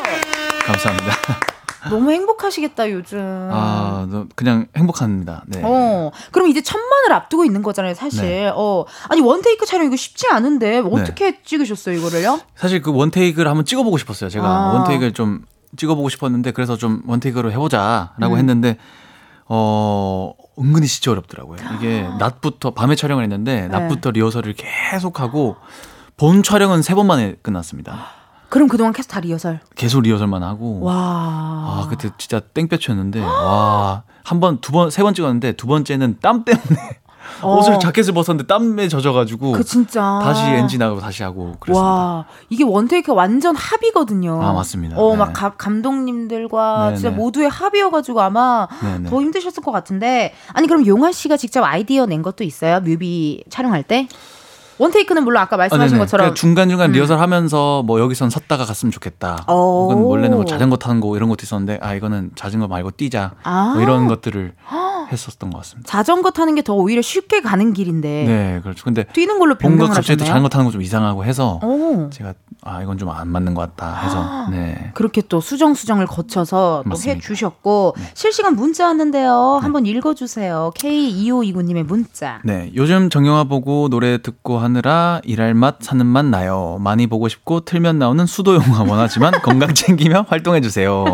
감사합니다. 0.65 1.13
너무 1.91 2.11
행복하시겠다 2.11 2.91
요즘. 2.91 3.21
아, 3.53 4.09
그냥 4.35 4.67
행복합니다. 4.77 5.45
네. 5.47 5.61
어, 5.63 6.11
그럼 6.33 6.49
이제 6.49 6.61
천만을 6.61 7.13
앞두고 7.13 7.45
있는 7.45 7.63
거잖아요, 7.63 7.95
사실. 7.95 8.23
네. 8.23 8.53
어, 8.53 8.85
아니 9.09 9.21
원테이크 9.21 9.67
촬영 9.67 9.87
이거 9.87 9.97
쉽지 9.97 10.27
않은데 10.29 10.79
어떻게 10.79 11.33
네. 11.33 11.41
찍으셨어요 11.45 11.97
이거를요? 11.99 12.41
사실 12.57 12.83
그 12.83 12.93
원테이크를 12.93 13.49
한번 13.49 13.65
찍어보고 13.65 13.99
싶었어요. 13.99 14.31
제가 14.31 14.47
아. 14.47 14.73
원테이크를 14.75 15.13
좀 15.13 15.45
찍어보고 15.77 16.09
싶었는데 16.09 16.51
그래서 16.53 16.77
좀 16.77 17.03
원테이크로 17.07 17.53
해보자라고 17.53 18.35
음. 18.35 18.39
했는데 18.39 18.79
어 19.49 20.33
은근히 20.59 20.89
진짜 20.89 21.13
어렵더라고요. 21.13 21.59
이게 21.77 22.09
낮부터 22.19 22.73
밤에 22.73 22.97
촬영을 22.97 23.23
했는데 23.23 23.63
네. 23.63 23.69
낮부터 23.69 24.11
리허설을 24.11 24.55
계속하고. 24.55 25.57
본 26.17 26.43
촬영은 26.43 26.83
세 26.83 26.95
번 26.95 27.07
만에 27.07 27.35
끝났습니다. 27.43 28.07
그럼 28.49 28.69
그동안 28.69 28.93
계속 28.93 29.09
다 29.09 29.21
리허설? 29.21 29.61
계속 29.75 30.01
리허설만 30.03 30.43
하고. 30.43 30.81
와. 30.81 30.95
아, 30.95 31.87
그때 31.91 32.09
진짜 32.17 32.41
땡볕이었는데, 32.41 33.21
와. 33.23 34.05
한 34.25 34.41
번, 34.41 34.61
두 34.61 34.73
번, 34.73 34.89
세 34.91 35.03
번 35.03 35.15
찍었는데, 35.15 35.53
두 35.53 35.67
번째는 35.67 36.19
땀 36.23 36.45
때문에. 36.45 37.01
어. 37.43 37.57
옷을 37.59 37.79
자켓을 37.81 38.15
벗었는데 38.15 38.47
땀에 38.47 38.87
젖어가지고 38.89 39.51
그 39.53 39.65
진짜 39.65 40.21
다시 40.23 40.43
엔진 40.45 40.79
나가고 40.79 41.01
다시 41.01 41.25
하고 41.25 41.57
그랬습니다. 41.59 41.85
와 41.85 42.25
이게 42.49 42.63
one 42.63 42.84
take 42.84 43.13
완전 43.13 43.55
합이거든요. 43.57 44.41
아 44.43 44.53
맞습니다. 44.53 44.97
어 44.97 45.11
막 45.11 45.33
네. 45.35 45.51
감독님들과 45.59 46.85
네네. 46.85 46.97
진짜 46.97 47.11
네. 47.11 47.17
모두의 47.17 47.49
합이어가지고 47.51 48.21
아마 48.23 48.69
네네. 48.81 48.99
네. 49.01 49.11
더 49.11 49.21
힘드셨을 49.21 49.61
것 49.63 49.73
같은데 49.73 50.35
아니 50.55 50.69
그럼 50.69 50.87
용화 50.87 51.11
씨가 51.11 51.37
직접 51.37 51.65
아이디어 51.65 52.07
낸 52.07 52.23
것도 52.23 52.45
있어요 52.45 52.79
뮤비 52.81 53.43
촬영할 53.51 53.83
때? 53.83 54.07
원테이크는 54.79 55.25
물론 55.25 55.43
아까 55.43 55.57
말씀하신 55.57 55.97
아, 55.97 56.01
것처럼 56.01 56.25
그러니까 56.25 56.35
중간 56.41 56.69
중간 56.69 56.91
음. 56.91 56.93
리허설 56.93 57.19
하면서 57.19 57.83
뭐 57.85 58.01
여기선 58.01 58.31
섰다가 58.31 58.65
갔으면 58.65 58.93
좋겠다. 58.93 59.45
혹은 59.49 59.97
원래는 60.03 60.37
뭐 60.37 60.45
자전거 60.45 60.77
타는 60.77 61.01
거 61.01 61.17
이런 61.17 61.29
것도 61.29 61.43
있었는데 61.43 61.79
아 61.83 61.95
이거는 61.95 62.33
자전거 62.35 62.69
말고 62.69 62.93
뛰자. 62.93 63.33
아. 63.43 63.73
뭐 63.75 63.83
이런 63.83 64.07
것들을 64.07 64.53
했었던 65.13 65.51
것 65.51 65.59
같습니다. 65.59 65.89
자전거 65.91 66.31
타는 66.31 66.55
게 66.55 66.63
더 66.63 66.75
오히려 66.75 67.01
쉽게 67.03 67.43
가는 67.43 67.73
길인데. 67.73 68.25
네, 68.27 68.61
그렇죠. 68.63 68.83
근데 68.85 69.05
뛰는 69.05 69.39
걸로 69.39 69.55
변경을 69.57 69.95
갑자기 69.95 70.17
또 70.17 70.25
자전거 70.25 70.49
타는 70.49 70.65
거 70.67 70.73
좀 70.73 70.83
이상하고 70.83 71.25
해서 71.25 71.61
오. 71.63 72.11
제가 72.11 72.35
아 72.63 72.83
이건 72.83 72.99
좀 72.99 73.07
안 73.11 73.29
맞는 73.29 73.55
것 73.55 73.61
같다 73.77 74.01
해서 74.03 74.49
네. 74.51 74.91
그렇게 74.95 75.23
또 75.29 75.41
수정 75.41 75.75
수정을 75.75 76.07
거쳐서 76.07 76.83
또 76.91 76.97
해 77.09 77.19
주셨고 77.21 77.95
네. 77.97 78.05
실시간 78.15 78.57
문자 78.57 78.87
왔는데요. 78.87 79.59
네. 79.61 79.63
한번 79.63 79.87
읽어주세요. 79.87 80.73
K2529님의 80.77 81.85
문자. 81.85 82.41
네, 82.45 82.73
요즘 82.75 83.09
정영화 83.11 83.45
보고 83.45 83.89
노래 83.89 84.19
듣고 84.21 84.59
하느라 84.59 85.21
일할 85.25 85.55
맛 85.55 85.77
사는 85.81 86.05
맛 86.05 86.25
나요. 86.25 86.79
많이 86.81 87.07
보고 87.07 87.29
싶고 87.29 87.61
틀면 87.61 87.99
나오는 88.01 88.27
수도 88.27 88.55
영화 88.57 88.83
원하지만 88.83 89.33
건강 89.43 89.73
챙기며 89.73 90.27
활동해 90.29 90.61
주세요. 90.61 91.05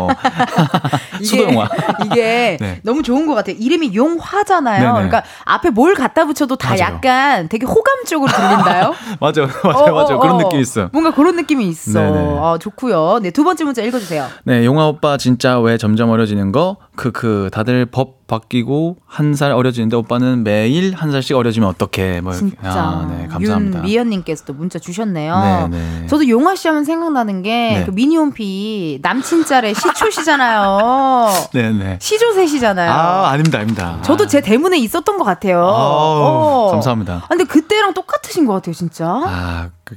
수도 1.23 1.43
영화. 1.43 1.69
이게 2.05 2.57
네. 2.59 2.79
너무 2.83 3.03
좋은 3.03 3.27
것 3.27 3.35
같아요. 3.35 3.55
이름이 3.59 3.82
이름이 3.83 3.95
용화잖아요. 3.95 4.79
네네. 4.79 4.93
그러니까 4.93 5.23
앞에 5.45 5.69
뭘 5.69 5.93
갖다 5.95 6.25
붙여도 6.25 6.55
다 6.55 6.69
맞아요. 6.69 6.81
약간 6.95 7.49
되게 7.49 7.65
호감적으로 7.65 8.31
들린다요. 8.31 8.93
맞아요, 9.19 9.47
맞아요, 9.63 9.93
어, 9.93 9.93
맞아요. 9.93 10.15
어, 10.17 10.19
그런 10.19 10.35
어. 10.35 10.37
느낌이 10.43 10.61
있어요. 10.61 10.89
뭔가 10.93 11.11
그런 11.11 11.35
느낌이 11.35 11.67
있어. 11.67 11.99
아, 12.41 12.57
좋고요. 12.57 13.19
네, 13.21 13.31
두 13.31 13.43
번째 13.43 13.63
문자 13.65 13.81
읽어주세요. 13.81 14.27
네, 14.45 14.65
용화 14.65 14.87
오빠 14.87 15.17
진짜 15.17 15.59
왜 15.59 15.77
점점 15.77 16.09
어려지는 16.09 16.51
거? 16.51 16.77
크크 16.95 17.49
다들 17.51 17.85
법 17.87 18.23
바뀌고 18.27 18.97
한 19.07 19.33
살 19.33 19.51
어려지는데 19.51 19.95
오빠는 19.97 20.43
매일 20.43 20.93
한 20.93 21.11
살씩 21.11 21.35
어려지면 21.35 21.67
어떡해 21.69 22.21
뭐 22.21 22.33
진짜 22.33 22.55
아, 22.63 23.07
네, 23.09 23.27
감사합니다. 23.27 23.79
윤미연님께서도 23.79 24.53
문자 24.53 24.77
주셨네요. 24.79 25.67
네, 25.71 25.77
네. 25.77 26.07
저도 26.07 26.27
용화 26.29 26.55
씨 26.55 26.67
하면 26.67 26.83
생각나는 26.83 27.41
게그 27.41 27.79
네. 27.79 27.91
미니홈피 27.91 28.99
남친 29.01 29.45
짤의 29.45 29.73
시초시잖아요. 29.73 31.29
네네. 31.53 31.97
시조셋이잖아요. 31.99 32.91
아 32.91 33.29
아닙니다, 33.29 33.59
아닙니다. 33.63 33.99
저도 34.03 34.27
제 34.27 34.41
대문에 34.41 34.77
있었던 34.77 35.17
것 35.17 35.23
같아요. 35.23 35.59
아, 35.65 35.71
어. 35.73 36.69
감사합니다. 36.71 37.23
아, 37.25 37.27
근데 37.27 37.43
그때랑 37.45 37.93
똑같으신 37.93 38.45
것 38.45 38.53
같아요, 38.53 38.73
진짜. 38.75 39.05
아, 39.07 39.69
그, 39.83 39.95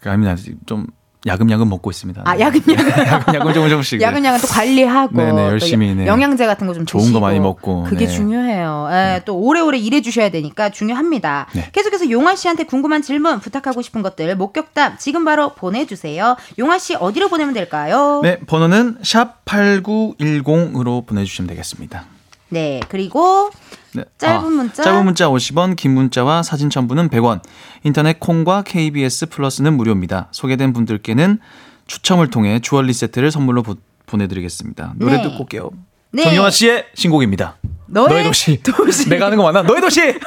그 0.00 0.08
아닙니다. 0.10 0.36
좀 0.66 0.86
야금야금 1.26 1.68
먹고 1.68 1.90
있습니다. 1.90 2.22
아 2.24 2.38
야금야금 2.38 2.88
야금야금 3.06 3.52
조금 3.52 3.68
조금씩 3.68 4.00
야금야금 4.00 4.40
또 4.40 4.46
관리하고 4.46 5.16
네네 5.16 5.42
열심히 5.48 5.92
네. 5.92 6.06
영양제 6.06 6.46
같은 6.46 6.68
거 6.68 6.74
좀 6.74 6.86
좋은 6.86 7.12
거 7.12 7.18
많이 7.18 7.40
먹고 7.40 7.82
그게 7.82 8.06
네. 8.06 8.12
중요해요. 8.12 8.86
예, 8.90 8.94
네. 8.94 9.22
또 9.24 9.36
오래오래 9.36 9.78
일해 9.78 10.00
주셔야 10.00 10.28
되니까 10.30 10.70
중요합니다. 10.70 11.48
네. 11.54 11.70
계속해서 11.72 12.08
용화 12.10 12.36
씨한테 12.36 12.64
궁금한 12.64 13.02
질문 13.02 13.40
부탁하고 13.40 13.82
싶은 13.82 14.02
것들 14.02 14.36
목격담 14.36 14.96
지금 14.98 15.24
바로 15.24 15.54
보내주세요. 15.54 16.36
용화 16.56 16.78
씨 16.78 16.94
어디로 16.94 17.28
보내면 17.28 17.52
될까요? 17.52 18.20
네 18.22 18.38
번호는 18.38 18.98
샵 19.02 19.44
#8910으로 19.44 21.04
보내주시면 21.04 21.48
되겠습니다. 21.48 22.04
네 22.50 22.80
그리고 22.88 23.50
네. 23.94 24.04
짧은 24.18 24.36
아, 24.36 24.48
문자 24.48 24.82
짧은 24.82 25.04
문자 25.04 25.28
50원, 25.28 25.76
긴 25.76 25.94
문자와 25.94 26.42
사진 26.42 26.70
첨부는 26.70 27.08
100원. 27.08 27.40
인터넷 27.84 28.20
콩과 28.20 28.62
KBS 28.62 29.26
플러스는 29.26 29.76
무료입니다. 29.76 30.28
소개된 30.32 30.72
분들께는 30.72 31.38
추첨을 31.86 32.30
통해 32.30 32.60
주얼리 32.60 32.92
세트를 32.92 33.30
선물로 33.30 33.62
보, 33.62 33.76
내드리겠습니다 34.16 34.94
노래 34.96 35.16
네. 35.16 35.22
듣고 35.22 35.42
올게요. 35.42 35.70
네. 36.10 36.22
정영아 36.24 36.50
씨의 36.50 36.86
신곡입니다. 36.94 37.56
너의, 37.86 38.08
너의 38.08 38.24
도시. 38.24 38.62
도시. 38.62 39.08
내가 39.08 39.26
하는 39.26 39.36
거 39.36 39.44
맞나? 39.44 39.62
너의 39.62 39.80
도시. 39.80 40.00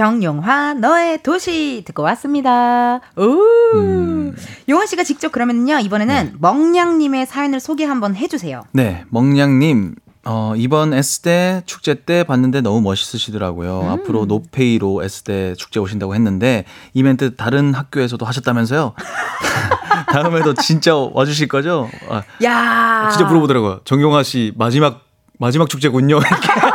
정용화 0.00 0.74
너의 0.80 1.22
도시 1.22 1.82
듣고 1.84 2.02
왔습니다. 2.04 3.00
오. 3.18 3.38
음. 3.74 4.34
용화 4.66 4.86
씨가 4.86 5.04
직접 5.04 5.30
그러면요 5.30 5.78
이번에는 5.78 6.24
네. 6.24 6.32
멍냥님의 6.38 7.26
사연을 7.26 7.60
소개 7.60 7.84
한번 7.84 8.16
해주세요. 8.16 8.62
네, 8.72 9.04
멍냥님 9.10 9.96
어, 10.24 10.54
이번 10.56 10.94
S대 10.94 11.60
축제 11.66 11.92
때 11.92 12.24
봤는데 12.24 12.62
너무 12.62 12.80
멋있으시더라고요. 12.80 13.80
음. 13.82 13.88
앞으로 13.90 14.24
no 14.24 14.46
pay로 14.46 15.02
S대 15.04 15.54
축제 15.56 15.78
오신다고 15.80 16.14
했는데 16.14 16.64
이벤트 16.94 17.36
다른 17.36 17.74
학교에서도 17.74 18.24
하셨다면서요? 18.24 18.94
다음에도 20.10 20.54
진짜 20.54 20.96
와주실 20.96 21.48
거죠? 21.48 21.90
아, 22.08 22.22
야. 22.42 23.10
진짜 23.10 23.26
물어보더라고요. 23.26 23.80
정용화 23.84 24.22
씨 24.22 24.54
마지막 24.56 25.02
마지막 25.38 25.68
축제군요. 25.68 26.20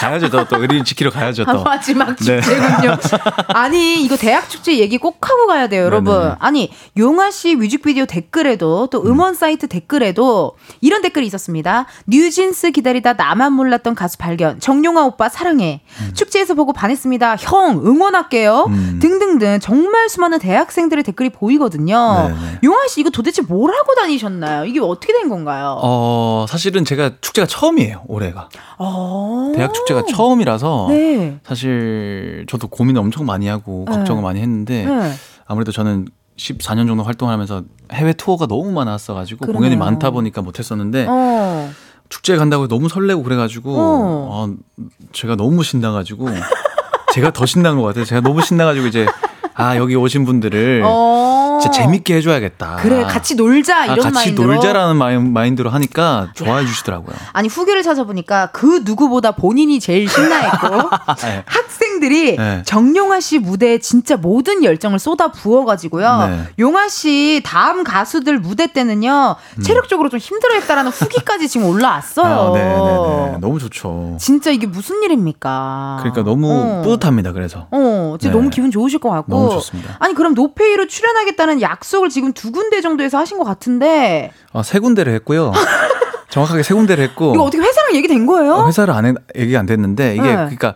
가야죠, 0.00 0.30
또, 0.30 0.44
또 0.44 0.60
의리 0.60 0.82
지키러 0.84 1.10
가야죠, 1.10 1.44
또. 1.44 1.62
마지막 1.62 2.16
네. 2.16 2.40
축제군요. 2.40 2.96
네. 2.96 3.18
아니, 3.54 4.02
이거 4.02 4.16
대학 4.16 4.48
축제 4.48 4.78
얘기 4.78 4.98
꼭 4.98 5.18
하고 5.28 5.46
가야 5.46 5.68
돼요, 5.68 5.84
여러분. 5.84 6.18
네네. 6.20 6.34
아니, 6.38 6.70
용아 6.96 7.30
씨 7.30 7.56
뮤직비디오 7.56 8.06
댓글에도 8.06 8.88
또 8.88 9.02
음. 9.02 9.08
음원 9.08 9.30
음. 9.30 9.34
사이트 9.34 9.66
댓글에도 9.68 10.56
이런 10.80 11.02
댓글이 11.02 11.26
있었습니다. 11.26 11.86
뉴진스 12.06 12.70
기다리다 12.70 13.14
나만 13.14 13.52
몰랐던 13.52 13.94
가수 13.94 14.18
발견. 14.18 14.60
정용아 14.60 15.04
오빠 15.04 15.28
사랑해. 15.28 15.80
음. 16.00 16.10
축제에서 16.14 16.54
보고 16.54 16.72
반했습니다. 16.72 17.36
형, 17.36 17.82
응원할게요. 17.84 18.66
음. 18.68 18.98
등등등 19.00 19.60
정말 19.60 20.08
수많은 20.08 20.38
대학생들의 20.38 21.04
댓글이 21.04 21.30
보이거든요. 21.30 22.28
네네. 22.28 22.58
용아 22.64 22.86
씨 22.88 23.00
이거 23.00 23.10
도대체 23.10 23.42
뭘 23.42 23.74
하고 23.74 23.94
다니셨나요? 23.94 24.64
이게 24.66 24.80
어떻게 24.80 25.12
된 25.12 25.28
건가요? 25.28 25.78
어, 25.82 26.46
사실은 26.48 26.84
제가 26.84 27.12
축제가 27.20 27.46
처음이에요, 27.46 28.02
올해 28.08 28.32
가. 28.36 28.48
어~ 28.78 29.52
대학 29.54 29.72
축제가 29.74 30.04
처음이라서 30.04 30.86
네. 30.90 31.38
사실 31.44 32.44
저도 32.48 32.68
고민을 32.68 33.00
엄청 33.00 33.26
많이 33.26 33.48
하고 33.48 33.84
네. 33.88 33.96
걱정을 33.96 34.22
많이 34.22 34.40
했는데 34.40 34.84
네. 34.84 35.12
아무래도 35.46 35.72
저는 35.72 36.06
14년 36.36 36.86
정도 36.86 37.02
활동을 37.02 37.32
하면서 37.32 37.62
해외 37.92 38.12
투어가 38.12 38.46
너무 38.46 38.70
많았어가지고 38.72 39.46
그러네요. 39.46 39.58
공연이 39.58 39.76
많다 39.76 40.10
보니까 40.10 40.42
못했었는데 40.42 41.06
어. 41.08 41.70
축제에 42.08 42.36
간다고 42.36 42.68
너무 42.68 42.88
설레고 42.88 43.22
그래가지고 43.22 43.74
어. 43.76 44.46
아, 44.48 44.84
제가 45.12 45.36
너무 45.36 45.62
신나가지고 45.62 46.28
제가 47.12 47.32
더 47.32 47.46
신난 47.46 47.76
것 47.76 47.82
같아요. 47.82 48.04
제가 48.04 48.20
너무 48.20 48.42
신나가지고 48.42 48.86
이제 48.86 49.06
아 49.54 49.76
여기 49.76 49.96
오신 49.96 50.26
분들을 50.26 50.82
어. 50.84 51.35
진짜 51.60 51.70
재밌게 51.82 52.16
해줘야겠다. 52.16 52.76
그래 52.76 53.02
같이 53.04 53.34
놀자 53.34 53.84
이런 53.86 53.98
아, 53.98 54.02
같이 54.02 54.14
마인드로. 54.14 54.54
놀자라는 54.54 54.96
마인, 54.96 55.32
마인드로 55.32 55.70
하니까 55.70 56.28
좋아해 56.34 56.66
주시더라고요. 56.66 57.14
아니 57.32 57.48
후기를 57.48 57.82
찾아보니까 57.82 58.48
그 58.52 58.80
누구보다 58.84 59.32
본인이 59.32 59.78
제일 59.80 60.08
신나했고 60.08 60.68
네. 61.22 61.42
학생 61.46 61.85
들이 62.00 62.36
네. 62.36 62.62
정용화 62.64 63.20
씨 63.20 63.38
무대에 63.38 63.78
진짜 63.78 64.16
모든 64.16 64.64
열정을 64.64 64.98
쏟아 64.98 65.30
부어가지고요. 65.30 66.26
네. 66.28 66.40
용화 66.58 66.88
씨 66.88 67.42
다음 67.44 67.84
가수들 67.84 68.38
무대 68.38 68.72
때는요 68.72 69.36
음. 69.58 69.62
체력적으로 69.62 70.08
좀 70.08 70.18
힘들어했다라는 70.18 70.90
후기까지 70.90 71.48
지금 71.48 71.68
올라왔어요. 71.68 72.26
아, 72.26 72.52
네, 72.52 72.64
네, 72.64 73.32
네, 73.32 73.38
너무 73.40 73.58
좋죠. 73.58 74.16
진짜 74.18 74.50
이게 74.50 74.66
무슨 74.66 75.02
일입니까? 75.02 75.98
그러니까 76.00 76.22
너무 76.22 76.50
어. 76.50 76.82
뿌듯합니다. 76.82 77.32
그래서. 77.32 77.66
어, 77.70 78.16
진짜 78.20 78.36
너무 78.36 78.50
기분 78.50 78.70
좋으실 78.70 78.98
것 78.98 79.10
같고. 79.10 79.32
너무 79.32 79.50
좋습니다. 79.50 79.96
아니 79.98 80.14
그럼 80.14 80.34
no 80.34 80.49
pay로 80.49 80.86
출연하겠다는 80.86 81.60
약속을 81.60 82.08
지금 82.08 82.32
두 82.32 82.52
군데 82.52 82.80
정도에서 82.80 83.18
하신 83.18 83.38
것 83.38 83.44
같은데. 83.44 84.32
아, 84.52 84.62
세 84.62 84.78
군데를 84.78 85.12
했고요. 85.14 85.52
정확하게 86.28 86.62
세 86.62 86.74
군데를 86.74 87.02
했고. 87.04 87.34
이거 87.34 87.44
어떻게 87.44 87.62
회사랑 87.62 87.94
얘기 87.94 88.08
된 88.08 88.26
거예요? 88.26 88.54
어, 88.54 88.66
회사를 88.66 88.92
안 88.92 89.06
해, 89.06 89.14
얘기 89.36 89.56
안 89.56 89.64
됐는데 89.64 90.14
이게 90.14 90.22
네. 90.22 90.34
그러니까 90.34 90.74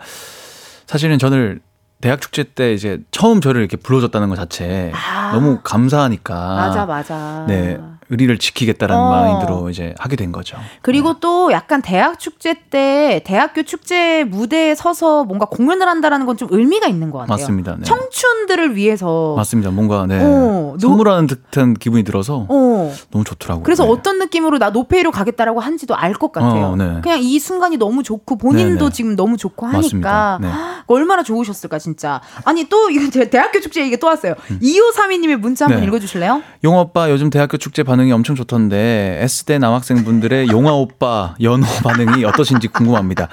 사실은 0.91 1.20
저는 1.20 1.61
대학 2.01 2.20
축제 2.20 2.43
때 2.43 2.74
이제 2.74 2.99
처음 3.12 3.41
저를 3.41 3.61
이렇게 3.61 3.76
불러줬다는 3.76 4.28
것 4.28 4.34
자체 4.34 4.91
아. 4.93 5.30
너무 5.32 5.61
감사하니까. 5.62 6.34
맞아, 6.34 6.84
맞아. 6.84 7.45
네. 7.47 7.78
의리를 8.11 8.36
지키겠다라는 8.38 9.02
어. 9.02 9.11
마인드로 9.11 9.70
이제 9.70 9.94
하게 9.98 10.16
된 10.16 10.32
거죠. 10.32 10.56
그리고 10.82 11.14
네. 11.14 11.18
또 11.20 11.52
약간 11.52 11.80
대학 11.82 12.18
축제 12.18 12.54
때 12.70 13.22
대학교 13.24 13.62
축제 13.62 14.24
무대에 14.24 14.74
서서 14.74 15.24
뭔가 15.24 15.46
공연을 15.46 15.86
한다라는 15.88 16.26
건 16.26 16.36
좀 16.40 16.48
의미가 16.50 16.86
있는 16.86 17.11
것 17.11 17.18
같아요. 17.18 17.34
맞습니다. 17.36 17.76
네. 17.76 17.82
청춘들을 17.84 18.74
위해서 18.76 19.34
맞습니다. 19.36 19.70
뭔가 19.70 20.06
네. 20.06 20.18
어, 20.22 20.74
선물하는 20.80 21.26
듯한 21.26 21.74
기분이 21.74 22.02
들어서 22.04 22.46
어. 22.48 22.92
너무 23.11 23.24
좋더라고요. 23.24 23.62
그래서 23.64 23.84
네. 23.84 23.90
어떤 23.90 24.18
느낌으로 24.18 24.58
나 24.58 24.70
no 24.70 24.82
pay로 24.82 25.11
가겠다라고 25.11 25.61
한지도 25.61 25.94
알 25.96 26.14
것 26.14 26.32
같아요. 26.32 26.66
어, 26.66 26.76
네. 26.76 27.00
그냥 27.02 27.18
이 27.22 27.38
순간이 27.38 27.76
너무 27.78 28.02
좋고 28.02 28.36
본인도 28.38 28.74
네네. 28.78 28.88
네. 28.88 28.90
지금 28.90 29.16
너무 29.16 29.36
좋고 29.36 29.66
하니까 29.66 30.38
네. 30.40 30.48
얼마나 30.86 31.22
좋으셨을까 31.22 31.78
진짜. 31.78 32.20
아니 32.44 32.64
또 32.68 32.90
이거 32.90 33.08
대학교 33.26 33.61
축제 33.61 33.82
얘기 33.82 33.96
또 33.96 34.06
왔어요. 34.06 34.34
음. 34.50 34.58
2532님의 34.62 35.36
문자 35.36 35.66
한번 35.66 35.84
읽어주실래요? 35.84 36.42
용 36.64 36.76
오빠 36.76 37.11
요즘 37.11 37.30
대학교 37.30 37.56
축제 37.58 37.82
반 37.82 37.99
반응이 38.01 38.12
엄청 38.12 38.34
좋던데 38.34 39.18
S대 39.20 39.59
남학생분들의 39.59 40.48
용화 40.48 40.72
오빠 40.72 41.34
연호 41.42 41.66
반응이 41.84 42.24
어떠신지 42.24 42.68
궁금합니다. 42.68 43.28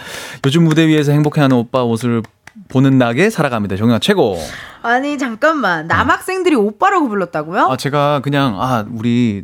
요즘 0.45 0.65
무대 0.65 0.85
위에서 0.87 1.13
행복해하는 1.13 1.55
오빠 1.55 1.83
모습을 1.83 2.21
보는 2.67 2.97
낙에 2.97 3.29
살아갑니다. 3.29 3.77
정영아 3.77 3.99
최고. 3.99 4.37
아니 4.81 5.17
잠깐만 5.17 5.87
남학생들이 5.87 6.55
어. 6.55 6.59
오빠라고 6.59 7.07
불렀다고요? 7.07 7.67
아 7.67 7.77
제가 7.77 8.19
그냥 8.21 8.61
아 8.61 8.85
우리 8.91 9.43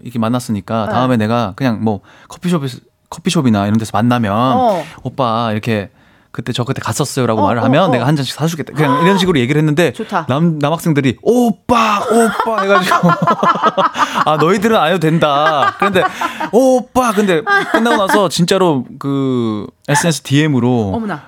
이렇게 0.00 0.18
만났으니까 0.18 0.86
네. 0.86 0.92
다음에 0.92 1.16
네. 1.16 1.24
내가 1.24 1.52
그냥 1.54 1.84
뭐 1.84 2.00
커피숍에서 2.28 2.78
커피숍이나 3.10 3.66
이런 3.66 3.78
데서 3.78 3.90
만나면 3.92 4.32
어. 4.32 4.82
오빠 5.02 5.50
이렇게 5.52 5.90
그때 6.32 6.52
저 6.52 6.64
그때 6.64 6.80
갔었어요라고 6.80 7.42
어, 7.42 7.46
말을 7.46 7.60
어, 7.60 7.64
하면 7.66 7.84
어, 7.84 7.88
내가 7.88 8.06
한 8.06 8.16
잔씩 8.16 8.34
사주겠다. 8.34 8.72
그냥 8.72 9.02
이런 9.04 9.18
식으로 9.18 9.38
얘기를 9.38 9.58
했는데 9.60 9.92
좋다. 9.94 10.26
남 10.28 10.58
남학생들이 10.58 11.18
오빠 11.22 12.00
오빠 12.10 12.62
해가지고 12.62 13.10
아 14.24 14.36
너희들은 14.40 14.76
안 14.76 14.88
해도 14.88 14.98
된다. 14.98 15.74
그런데 15.78 16.02
오빠 16.50 17.12
근데 17.12 17.42
끝나고 17.72 17.96
나서 18.06 18.28
진짜로 18.30 18.84
그 18.98 19.66
SNS 19.88 20.22
DM으로 20.22 20.92
어머나 20.94 21.22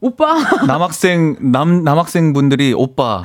오빠 0.00 0.36
남학생 0.66 1.36
남 1.52 1.84
남학생 1.84 2.32
분들이 2.32 2.72
오빠 2.76 3.22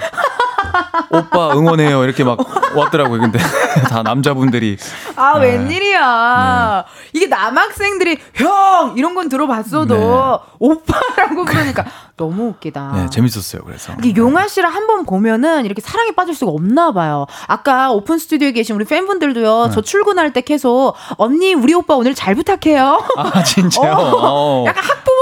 오빠 1.09 1.51
응원해요 1.53 2.03
이렇게 2.03 2.23
막 2.23 2.39
왔더라고요. 2.75 3.21
근데 3.21 3.39
다 3.89 4.03
남자분들이 4.03 4.77
아 5.15 5.39
네. 5.39 5.51
웬일이야. 5.51 6.85
네. 6.85 7.09
이게 7.13 7.27
남학생들이 7.27 8.17
형 8.35 8.93
이런 8.97 9.15
건 9.15 9.29
들어봤어도 9.29 9.95
네. 9.95 10.51
오빠라고 10.59 11.45
그러니까 11.45 11.85
너무 12.17 12.47
웃기다. 12.49 12.91
네, 12.95 13.09
재밌었어요. 13.09 13.63
그래서. 13.63 13.93
이게 14.03 14.19
용아 14.19 14.47
씨를 14.47 14.69
한 14.73 14.85
번 14.87 15.03
보면은 15.05 15.65
이렇게 15.65 15.81
사랑에 15.81 16.11
빠질 16.11 16.35
수가 16.35 16.51
없나 16.51 16.91
봐요. 16.91 17.25
아까 17.47 17.91
오픈 17.91 18.17
스튜디오에 18.19 18.51
계신 18.51 18.75
우리 18.75 18.85
팬분들도요. 18.85 19.65
네. 19.67 19.71
저 19.73 19.81
출근할 19.81 20.31
때 20.31 20.41
계속 20.41 20.93
언니 21.17 21.53
우리 21.53 21.73
오빠 21.73 21.95
오늘 21.95 22.13
잘 22.13 22.35
부탁해요. 22.35 23.01
아 23.17 23.43
진짜요? 23.43 23.93
어, 24.21 24.63
약간 24.67 24.83
학부모 24.83 25.15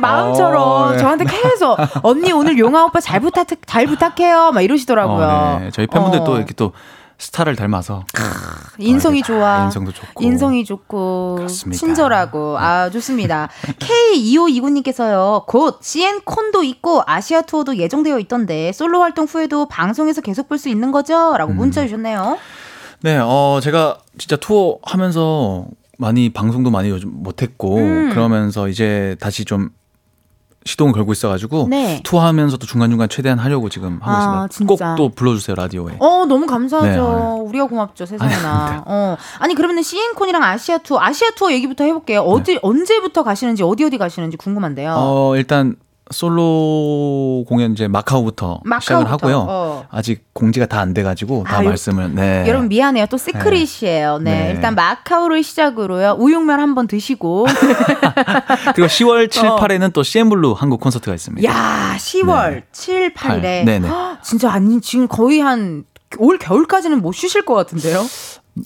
마음처럼 0.00 0.62
어, 0.62 0.90
네. 0.92 0.98
저한테 0.98 1.24
계속 1.24 1.76
언니 2.02 2.32
오늘 2.32 2.58
용아 2.58 2.84
오빠 2.84 3.00
잘 3.00 3.20
부탁 3.20 3.46
잘 3.66 3.86
부탁해요. 3.86 4.52
막 4.52 4.60
이러시더라고요. 4.62 5.26
어, 5.26 5.58
네. 5.62 5.70
저희 5.72 5.86
팬분들 5.86 6.20
또 6.24 6.32
어. 6.32 6.36
이렇게 6.36 6.54
또 6.54 6.72
스타를 7.18 7.56
닮아서 7.56 8.04
인성이 8.78 9.22
좋아. 9.22 9.64
인성도 9.64 9.92
좋고 9.92 10.22
인성이 10.24 10.64
좋고 10.64 11.34
그렇습니다. 11.36 11.78
친절하고 11.78 12.56
아 12.58 12.90
좋습니다. 12.90 13.48
K2529님께서요. 13.80 15.44
곧 15.46 15.78
CN 15.82 16.20
콘도 16.24 16.62
있고 16.64 17.02
아시아 17.06 17.42
투어도 17.42 17.76
예정되어 17.76 18.18
있던데 18.20 18.72
솔로 18.72 19.00
활동 19.02 19.26
후에도 19.26 19.66
방송에서 19.66 20.20
계속 20.20 20.48
볼 20.48 20.58
수 20.58 20.68
있는 20.68 20.90
거죠? 20.90 21.36
라고 21.36 21.52
음. 21.52 21.56
문자 21.56 21.82
주셨네요. 21.82 22.36
네, 23.02 23.16
어 23.22 23.60
제가 23.62 23.98
진짜 24.18 24.34
투어 24.36 24.78
하면서 24.82 25.66
많이 25.98 26.32
방송도 26.32 26.70
많이 26.70 26.88
요즘 26.90 27.10
못했고 27.22 27.76
음. 27.76 28.10
그러면서 28.10 28.68
이제 28.68 29.16
다시 29.20 29.44
좀 29.44 29.70
시동을 30.68 30.92
걸고 30.92 31.12
있어가지고 31.12 31.66
네. 31.70 32.00
투어하면서도 32.04 32.66
중간중간 32.66 33.08
최대한 33.08 33.38
하려고 33.38 33.68
지금 33.70 33.98
하고 34.02 34.40
아, 34.42 34.46
있습니다. 34.50 34.94
꼭 34.94 34.96
또 34.98 35.08
불러주세요 35.08 35.54
라디오에. 35.56 35.94
어 35.98 36.26
너무 36.26 36.46
감사하죠. 36.46 37.38
네. 37.40 37.48
우리가 37.48 37.66
고맙죠 37.66 38.04
세상에나. 38.04 38.70
네. 38.70 38.82
어 38.86 39.16
아니 39.38 39.54
그러면 39.54 39.82
CN콘이랑 39.82 40.42
아시아 40.42 40.78
투어 40.78 41.00
아시아 41.00 41.30
투어 41.36 41.50
얘기부터 41.52 41.84
해볼게요. 41.84 42.20
어디 42.20 42.54
네. 42.54 42.58
언제부터 42.62 43.22
가시는지 43.22 43.62
어디 43.62 43.84
어디 43.84 43.96
가시는지 43.96 44.36
궁금한데요. 44.36 44.94
어 44.96 45.36
일단 45.36 45.76
솔로 46.10 47.44
공연 47.48 47.72
이제 47.72 47.88
마카오부터, 47.88 48.60
마카오부터. 48.64 48.80
시작을 48.80 49.10
하고요. 49.10 49.46
어. 49.48 49.84
아직 49.90 50.24
공지가 50.32 50.66
다 50.66 50.78
안 50.78 50.94
돼가지고 50.94 51.44
다 51.44 51.58
아, 51.58 51.62
말씀을. 51.62 52.14
네. 52.14 52.44
여러분 52.46 52.68
미안해요. 52.68 53.06
또 53.10 53.16
secret이에요. 53.16 54.18
네. 54.18 54.30
네. 54.44 54.50
일단 54.54 54.74
마카오를 54.76 55.42
시작으로요. 55.42 56.16
우육면 56.18 56.60
한번 56.60 56.86
드시고. 56.86 57.46
그리고 58.74 58.86
10월 58.88 59.30
7, 59.30 59.46
어. 59.48 59.56
8에는 59.56 59.92
또 59.92 60.02
CNBLUE 60.02 60.52
한국 60.56 60.80
콘서트가 60.80 61.14
있습니다. 61.14 61.48
야, 61.50 61.96
10월 61.98 62.50
네. 62.52 62.64
7, 62.72 63.14
8일에. 63.14 63.64
네네. 63.64 63.88
진짜 64.22 64.50
아니 64.52 64.80
지금 64.80 65.08
거의 65.08 65.40
한 65.40 65.84
올 66.16 66.38
겨울까지는 66.38 67.02
못 67.02 67.12
쉬실 67.12 67.44
것 67.44 67.52
같은데요? 67.52 68.02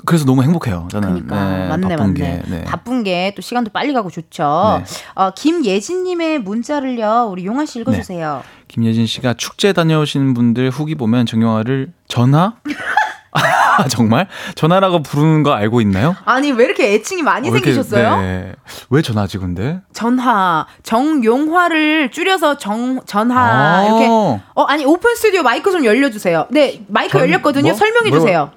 그래서 0.05 0.24
너무 0.24 0.43
행복해요. 0.43 0.88
저는 0.90 1.09
그러니까 1.09 1.45
네, 1.59 1.68
맞네 1.68 1.88
바쁜 1.88 2.07
맞네. 2.07 2.14
게, 2.14 2.43
네. 2.51 2.64
바쁜 2.64 3.03
게 3.05 3.32
또 3.34 3.43
시간도 3.43 3.70
빨리 3.70 3.93
가고 3.93 4.11
좋죠. 4.11 4.82
네. 4.84 4.84
어, 5.14 5.30
김예진님의 5.34 6.40
문자를요 6.40 7.28
우리 7.30 7.47
용화 7.47 7.66
씨 7.66 7.80
읽어주세요. 7.80 8.43
네. 8.45 8.64
김예진 8.68 9.07
씨가 9.07 9.34
축제 9.34 9.72
다녀오신 9.72 10.34
분들 10.34 10.70
후기 10.70 10.95
보면 10.95 11.26
정용화를 11.26 11.93
전화? 12.09 12.55
아, 13.34 13.88
정말? 13.88 14.28
전화라고 14.55 15.03
부르는 15.03 15.43
거 15.43 15.53
알고 15.53 15.80
있나요? 15.80 16.14
아니, 16.26 16.53
왜 16.53 16.66
이렇게 16.66 16.93
애칭이 16.93 17.22
많이 17.22 17.49
어, 17.49 17.53
생기셨어요? 17.53 18.20
네. 18.20 18.53
왜 18.90 19.01
전화지, 19.01 19.38
근데? 19.38 19.80
전화. 19.95 20.66
정용화를 20.82 22.11
줄여서 22.11 22.59
정, 22.59 23.01
전화. 23.07 23.40
아~ 23.40 23.84
이렇게. 23.86 24.07
어, 24.09 24.64
아니, 24.64 24.84
오픈 24.84 25.14
스튜디오 25.14 25.43
마이크 25.43 25.72
좀 25.72 25.86
열려주세요. 25.86 26.49
네, 26.51 26.84
마이크 26.88 27.12
전, 27.12 27.22
열렸거든요. 27.22 27.70
뭐? 27.70 27.74
설명해 27.74 28.11
주세요. 28.11 28.51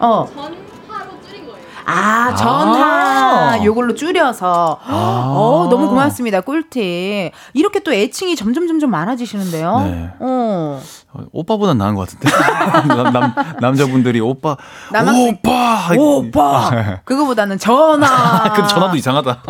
어. 0.00 0.26
전파로 0.26 1.20
줄인 1.26 1.46
거예요. 1.46 1.58
아, 1.84 2.34
전화. 2.34 3.52
아~ 3.52 3.64
요걸로 3.64 3.94
줄여서. 3.94 4.80
아~ 4.84 5.34
어, 5.36 5.68
너무 5.70 5.88
고맙습니다. 5.88 6.40
꿀팁. 6.40 7.32
이렇게 7.52 7.80
또 7.80 7.92
애칭이 7.92 8.36
점점 8.36 8.66
점점 8.66 8.90
많아지시는데요. 8.90 9.80
네. 9.84 10.10
어. 10.20 10.80
어 11.12 11.24
오빠보다 11.32 11.74
나은 11.74 11.94
것 11.94 12.08
같은데. 12.08 12.28
남, 12.86 13.12
남, 13.12 13.34
남자분들이 13.60 14.20
오빠. 14.20 14.56
남학생, 14.92 15.38
오빠! 15.42 15.88
오빠! 15.96 17.00
그거보다는 17.04 17.58
전화. 17.58 18.52
그 18.54 18.66
전화도 18.66 18.96
이상하다. 18.96 19.42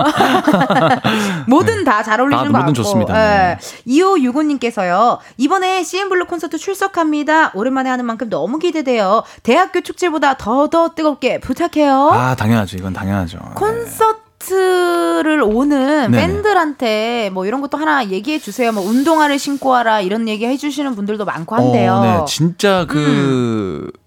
뭐든 1.49 1.79
네. 1.79 1.85
다잘 1.85 2.21
어울리는 2.21 2.47
것 2.47 2.53
같고. 2.53 2.73
좋습니다. 2.73 3.13
네. 3.13 3.59
2565님께서요. 3.87 5.19
이번에 5.37 5.83
CNBLUE 5.83 6.27
콘서트 6.27 6.57
출석합니다. 6.57 7.53
오랜만에 7.55 7.91
하는 7.91 8.07
만큼 8.07 8.31
너무 8.31 8.59
기대돼요. 8.59 9.23
대학교 9.43 9.83
축제보다 9.83 10.39
더더 10.39 10.95
뜨겁게 10.95 11.41
부탁해요. 11.41 12.11
아, 12.13 12.35
당연하죠. 12.35 12.79
이건 12.79 12.93
당연하죠. 12.93 13.39
콘서트 13.55 13.91
콘서트를 13.91 15.43
오는 15.43 16.11
네네. 16.11 16.27
팬들한테 16.27 17.31
뭐 17.33 17.47
이런 17.47 17.61
것도 17.61 17.79
하나 17.79 18.05
얘기해 18.09 18.39
주세요. 18.39 18.73
뭐 18.73 18.83
운동화를 18.83 19.39
신고 19.39 19.69
와라 19.69 20.01
이런 20.01 20.29
얘기 20.29 20.47
해주시는 20.47 20.97
분들도 20.97 21.25
많고 21.25 21.55
한데요. 21.55 21.93
어, 21.93 22.03
네, 22.03 22.25
진짜 22.27 22.87
그 22.89 22.99
음. 22.99 24.00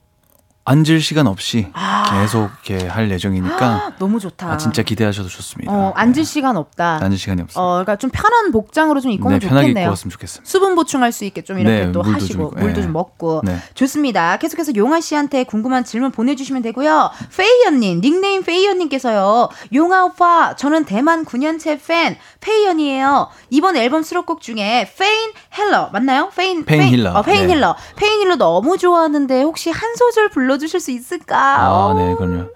앉을 0.66 1.02
시간 1.02 1.28
없이 1.28 1.68
아. 1.74 2.22
계속 2.22 2.50
이렇게 2.66 2.88
할 2.88 3.12
예정이니까 3.12 3.66
아, 3.66 3.92
너무 4.00 4.20
좋다. 4.20 4.54
아, 4.54 4.58
진짜 4.58 4.82
기대하셔도 4.82 5.28
좋습니다. 5.28 5.72
어, 5.72 5.92
앉을 5.96 6.24
시간 6.24 6.56
없다. 6.56 7.00
앉을 7.02 7.18
시간이 7.18 7.42
없어. 7.42 7.62
어, 7.62 7.72
그러니까 7.74 7.98
좀 7.98 8.10
편한 8.14 8.52
복장으로 8.54 9.02
좀 9.02 9.12
입고 9.12 9.30
네, 9.30 9.40
좋겠네요. 9.40 9.50
편하게 9.50 9.82
입고 9.82 9.90
왔으면 9.90 10.12
수분 10.44 10.76
보충할 10.76 11.12
수 11.12 11.26
있게 11.26 11.42
좀 11.42 11.60
이렇게 11.60 11.86
네, 11.88 11.92
또 11.92 12.02
하시고 12.02 12.52
좀 12.52 12.60
물도 12.60 12.76
네. 12.78 12.82
좀 12.82 12.94
먹고 12.94 13.42
네. 13.44 13.58
좋습니다. 13.74 14.38
계속해서 14.38 14.74
용화 14.76 15.02
씨한테 15.02 15.44
궁금한 15.44 15.84
질문 15.84 16.12
보내주시면 16.12 16.62
되고요. 16.62 17.12
페이연님 17.36 18.00
닉네임 18.00 18.44
페이연님께서요. 18.44 19.50
용화 19.74 20.06
오빠 20.06 20.56
저는 20.56 20.86
대만 20.86 21.26
9년째 21.26 21.80
팬 21.86 22.18
페이연이에요. 22.40 23.28
이번 23.50 23.76
앨범 23.76 24.02
수록곡 24.04 24.40
중에 24.40 24.90
페인 24.98 25.32
healer 25.58 25.90
맞나요? 25.92 26.30
Pain 26.36 26.64
Pain 26.64 26.84
Healer. 26.84 27.12
어, 27.12 27.22
Pain 27.22 27.50
Healer. 27.50 27.74
네. 27.74 27.96
Pain 27.98 28.22
Healer 28.22 28.38
너무 28.38 28.78
좋아하는데 28.78 29.42
혹시 29.44 29.70
한 29.70 29.96
소절 29.96 30.30
불러 30.30 30.53
주실 30.58 30.80
수 30.80 30.92
있을까? 30.92 31.38
아, 31.38 31.94
네, 31.96 32.16
그럼요. 32.16 32.50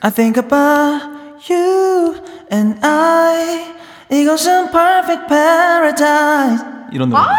I 0.00 0.10
think 0.10 0.42
about 0.42 1.04
you 1.50 2.16
and 2.52 2.78
I. 2.84 3.72
이것은 4.10 4.70
perfect 4.70 5.26
paradise. 5.28 6.64
이런 6.92 7.08
노래입니다. 7.08 7.32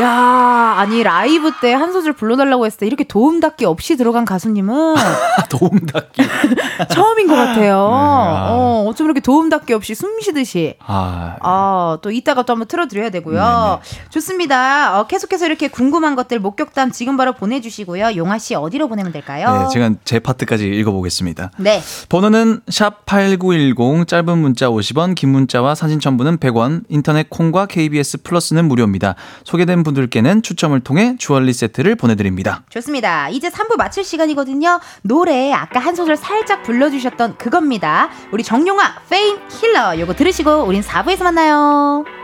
야, 0.00 0.74
아니 0.78 1.02
라이브 1.02 1.52
때 1.60 1.80
한 1.80 1.92
소절 1.92 2.12
불러달라고 2.12 2.66
했을 2.66 2.78
때 2.78 2.86
이렇게 2.86 3.04
도움 3.04 3.40
닫기 3.40 3.64
없이 3.64 3.96
들어간 3.96 4.24
가수님은 4.26 4.94
도움 5.48 5.86
닫기 5.86 6.22
처음인 6.92 7.26
것 7.26 7.34
같아요. 7.34 7.60
네, 7.60 7.70
아. 7.70 8.48
어, 8.50 8.84
어쩜 8.86 9.06
이렇게 9.06 9.20
도움 9.20 9.48
닫기 9.48 9.72
없이 9.72 9.94
숨 9.94 10.20
쉬듯이. 10.20 10.74
아, 10.86 11.36
아, 11.40 11.98
또 12.02 12.10
이따가 12.10 12.42
또 12.42 12.52
한번 12.52 12.68
틀어드려야 12.68 13.10
되고요. 13.10 13.40
네네. 13.40 14.00
네. 14.04 14.08
좋습니다. 14.10 15.00
어, 15.00 15.06
계속해서 15.06 15.46
이렇게 15.46 15.68
궁금한 15.68 16.16
것들 16.16 16.38
목격담 16.38 16.92
지금 16.92 17.16
바로 17.16 17.32
보내주시고요. 17.32 18.16
용아 18.16 18.38
씨 18.38 18.54
어디로 18.54 18.88
보내면 18.88 19.12
될까요? 19.12 19.62
네, 19.62 19.72
제가 19.72 19.94
제 20.04 20.18
파트까지 20.18 20.66
읽어보겠습니다. 20.66 21.52
네. 21.56 21.80
번호는 22.10 22.60
샵 22.68 23.06
#8910 23.06 24.06
짧은 24.06 24.38
문자 24.38 24.68
50원, 24.68 25.14
긴 25.14 25.30
문자와 25.30 25.74
사진 25.74 25.98
첨부는 26.00 26.38
100원, 26.38 26.82
인터넷 26.88 27.30
콩과 27.30 27.66
KBS 27.66 28.22
플러스는 28.22 28.66
무료 28.66 28.86
입니다. 28.90 29.14
소개된 29.44 29.82
분들께는 29.82 30.42
추첨을 30.42 30.80
통해 30.80 31.16
주얼리 31.18 31.52
세트를 31.52 31.96
보내드립니다. 31.96 32.62
좋습니다. 32.68 33.28
이제 33.30 33.48
3부 33.48 33.76
마칠 33.76 34.04
시간이거든요. 34.04 34.80
노래 35.02 35.52
아까 35.52 35.80
한 35.80 35.94
소절 35.94 36.16
살짝 36.16 36.62
불러주셨던 36.62 37.38
그겁니다. 37.38 38.10
우리 38.32 38.42
정용화 38.42 38.96
Pain 39.08 39.38
Healer 39.48 39.98
요거 39.98 40.14
들으시고 40.14 40.64
우린 40.64 40.82
4부에서 40.82 41.22
만나요. 41.22 42.19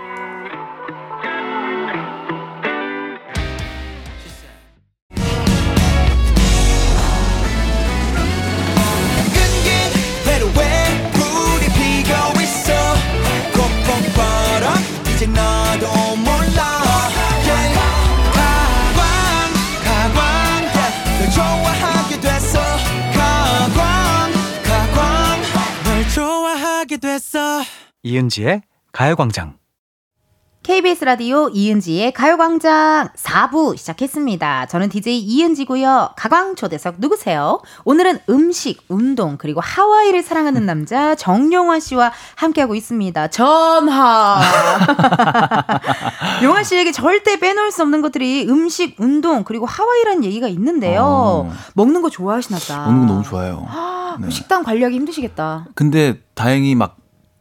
이은지의 28.07 28.63
가요광장. 28.93 29.57
KBS 30.63 31.05
라디오 31.05 31.49
이은지의 31.49 32.13
가요광장 32.13 33.09
4부 33.17 33.77
시작했습니다. 33.77 34.67
저는 34.67 34.89
DJ 34.91 35.19
이은지고요. 35.19 36.11
가광 36.17 36.55
초대석 36.55 36.97
누구세요? 36.99 37.61
오늘은 37.85 38.21
음식, 38.31 38.85
운동, 38.89 39.37
그리고 39.39 39.61
하와이를 39.61 40.23
사랑하는 40.23 40.67
남자 40.67 41.17
정용화 41.17 41.81
씨와 41.81 42.13
함께하고 42.37 42.77
있습니다. 42.77 43.27
전하! 43.29 44.41
용화 46.45 46.63
씨에게 46.63 46.93
절대 46.93 47.41
빼놓을 47.41 47.73
수 47.73 47.83
없는 47.83 48.03
것들이 48.03 48.47
음식, 48.49 48.95
운동, 49.01 49.43
그리고 49.43 49.67
하와이라는 49.67 50.23
얘기가 50.25 50.47
있는데요. 50.47 51.03
어. 51.05 51.53
먹는 51.75 52.03
거 52.03 52.11
좋아하시나 52.11 52.59
봐. 52.69 52.87
먹는 52.87 53.07
거 53.07 53.13
너무 53.15 53.25
좋아요. 53.25 53.67
네. 54.21 54.31
식당 54.31 54.63
관리하기 54.63 54.95
힘드시겠다. 54.95 55.67
근데 55.75 56.21
다행히 56.35 56.77
막 56.77 56.97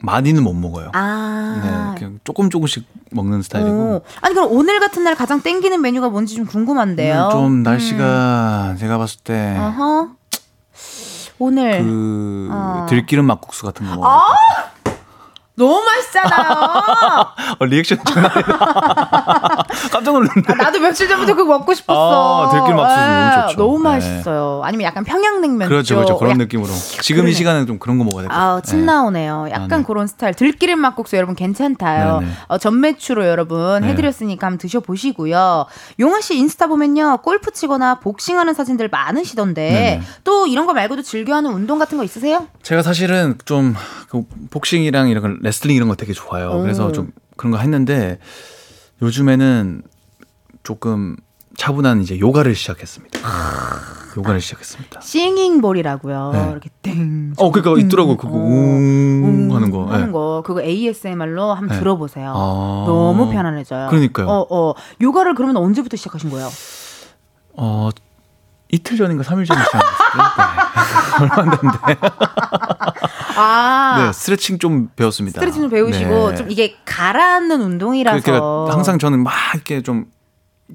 많이는 0.05 0.43
못 0.43 0.53
먹어요. 0.53 0.91
아. 0.93 1.61
네, 1.63 1.99
그냥 1.99 2.19
조금 2.23 2.49
조금씩 2.49 2.85
먹는 3.11 3.41
스타일이고. 3.41 3.71
오. 3.71 4.01
아니 4.21 4.33
그럼 4.35 4.51
오늘 4.51 4.79
같은 4.79 5.03
날 5.03 5.15
가장 5.15 5.41
땡기는 5.41 5.81
메뉴가 5.81 6.09
뭔지 6.09 6.35
좀 6.35 6.45
궁금한데요. 6.45 7.29
좀 7.31 7.63
날씨가 7.63 8.71
음. 8.71 8.77
제가 8.77 8.97
봤을 8.97 9.19
때 9.23 9.57
어허. 9.57 10.09
오늘 11.39 11.83
그 11.83 12.49
어. 12.51 12.85
들기름 12.89 13.25
막국수 13.25 13.65
같은 13.65 13.85
거. 13.87 14.01
아! 14.07 14.35
너무 15.57 15.81
맛있잖아요. 15.83 16.51
어, 17.59 17.65
리액션 17.65 17.97
장난 18.05 18.29
아니다. 18.31 18.57
깜짝 19.91 20.11
놀랐네. 20.11 20.43
아, 20.47 20.53
나도 20.55 20.79
며칠 20.79 21.07
전부터 21.07 21.33
그거 21.33 21.57
먹고 21.57 21.73
싶었어. 21.73 22.47
아, 22.47 22.49
들길 22.49 22.73
막국수 22.75 22.95
너무 22.97 23.29
네, 23.29 23.41
좋죠. 23.47 23.57
너무 23.57 23.77
네. 23.77 23.83
맛있어요. 23.83 24.61
아니면 24.65 24.85
약간 24.85 25.03
평양냉면. 25.05 25.69
그렇죠, 25.69 25.95
그렇죠. 25.95 26.17
그런 26.17 26.37
느낌으로. 26.37 26.69
지금 27.01 27.21
그러네. 27.21 27.31
이 27.31 27.33
시간에 27.33 27.65
좀 27.65 27.79
그런 27.79 27.97
거 27.97 28.03
먹어야 28.03 28.27
같아요. 28.27 28.57
아, 28.57 28.61
침 28.61 28.79
네. 28.81 28.85
나오네요. 28.85 29.47
약간 29.51 29.71
아, 29.71 29.77
네. 29.77 29.83
그런 29.83 30.07
스타일. 30.07 30.33
들기름 30.33 30.79
막국수 30.79 31.15
여러분 31.15 31.35
괜찮다요. 31.35 32.21
어, 32.47 32.57
전매추로 32.57 33.25
여러분 33.25 33.81
네. 33.81 33.89
해드렸으니까 33.89 34.47
한번 34.47 34.57
드셔보시고요. 34.57 35.65
용아 35.99 36.19
씨 36.21 36.37
인스타 36.37 36.67
보면요. 36.67 37.19
골프 37.23 37.51
치거나 37.51 37.95
복싱하는 37.99 38.53
사진들 38.53 38.89
많으시던데. 38.89 40.01
또 40.25 40.47
이런 40.47 40.65
거 40.65 40.73
말고도 40.73 41.01
즐겨하는 41.01 41.49
운동 41.51 41.79
같은 41.79 41.97
거 41.97 42.03
있으세요? 42.03 42.47
제가 42.61 42.81
사실은 42.81 43.37
좀그 43.45 44.23
복싱이랑 44.51 45.09
이런 45.09 45.39
레슬링 45.45 45.75
이런 45.75 45.87
거 45.87 45.95
되게 45.95 46.11
좋아요. 46.11 46.49
오. 46.49 46.61
그래서 46.61 46.91
좀 46.91 47.11
그런 47.37 47.51
거 47.51 47.59
했는데 47.59 48.17
요즘에는 49.01 49.83
조금 50.63 51.15
차분한 51.55 52.01
이제 52.01 52.19
요가를 52.19 52.55
시작했습니다. 52.55 53.19
요가를 54.17 54.41
시작했습니다. 54.41 55.01
싱잉볼이라고요. 55.01 56.31
네. 56.33 56.51
이렇게 56.51 56.69
땡. 56.81 57.33
어, 57.37 57.51
그니까 57.51 57.75
있더라고 57.77 58.17
그거 58.17 58.35
웅 58.35 59.49
하는 59.53 59.69
거. 59.69 59.85
하는 59.85 60.07
네. 60.07 60.11
거. 60.11 60.41
그거 60.43 60.61
ASMR로 60.63 61.53
한번 61.53 61.75
네. 61.75 61.79
들어보세요. 61.79 62.33
아~ 62.35 62.83
너무 62.87 63.29
편안해져요. 63.29 63.89
그러니까요. 63.89 64.27
어, 64.27 64.47
어. 64.49 64.73
요가를 64.99 65.35
그러면 65.35 65.57
언제부터 65.57 65.95
시작하신 65.95 66.31
거예요? 66.31 66.49
어, 67.53 67.89
이틀 68.69 68.97
전인가 68.97 69.23
3일 69.23 69.45
전에 69.45 69.63
시작했어요. 69.63 69.81
네. 70.15 71.21
얼마 71.21 71.35
안 71.37 71.49
됐는데. 71.51 71.97
아. 73.37 74.03
네, 74.05 74.13
스트레칭 74.13 74.59
좀 74.59 74.89
배웠습니다. 74.95 75.39
스트레칭 75.39 75.61
좀 75.63 75.69
배우시고 75.69 76.29
네. 76.31 76.35
좀 76.35 76.51
이게 76.51 76.75
가라앉는 76.85 77.61
운동이라서. 77.61 78.21
그러니까 78.23 78.73
항상 78.73 78.99
저는 78.99 79.23
막 79.23 79.33
이렇게 79.53 79.81
좀 79.81 80.05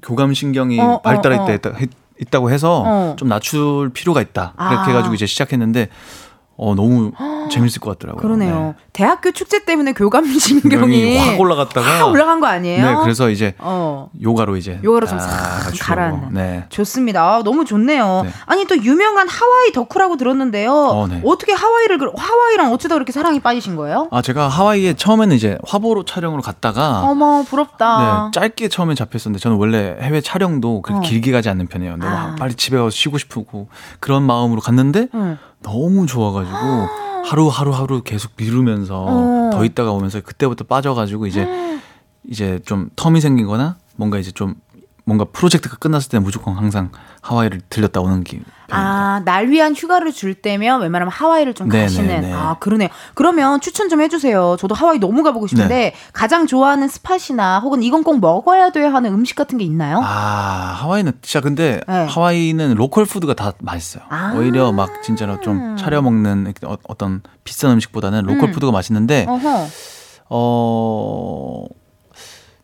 교감 0.01 0.33
신경이 0.33 0.79
어, 0.79 0.93
어 0.93 1.01
발달해 1.01 1.37
어, 1.37 1.45
어. 1.45 1.51
있다, 1.51 1.71
있다고 2.19 2.51
해서 2.51 2.83
어. 2.85 3.15
좀 3.17 3.27
낮출 3.27 3.91
필요가 3.93 4.21
있다. 4.21 4.53
그렇게 4.55 4.75
아. 4.75 4.85
해 4.85 4.93
가지고 4.93 5.13
이제 5.13 5.25
시작했는데 5.25 5.89
어 6.61 6.75
너무 6.75 7.11
재밌을 7.49 7.81
것 7.81 7.97
같더라고요. 7.97 8.21
그러네요. 8.21 8.75
네. 8.77 8.83
대학교 8.93 9.31
축제 9.31 9.65
때문에 9.65 9.93
교감 9.93 10.25
신경이 10.27 11.17
확 11.17 11.39
올라갔다가 11.39 12.01
확 12.01 12.09
올라간 12.09 12.39
거 12.39 12.45
아니에요? 12.45 12.85
네, 12.85 12.95
그래서 13.01 13.31
이제 13.31 13.55
어. 13.57 14.11
요가로 14.21 14.57
이제 14.57 14.79
요가로 14.83 15.07
좀싹 15.07 15.73
가라앉는. 15.81 16.33
네. 16.33 16.65
좋습니다. 16.69 17.23
아, 17.23 17.41
너무 17.43 17.65
좋네요. 17.65 18.21
네. 18.25 18.31
아니 18.45 18.65
또 18.67 18.77
유명한 18.77 19.27
하와이 19.27 19.71
덕후라고 19.73 20.17
들었는데요. 20.17 20.71
어, 20.71 21.07
네. 21.07 21.19
떻게 21.23 21.51
하와이를 21.51 21.97
하와이랑 22.15 22.71
어쩌다 22.71 22.93
그렇게 22.93 23.11
사랑이 23.11 23.39
빠지신 23.39 23.75
거예요? 23.75 24.07
아 24.11 24.21
제가 24.21 24.47
하와이에 24.47 24.93
처음에는 24.93 25.35
이제 25.35 25.57
화보로 25.65 26.05
촬영으로 26.05 26.43
갔다가 26.43 27.01
어머 27.01 27.41
부럽다. 27.41 28.29
네, 28.31 28.39
짧게 28.39 28.67
처음에 28.67 28.93
잡혔었는데 28.93 29.39
저는 29.39 29.57
원래 29.57 29.97
해외 29.99 30.21
촬영도 30.21 30.83
그렇게 30.83 31.07
어. 31.07 31.09
길게 31.09 31.31
가지 31.31 31.49
않는 31.49 31.65
편이에요. 31.65 31.97
너무 31.97 32.15
아. 32.15 32.35
빨리 32.37 32.53
집에 32.53 32.77
가서 32.77 32.91
쉬고 32.91 33.17
싶고 33.17 33.67
그런 33.99 34.21
마음으로 34.21 34.61
갔는데. 34.61 35.07
응. 35.15 35.39
너무 35.63 36.05
좋아가지고 36.05 36.57
하루 37.25 37.47
하루 37.47 37.71
하루 37.71 38.01
계속 38.03 38.31
미루면서 38.35 39.05
어. 39.07 39.49
더 39.51 39.63
있다가 39.65 39.91
오면서 39.91 40.21
그때부터 40.21 40.65
빠져가지고 40.65 41.27
이제 41.27 41.47
이제 42.27 42.59
좀 42.65 42.89
텀이 42.95 43.21
생긴거나 43.21 43.77
뭔가 43.95 44.17
이제 44.19 44.31
좀 44.31 44.55
뭔가 45.03 45.25
프로젝트가 45.25 45.77
끝났을 45.77 46.09
때 46.09 46.19
무조건 46.19 46.55
항상 46.55 46.91
하와이를 47.21 47.61
들렸다 47.69 48.01
오는 48.01 48.23
기. 48.23 48.41
아, 48.69 49.21
날 49.25 49.49
위한 49.49 49.75
휴가를 49.75 50.13
줄 50.13 50.33
때면 50.33 50.81
웬만하면 50.81 51.11
하와이를 51.11 51.53
좀 51.53 51.67
네네네. 51.67 51.85
가시는. 51.85 52.33
아, 52.33 52.55
그러네요. 52.59 52.89
그러면 53.15 53.59
추천 53.59 53.89
좀 53.89 54.01
해주세요. 54.01 54.55
저도 54.59 54.75
하와이 54.75 54.99
너무 54.99 55.23
가보고 55.23 55.47
싶은데 55.47 55.75
네. 55.75 55.93
가장 56.13 56.47
좋아하는 56.47 56.87
spot이나 56.87 57.59
혹은 57.59 57.83
이건 57.83 58.03
꼭 58.03 58.19
먹어야 58.21 58.71
돼 58.71 58.85
하는 58.85 59.13
음식 59.13 59.35
같은 59.35 59.57
게 59.57 59.65
있나요? 59.65 59.99
아, 60.01 60.77
하와이는 60.79 61.13
진짜 61.21 61.41
근데 61.41 61.81
네. 61.87 62.05
하와이는 62.05 62.75
local 62.75 63.05
food가 63.05 63.33
다 63.33 63.53
맛있어요. 63.59 64.03
아~ 64.09 64.33
오히려 64.37 64.71
막 64.71 65.03
진짜로 65.03 65.41
좀 65.41 65.75
차려 65.77 66.01
먹는 66.01 66.53
어, 66.63 66.77
어떤 66.87 67.21
비싼 67.43 67.71
음식보다는 67.71 68.23
local 68.23 68.49
음. 68.49 68.51
food가 68.51 68.71
맛있는데 68.71 69.25
어허. 69.27 69.67
어 70.29 71.65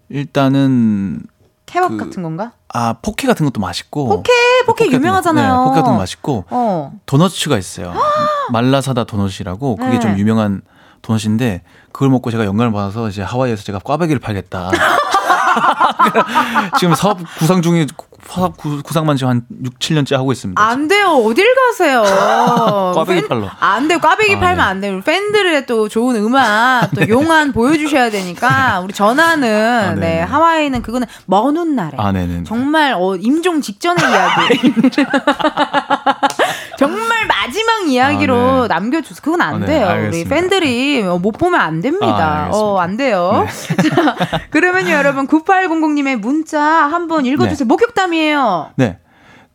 일단은 0.09 1.21
케밥 1.68 1.91
그, 1.91 1.97
같은 1.97 2.24
건가? 2.24 2.53
아 2.70 2.95
포케 3.01 3.28
같은 3.28 3.45
것도 3.45 3.61
맛있고 3.61 4.07
포케 4.07 4.32
포케, 4.65 4.86
포케 4.86 4.95
유명하잖아요. 4.95 5.59
네, 5.59 5.63
포케 5.65 5.76
같은 5.76 5.93
거 5.93 5.99
맛있고 5.99 6.45
어. 6.49 6.93
도너츠가 7.05 7.57
있어요. 7.59 7.93
말라사다 8.51 9.03
도넛이라고 9.03 9.76
그게 9.76 9.91
네. 9.91 9.99
좀 9.99 10.18
유명한 10.18 10.61
도넛인데 11.03 11.61
그걸 11.91 12.09
먹고 12.09 12.32
제가 12.32 12.45
영감을 12.45 12.72
받아서 12.72 13.09
이제 13.09 13.22
하와이에서 13.22 13.63
제가 13.63 13.80
꽈배기를 13.80 14.20
팔겠다. 14.20 14.72
지금 16.80 16.95
사업 16.95 17.20
구상 17.38 17.62
중에 17.62 17.88
사업 18.28 18.58
구, 18.58 18.82
구상만 18.84 19.16
지금 19.16 19.30
한 19.30 19.45
6, 19.64 19.80
7년째 19.80 20.16
하고 20.16 20.32
있습니다. 20.32 20.62
안 20.62 20.88
돼요. 20.88 21.08
어딜 21.26 21.45
가세요? 21.55 22.03
꽈배기 22.95 23.22
팬, 23.22 23.30
팔러. 23.30 23.49
안 23.60 23.88
돼요. 23.88 23.99
꽈배기 23.99 24.36
아, 24.36 24.39
팔면 24.39 24.58
네. 24.58 24.64
안 24.64 24.82
돼요. 24.82 25.01
팬들의 25.01 25.66
또 25.66 25.88
좋은 25.88 26.16
음악, 26.18 26.89
또 26.93 27.01
네. 27.05 27.10
용안 27.10 27.51
보여주셔야 27.53 28.10
되니까 28.10 28.82
우리 28.82 28.93
전화는 28.93 29.47
아, 29.49 29.93
네. 29.95 30.01
네 30.01 30.22
하와이는 30.22 30.82
그거는 30.82 31.08
먼 31.26 31.58
훗날에 31.58 31.91
아, 31.97 32.14
정말 32.45 32.93
어, 32.93 33.16
임종 33.16 33.62
직전의 33.62 34.03
이야기. 34.10 34.74
정말 36.78 37.28
마지막 37.28 37.88
이야기로 37.89 38.36
아, 38.36 38.61
네. 38.61 38.67
남겨주세요. 38.67 39.21
그건 39.23 39.41
안 39.41 39.55
아, 39.55 39.59
네. 39.59 39.65
돼요. 39.65 39.88
알겠습니다. 39.88 40.17
우리 40.17 40.41
팬들이 40.41 41.03
못 41.03 41.32
보면 41.32 41.59
안 41.59 41.82
됩니다. 41.82 42.45
아, 42.45 42.49
어, 42.51 42.78
안 42.80 42.97
돼요. 42.97 43.45
네. 43.45 43.89
자, 43.89 44.15
그러면요, 44.49 44.91
여러분, 44.93 45.28
9800님의 45.28 46.17
문자 46.17 46.61
한번 46.61 47.25
읽어주세요. 47.25 47.57
네. 47.57 47.65
목격담이에요. 47.65 48.71
네. 48.75 48.99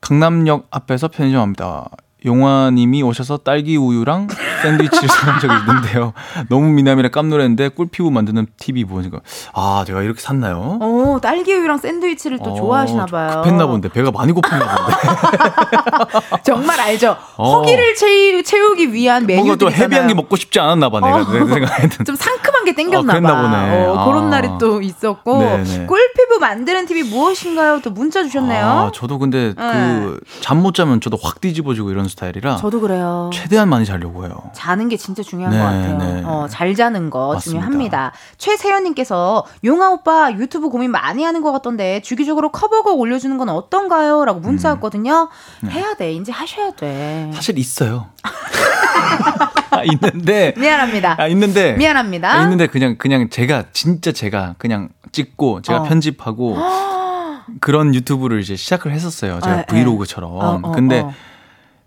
강남역 0.00 0.66
앞에서 0.70 1.08
편의점 1.08 1.40
합니다. 1.40 1.88
용화님이 2.24 3.02
오셔서 3.02 3.38
딸기 3.38 3.76
우유랑 3.76 4.28
샌드위치를 4.62 5.08
사온 5.10 5.40
적이 5.40 5.54
있는데요. 5.60 6.12
너무 6.48 6.68
미남이라 6.68 7.08
깜놀했는데 7.10 7.70
꿀피부 7.70 8.10
만드는 8.10 8.46
TV 8.58 8.84
보니까 8.84 9.20
아 9.54 9.82
제가 9.86 10.02
이렇게 10.02 10.20
샀나요? 10.20 10.78
어 10.80 11.18
딸기 11.20 11.52
우유랑 11.52 11.78
샌드위치를 11.78 12.38
또 12.44 12.52
어, 12.52 12.54
좋아하시나 12.54 13.06
봐요. 13.06 13.42
급했나 13.42 13.66
본데 13.66 13.88
배가 13.88 14.10
많이 14.10 14.32
고팠나 14.32 14.60
본데. 14.76 16.38
정말 16.44 16.80
알죠. 16.80 17.16
어. 17.36 17.56
허기를 17.56 17.94
채우, 17.96 18.42
채우기 18.42 18.92
위한 18.92 19.26
메뉴. 19.26 19.42
뭔가 19.44 19.56
또 19.56 19.70
헤비한 19.70 20.06
게 20.06 20.14
먹고 20.14 20.36
싶지 20.36 20.60
않았나 20.60 20.90
봐 20.90 21.00
내가 21.00 21.16
어. 21.18 21.24
생각에는. 21.24 21.90
좀 22.06 22.14
상큼한 22.16 22.64
게 22.64 22.74
땡겼나 22.74 23.16
어, 23.16 23.20
봐. 23.20 23.42
보네. 23.42 23.86
어, 23.86 24.04
그런 24.06 24.30
날이 24.30 24.48
또 24.60 24.80
있었고 24.80 25.38
네네. 25.38 25.86
꿀피부 25.86 26.38
만드는 26.40 26.86
TV 26.86 27.02
무엇인가요? 27.04 27.80
또 27.82 27.90
문자 27.90 28.22
주셨네요. 28.22 28.64
아, 28.64 28.90
저도 28.94 29.18
근데 29.18 29.54
네. 29.56 30.06
그잠 30.36 30.62
못 30.62 30.74
자면 30.74 31.00
저도 31.00 31.18
확 31.22 31.40
뒤집어지고 31.40 31.90
이런 31.90 32.08
스타일이라 32.12 32.56
저도 32.56 32.80
그래요. 32.80 33.30
최대한 33.32 33.68
많이 33.68 33.84
자려고 33.84 34.24
해요. 34.24 34.50
자는 34.54 34.88
게 34.88 34.96
진짜 34.96 35.22
중요한 35.22 35.52
네, 35.52 35.58
것 35.58 35.64
같아요. 35.64 35.98
네. 35.98 36.22
어, 36.24 36.46
잘 36.48 36.74
자는 36.74 37.10
거 37.10 37.34
맞습니다. 37.34 37.66
중요합니다. 37.66 38.12
최세연님께서 38.38 39.44
용아 39.64 39.90
오빠 39.90 40.32
유튜브 40.32 40.68
고민 40.68 40.90
많이 40.90 41.24
하는 41.24 41.42
것 41.42 41.52
같던데 41.52 42.00
주기적으로 42.02 42.50
커버곡 42.50 42.98
올려주는 43.00 43.36
건 43.38 43.48
어떤가요? 43.48 44.24
라고 44.24 44.40
문자 44.40 44.70
음. 44.70 44.74
왔거든요. 44.74 45.28
네. 45.60 45.70
해야 45.70 45.94
돼. 45.94 46.12
이제 46.12 46.30
하셔야 46.32 46.70
돼. 46.72 47.30
사실 47.34 47.58
있어요. 47.58 48.06
아, 49.70 49.82
있는데 49.84 50.54
미안합니다. 50.56 51.16
아, 51.18 51.26
있는데 51.28 51.72
미안합니다. 51.74 52.32
아, 52.32 52.42
있는데 52.42 52.66
그냥 52.66 52.96
그냥 52.98 53.28
제가 53.30 53.64
진짜 53.72 54.12
제가 54.12 54.54
그냥 54.58 54.90
찍고 55.12 55.62
제가 55.62 55.80
어. 55.80 55.82
편집하고 55.84 56.56
그런 57.60 57.94
유튜브를 57.94 58.40
이제 58.40 58.54
시작을 58.56 58.92
했었어요. 58.92 59.40
제가 59.40 59.52
아, 59.52 59.56
네. 59.58 59.66
브이로그처럼. 59.66 60.30
어, 60.32 60.60
어, 60.62 60.72
근데 60.72 61.00
어. 61.00 61.12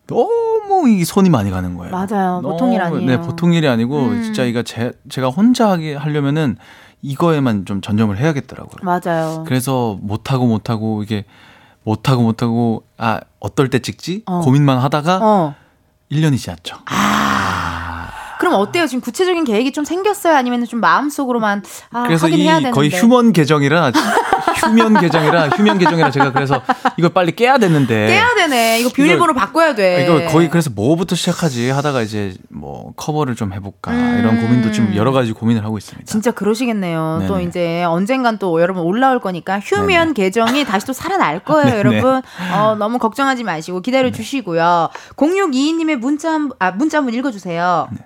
너무 0.08 0.90
이 0.90 1.04
손이 1.04 1.30
많이 1.30 1.50
가는 1.52 1.76
거예요. 1.76 1.92
맞아요. 1.92 2.42
보통 2.42 2.74
일 2.74 2.82
아니에요. 2.82 3.06
네, 3.06 3.20
보통 3.20 3.54
일이 3.54 3.68
아니고 3.68 4.00
음. 4.00 4.24
진짜 4.24 4.44
이거 4.44 4.64
제, 4.64 4.92
제가 5.10 5.30
혼자 5.30 5.70
하게 5.70 5.96
하려면은 5.96 6.58
이거에만 7.02 7.66
좀 7.66 7.82
전념을 7.82 8.18
해야겠더라고요. 8.18 8.78
맞아요. 8.84 9.44
그래서 9.46 9.98
못 10.02 10.32
하고 10.32 10.48
못 10.48 10.70
하고 10.70 11.04
이게 11.04 11.26
못 11.84 12.10
하고 12.10 12.24
못 12.24 12.42
하고 12.42 12.84
아 12.98 13.20
어떨 13.40 13.70
때 13.70 13.80
찍지 13.80 14.24
어. 14.26 14.42
고민만 14.42 14.80
하다가 14.80 15.20
어. 15.22 15.56
1년이 16.12 16.38
지났죠. 16.38 16.78
아. 16.88 17.45
그럼 18.40 18.56
어때요? 18.56 18.88
지금 18.88 19.02
구체적인 19.02 19.44
계획이 19.44 19.72
좀 19.72 19.84
생겼어요? 19.86 20.36
아니면 20.36 20.66
좀 20.66 20.80
마음속으로만 20.80 21.64
아, 21.92 22.04
그래서 22.04 22.28
이 22.28 22.46
거의 22.72 22.90
휴먼 22.90 23.34
계정이라 23.34 23.92
휴면 24.56 25.00
계정이라 25.00 25.50
휴면 25.50 25.78
계정이라 25.78 26.12
제가 26.12 26.32
그래서 26.32 26.62
이걸 26.98 27.12
빨리 27.12 27.36
깨야 27.36 27.58
되는데 27.58 28.08
깨야 28.08 28.36
되네. 28.36 28.80
이거 28.80 28.90
비밀번호 28.90 29.34
바꿔야 29.34 29.76
돼. 29.76 30.04
이거 30.04 30.32
거의 30.32 30.50
그래서 30.50 30.70
뭐부터 30.70 31.16
시작하지 31.16 31.70
하다가 31.70 32.02
이제 32.02 32.34
뭐 32.50 32.94
커버를 32.96 33.36
좀 33.36 33.54
해볼까 33.54 33.92
음. 33.92 34.18
이런 34.20 34.42
고민도 34.42 34.72
지금 34.72 34.96
여러 34.96 35.12
가지 35.12 35.34
고민을 35.34 35.64
하고 35.64 35.78
있습니다. 35.78 36.06
진짜 36.10 36.32
그러시겠네요. 36.32 37.18
네네. 37.20 37.28
또 37.28 37.40
이제 37.40 37.84
언젠간 37.84 38.40
또 38.40 38.62
여러분 38.62 38.84
올라올 38.84 39.20
거니까 39.20 39.60
휴면 39.60 39.88
네네. 39.88 40.14
계정이 40.14 40.66
다시 40.66 40.86
또 40.86 40.94
살아날 40.94 41.40
거예요, 41.40 41.78
여러분. 41.78 42.22
어, 42.54 42.76
너무 42.78 42.98
걱정하지 43.00 43.44
마시고 43.44 43.82
기다려 43.82 44.12
주시고요. 44.12 44.90
0622님의 45.16 45.98
문자 45.98 46.40
아 46.60 46.72
문자 46.72 46.98
한번 46.98 47.14
읽어주세요. 47.14 47.88
네. 47.92 47.98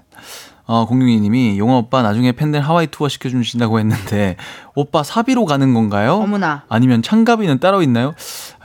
어, 0.66 0.86
공룡이님이 0.86 1.58
용화 1.58 1.78
오빠 1.78 2.04
나중에 2.04 2.32
팬들 2.32 2.62
하와이 2.62 2.88
투어 2.88 3.10
시켜주신다고 3.10 3.80
했는데 3.80 4.36
오빠 4.76 5.02
사비로 5.02 5.46
가는 5.46 5.74
건가요? 5.74 6.16
어머나. 6.16 6.64
아니면 6.70 7.02
참가비는 7.02 7.60
따로 7.60 7.82
있나요? 7.82 8.14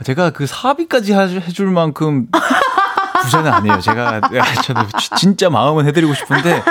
제가 0.03 0.29
그 0.29 0.45
사비까지 0.45 1.13
해줄 1.13 1.71
만큼 1.71 2.27
부자는 3.23 3.51
아니에요. 3.51 3.81
제가 3.81 4.21
저도 4.63 4.81
진짜 5.17 5.49
마음은 5.49 5.87
해드리고 5.87 6.13
싶은데 6.13 6.61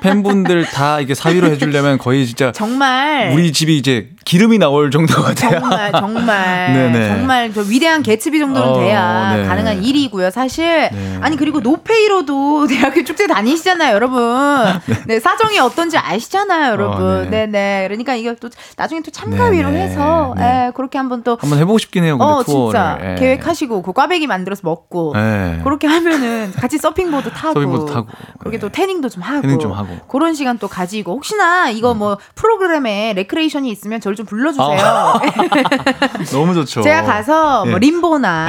팬분들 0.00 0.64
다 0.66 1.00
이게 1.00 1.14
사위로 1.14 1.48
해주려면 1.48 1.98
거의 1.98 2.26
진짜 2.26 2.50
정말 2.52 3.32
우리 3.34 3.52
집이 3.52 3.76
이제 3.76 4.10
기름이 4.26 4.58
나올 4.58 4.90
정도가 4.90 5.34
돼야 5.34 5.60
정말 5.60 5.92
정말 5.92 6.72
네네. 6.72 7.08
정말 7.14 7.54
저 7.54 7.60
위대한 7.62 8.02
개츠비 8.02 8.40
정도는 8.40 8.68
어, 8.68 8.78
돼야 8.80 9.36
네. 9.36 9.44
가능한 9.44 9.84
일이고요. 9.84 10.30
사실 10.30 10.90
네. 10.92 11.18
아니 11.20 11.36
그리고 11.36 11.60
no 11.60 11.84
pay로도 11.84 12.66
대학교 12.68 13.04
축제 13.04 13.28
다니시잖아요, 13.28 13.94
여러분. 13.94 14.20
네. 14.86 14.96
네. 15.06 15.20
사정이 15.20 15.60
어떤지 15.60 15.96
아시잖아요, 15.96 16.72
여러분. 16.72 17.04
어, 17.04 17.30
네. 17.30 17.46
네 17.46 17.84
그러니까 17.86 18.16
이게 18.16 18.34
또 18.34 18.50
나중에 18.76 19.00
또 19.00 19.12
참가비로 19.12 19.70
네네. 19.70 19.82
해서 19.84 20.34
네. 20.36 20.66
예, 20.66 20.72
그렇게 20.74 20.98
한번 20.98 21.22
또 21.22 21.38
한번 21.40 21.60
해보고 21.60 21.78
싶긴 21.78 22.02
해요. 22.02 22.16
어, 22.20 22.42
투어를. 22.42 22.72
진짜 22.72 22.98
예. 23.02 23.14
계획하시고 23.20 23.82
그 23.82 23.92
꽈배기 23.92 24.26
만들어서 24.26 24.62
먹고 24.64 25.12
네. 25.14 25.60
그렇게 25.62 25.86
하면은 25.86 26.50
같이 26.50 26.78
서핑보드 26.78 27.30
타고 27.30 27.54
서핑보드 27.54 27.92
타고 27.92 28.08
그렇게 28.40 28.58
또 28.58 28.70
태닝도 28.70 29.08
좀 29.08 29.22
하고 29.22 29.42
태닝 29.42 29.60
좀 29.60 29.70
하고 29.70 29.96
그런 30.08 30.34
시간 30.34 30.58
또 30.58 30.66
가지고 30.66 31.12
혹시나 31.12 31.70
이거 31.70 31.94
뭐 31.94 32.14
음. 32.14 32.16
프로그램에 32.34 33.12
레크레이션이 33.14 33.70
있으면 33.70 34.00
저를 34.16 34.24
좀 34.24 34.26
불러주세요. 34.26 34.66
아. 34.80 35.20
너무 36.32 36.54
좋죠. 36.54 36.80
제가 36.82 37.02
가서 37.04 37.64
뭐 37.66 37.78
네. 37.78 37.86
림보나 37.86 38.48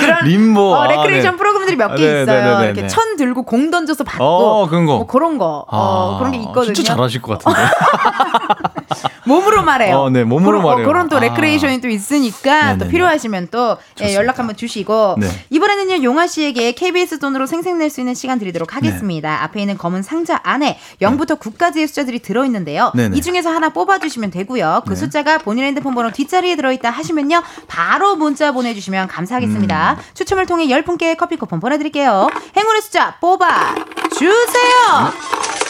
그런 0.00 0.24
림보 0.24 0.74
어, 0.74 0.86
레크레이션 0.86 1.28
아, 1.28 1.30
네. 1.32 1.36
프로그램들이 1.36 1.76
몇개 1.76 1.92
아, 1.94 1.96
네, 2.14 2.22
있어요. 2.22 2.58
네, 2.58 2.58
네, 2.58 2.64
이렇게 2.66 2.86
천 2.88 3.16
들고 3.16 3.42
공 3.44 3.70
던져서 3.70 4.04
받고 4.04 4.24
어, 4.24 4.66
그런 4.68 4.86
거 4.86 4.98
뭐 4.98 5.06
그런 5.06 5.38
거 5.38 5.64
어, 5.68 6.14
아, 6.14 6.18
그런 6.18 6.32
게 6.32 6.38
있거든요. 6.38 6.72
진짜 6.72 6.94
잘하실 6.94 7.20
것 7.22 7.38
같은데. 7.38 7.60
몸으로 9.26 9.62
말해요. 9.62 9.96
어, 9.98 10.10
네, 10.10 10.24
몸으로 10.24 10.58
그런, 10.58 10.62
말해요. 10.62 10.86
어, 10.86 10.88
그런 10.88 11.08
또 11.08 11.18
레크레이션이 11.18 11.80
또 11.80 11.88
있으니까 11.88 12.78
또 12.78 12.88
필요하시면 12.88 13.48
또 13.50 13.76
예, 14.02 14.14
연락 14.14 14.38
한번 14.38 14.56
주시고 14.56 15.16
이번에는요 15.50 16.02
용화 16.02 16.26
씨에게 16.26 16.72
KBS 16.72 17.18
돈으로 17.18 17.46
생색낼 17.46 17.90
수 17.90 18.00
있는 18.00 18.14
시간 18.14 18.38
드리도록 18.38 18.74
하겠습니다. 18.74 19.42
앞에 19.44 19.60
있는 19.60 19.76
검은 19.76 20.02
상자 20.02 20.40
안에 20.42 20.78
0부터 21.00 21.38
9까지의 21.38 21.86
숫자들이 21.86 22.20
들어있는데요. 22.20 22.92
네네. 22.94 23.16
이 23.16 23.20
중에서 23.20 23.50
하나 23.50 23.70
뽑아주시면 23.70 24.30
되고요. 24.30 24.82
그 24.86 24.90
네. 24.90 24.96
숫자가 24.96 25.38
본인 25.38 25.64
핸드폰 25.64 25.94
번호 25.94 26.10
뒷자리에 26.10 26.56
들어있다 26.56 26.90
하시면요. 26.90 27.42
바로 27.66 28.16
문자 28.16 28.52
보내주시면 28.52 29.08
감사하겠습니다. 29.08 29.96
음. 29.98 30.02
추첨을 30.14 30.46
통해 30.46 30.66
10분께 30.66 31.16
커피 31.16 31.36
쿠폰 31.36 31.60
보내드릴게요. 31.60 32.28
행운의 32.56 32.82
숫자 32.82 33.16
뽑아 33.20 33.74
주세요. 34.16 35.67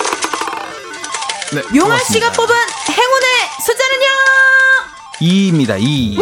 네, 1.50 1.62
용아 1.74 1.98
씨가 2.00 2.30
뽑은 2.32 2.54
행운의 2.90 3.26
숫자는요? 3.64 4.06
2입니다. 5.20 5.80
2. 5.80 6.18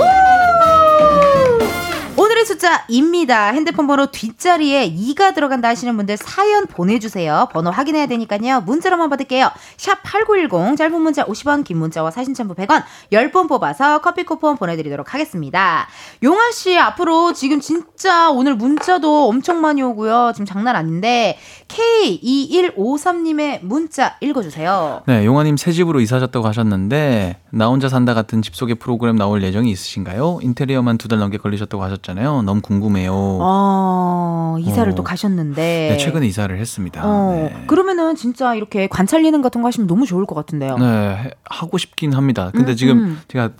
오늘의 2.47 2.55
숫자 2.55 2.84
입니다. 2.88 3.49
핸드폰 3.49 3.88
번호 3.88 4.07
뒷자리에 4.07 4.92
2가 4.92 5.34
들어간다 5.34 5.68
하시는 5.68 5.97
분들 5.97 6.16
사연 6.16 6.66
보내주세요. 6.66 7.49
번호 7.53 7.70
확인해야 7.70 8.07
되니까요. 8.07 8.61
문자로만 8.61 9.11
받을게요. 9.11 9.51
샵 9.76 9.99
8910 10.05 10.76
짧은 10.76 11.01
문자 11.01 11.24
50원 11.24 11.64
긴 11.64 11.78
문자와 11.78 12.12
사진 12.12 12.34
첨부 12.34 12.55
100원 12.55 12.84
10번 13.12 13.49
뽑아서 13.49 14.01
커피 14.01 14.22
쿠폰 14.22 14.57
보내드리도록 14.57 15.12
하겠습니다. 15.12 15.88
용아 16.22 16.53
씨 16.53 16.78
앞으로 16.78 17.32
지금 17.32 17.59
진짜 17.61 18.30
오늘 18.30 18.55
문자도 18.55 19.28
엄청 19.28 19.61
많이 19.61 19.82
오고요. 19.82 20.30
지금 20.34 20.47
장난 20.47 20.76
아닌데 20.76 21.38
K2153님의 21.66 23.64
문자 23.64 24.16
읽어주세요. 24.20 25.03
네, 25.07 25.24
용아님 25.24 25.57
새 25.57 25.72
집으로 25.72 26.01
이사하셨다고 26.01 26.47
하셨는데 26.47 27.40
나 27.51 27.66
혼자 27.68 27.88
산다 27.88 28.14
같은 28.14 28.40
집 28.42 28.55
소개 28.55 28.74
프로그램 28.74 29.16
나올 29.16 29.42
예정이 29.42 29.70
있으신가요? 29.70 30.38
인테리어만 30.42 30.97
두 30.99 31.07
달 31.09 31.18
넘게 31.20 31.38
걸리셨다고 31.38 31.82
하셨잖아요. 31.84 32.36
너무 32.43 32.61
궁금해요. 32.61 33.12
어, 33.14 34.57
이사를 34.61 34.93
어. 34.93 34.95
또 34.95 35.03
가셨는데. 35.03 35.89
네, 35.91 35.97
최근에 35.97 36.26
이사를 36.26 36.57
했습니다. 36.59 37.03
어, 37.05 37.32
네. 37.32 37.64
그러면은 37.66 38.16
진짜 38.16 38.55
이렇게 38.55 38.87
관찰 38.87 39.24
예능 39.24 39.43
같은 39.43 39.62
거 39.62 39.68
하시면 39.68 39.87
너무 39.87 40.07
좋을 40.07 40.26
것 40.26 40.34
같은데요. 40.34 40.78
네, 40.78 41.30
하고 41.45 41.78
싶긴 41.78 42.12
합니다. 42.12 42.51
근데 42.55 42.72
음, 42.72 42.76
지금 42.76 42.99
음. 42.99 43.20
제가 43.28 43.51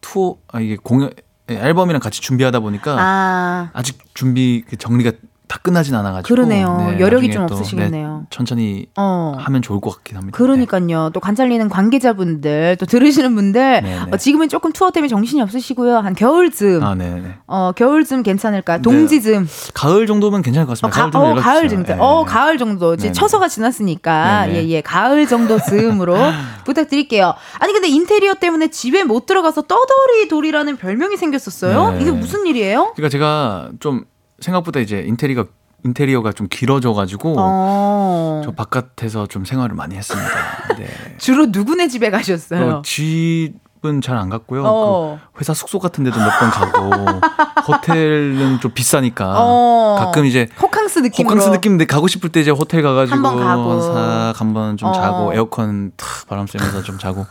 투어 0.00 0.36
아 0.48 0.60
이게 0.60 0.76
공연 0.82 1.10
앨범이랑 1.48 2.00
같이 2.00 2.20
준비하다 2.20 2.60
보니까 2.60 2.96
아. 2.98 3.82
직 3.82 3.98
준비 4.14 4.64
그 4.68 4.76
정리가 4.76 5.12
다 5.48 5.60
끝나진 5.62 5.94
않아가지고 5.94 6.34
그러네요. 6.34 6.76
네, 6.90 7.00
여력이 7.00 7.30
좀 7.30 7.44
없으시겠네요. 7.44 8.18
네, 8.22 8.26
천천히 8.30 8.86
어. 8.96 9.36
하면 9.38 9.62
좋을 9.62 9.80
것 9.80 9.90
같긴 9.94 10.16
합니다. 10.16 10.36
그러니까요. 10.36 11.04
네. 11.04 11.10
또 11.12 11.20
관찰리는 11.20 11.68
관계자분들 11.68 12.76
또 12.80 12.86
들으시는 12.86 13.34
분들 13.36 13.60
네, 13.60 13.80
네. 13.80 13.98
어, 14.10 14.16
지금은 14.16 14.48
조금 14.48 14.72
투어 14.72 14.90
때문에 14.90 15.08
정신이 15.08 15.40
없으시고요. 15.42 15.98
한 15.98 16.14
겨울쯤 16.14 16.82
아, 16.82 16.94
네, 16.96 17.36
어 17.46 17.70
겨울쯤 17.76 18.24
괜찮을까? 18.24 18.78
동지쯤 18.78 19.46
가을 19.72 20.08
정도면 20.08 20.42
괜찮을 20.42 20.66
것 20.66 20.78
같습니다. 20.80 21.06
어, 21.06 21.10
가, 21.10 21.30
을 21.30 21.38
어, 21.38 21.40
가을 21.40 21.68
정도. 21.68 21.92
어 21.98 22.24
가을 22.24 22.58
정도. 22.58 22.94
이제 22.94 23.12
처서가 23.12 23.46
지났으니까 23.46 24.50
예예 24.50 24.68
예, 24.68 24.80
가을 24.80 25.28
정도 25.28 25.60
즈음으로 25.60 26.16
부탁드릴게요. 26.64 27.34
아니 27.60 27.72
근데 27.72 27.88
인테리어 27.88 28.34
때문에 28.34 28.68
집에 28.68 29.04
못 29.04 29.26
들어가서 29.26 29.62
떠돌이 29.62 30.26
돌이라는 30.28 30.76
별명이 30.76 31.16
생겼었어요. 31.16 31.98
이게 32.00 32.10
무슨 32.10 32.46
일이에요? 32.46 32.92
그러니까 32.96 33.08
제가 33.10 33.70
좀 33.78 34.04
생각보다 34.40 34.80
이제 34.80 35.00
인테리어가 35.06 35.48
인테리어가 35.84 36.32
좀 36.32 36.48
길어져가지고 36.50 37.36
어. 37.38 38.42
저 38.44 38.50
바깥에서 38.52 39.26
좀 39.28 39.44
생활을 39.44 39.76
많이 39.76 39.94
했습니다. 39.94 40.28
네. 40.78 40.88
주로 41.18 41.46
누구네 41.46 41.88
집에 41.88 42.10
가셨어요? 42.10 42.76
어, 42.76 42.82
집은 42.82 44.00
잘 44.02 44.16
안 44.16 44.28
갔고요. 44.28 44.64
어. 44.66 45.20
그 45.32 45.40
회사 45.40 45.54
숙소 45.54 45.78
같은 45.78 46.02
데도 46.04 46.18
몇 46.18 46.30
번 46.40 46.50
가고 46.50 47.20
호텔은 47.68 48.60
좀 48.60 48.72
비싸니까 48.72 49.34
어. 49.36 49.96
가끔 49.98 50.24
이제 50.24 50.48
호캉스 50.60 51.02
느낌 51.02 51.26
호캉스 51.26 51.50
느낌인데 51.50 51.84
가고 51.86 52.08
싶을 52.08 52.30
때 52.30 52.40
이제 52.40 52.50
호텔 52.50 52.82
가가지고 52.82 53.16
한번 53.16 53.38
가고 53.38 53.80
싹 53.80 54.32
한번 54.36 54.76
좀 54.76 54.92
자고 54.92 55.28
어. 55.28 55.34
에어컨 55.34 55.92
탁 55.96 56.26
바람 56.28 56.46
쐬면서 56.46 56.82
좀 56.82 56.98
자고 56.98 57.26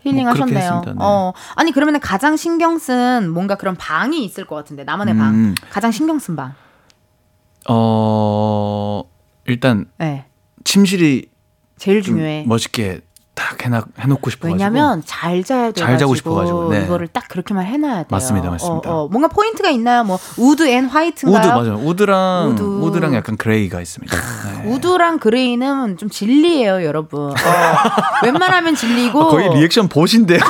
힐링하셨네요. 0.00 0.70
뭐 0.70 0.82
네. 0.84 0.92
어. 0.98 1.32
아니 1.56 1.72
그러면 1.72 2.00
가장 2.00 2.36
신경 2.36 2.78
쓴 2.78 3.28
뭔가 3.30 3.56
그런 3.56 3.74
방이 3.76 4.24
있을 4.24 4.46
것 4.46 4.54
같은데 4.56 4.84
나만의 4.84 5.14
음. 5.14 5.18
방 5.18 5.54
가장 5.70 5.90
신경 5.90 6.18
쓴 6.18 6.36
방. 6.36 6.54
어 7.68 9.02
일단 9.46 9.86
네. 9.98 10.26
침실이 10.64 11.30
제일 11.76 12.02
중요해. 12.02 12.44
멋있게 12.46 13.00
딱 13.38 13.64
해놔, 13.64 13.84
해놓고 14.00 14.30
싶어 14.30 14.48
왜냐면 14.48 15.00
잘 15.06 15.44
자야 15.44 15.70
돼. 15.70 15.80
잘 15.80 15.96
자고 15.96 16.16
싶어가지고 16.16 16.70
네. 16.70 16.82
이거를 16.82 17.06
딱 17.06 17.28
그렇게만 17.28 17.66
해놔야 17.66 17.94
돼요. 17.94 18.06
맞습니다, 18.10 18.50
맞습니다. 18.50 18.90
어, 18.90 19.04
어. 19.04 19.08
뭔가 19.08 19.28
포인트가 19.28 19.70
있나요? 19.70 20.02
뭐 20.02 20.18
wood 20.36 20.68
and 20.68 20.86
white인가요? 20.86 21.40
wood 21.40 21.46
맞아요. 21.70 21.80
wood랑 21.84 22.48
wood. 22.50 22.62
wood랑 22.62 23.14
약간 23.14 23.36
gray가 23.36 23.80
있습니다. 23.80 24.16
네. 24.16 24.68
wood랑 24.68 25.20
gray는 25.20 25.98
좀 25.98 26.10
진리예요, 26.10 26.84
여러분. 26.84 27.30
어, 27.30 27.34
웬만하면 28.26 28.74
진리고 28.74 29.22
아, 29.22 29.28
거의 29.28 29.48
리액션 29.54 29.88
보신데요. 29.88 30.40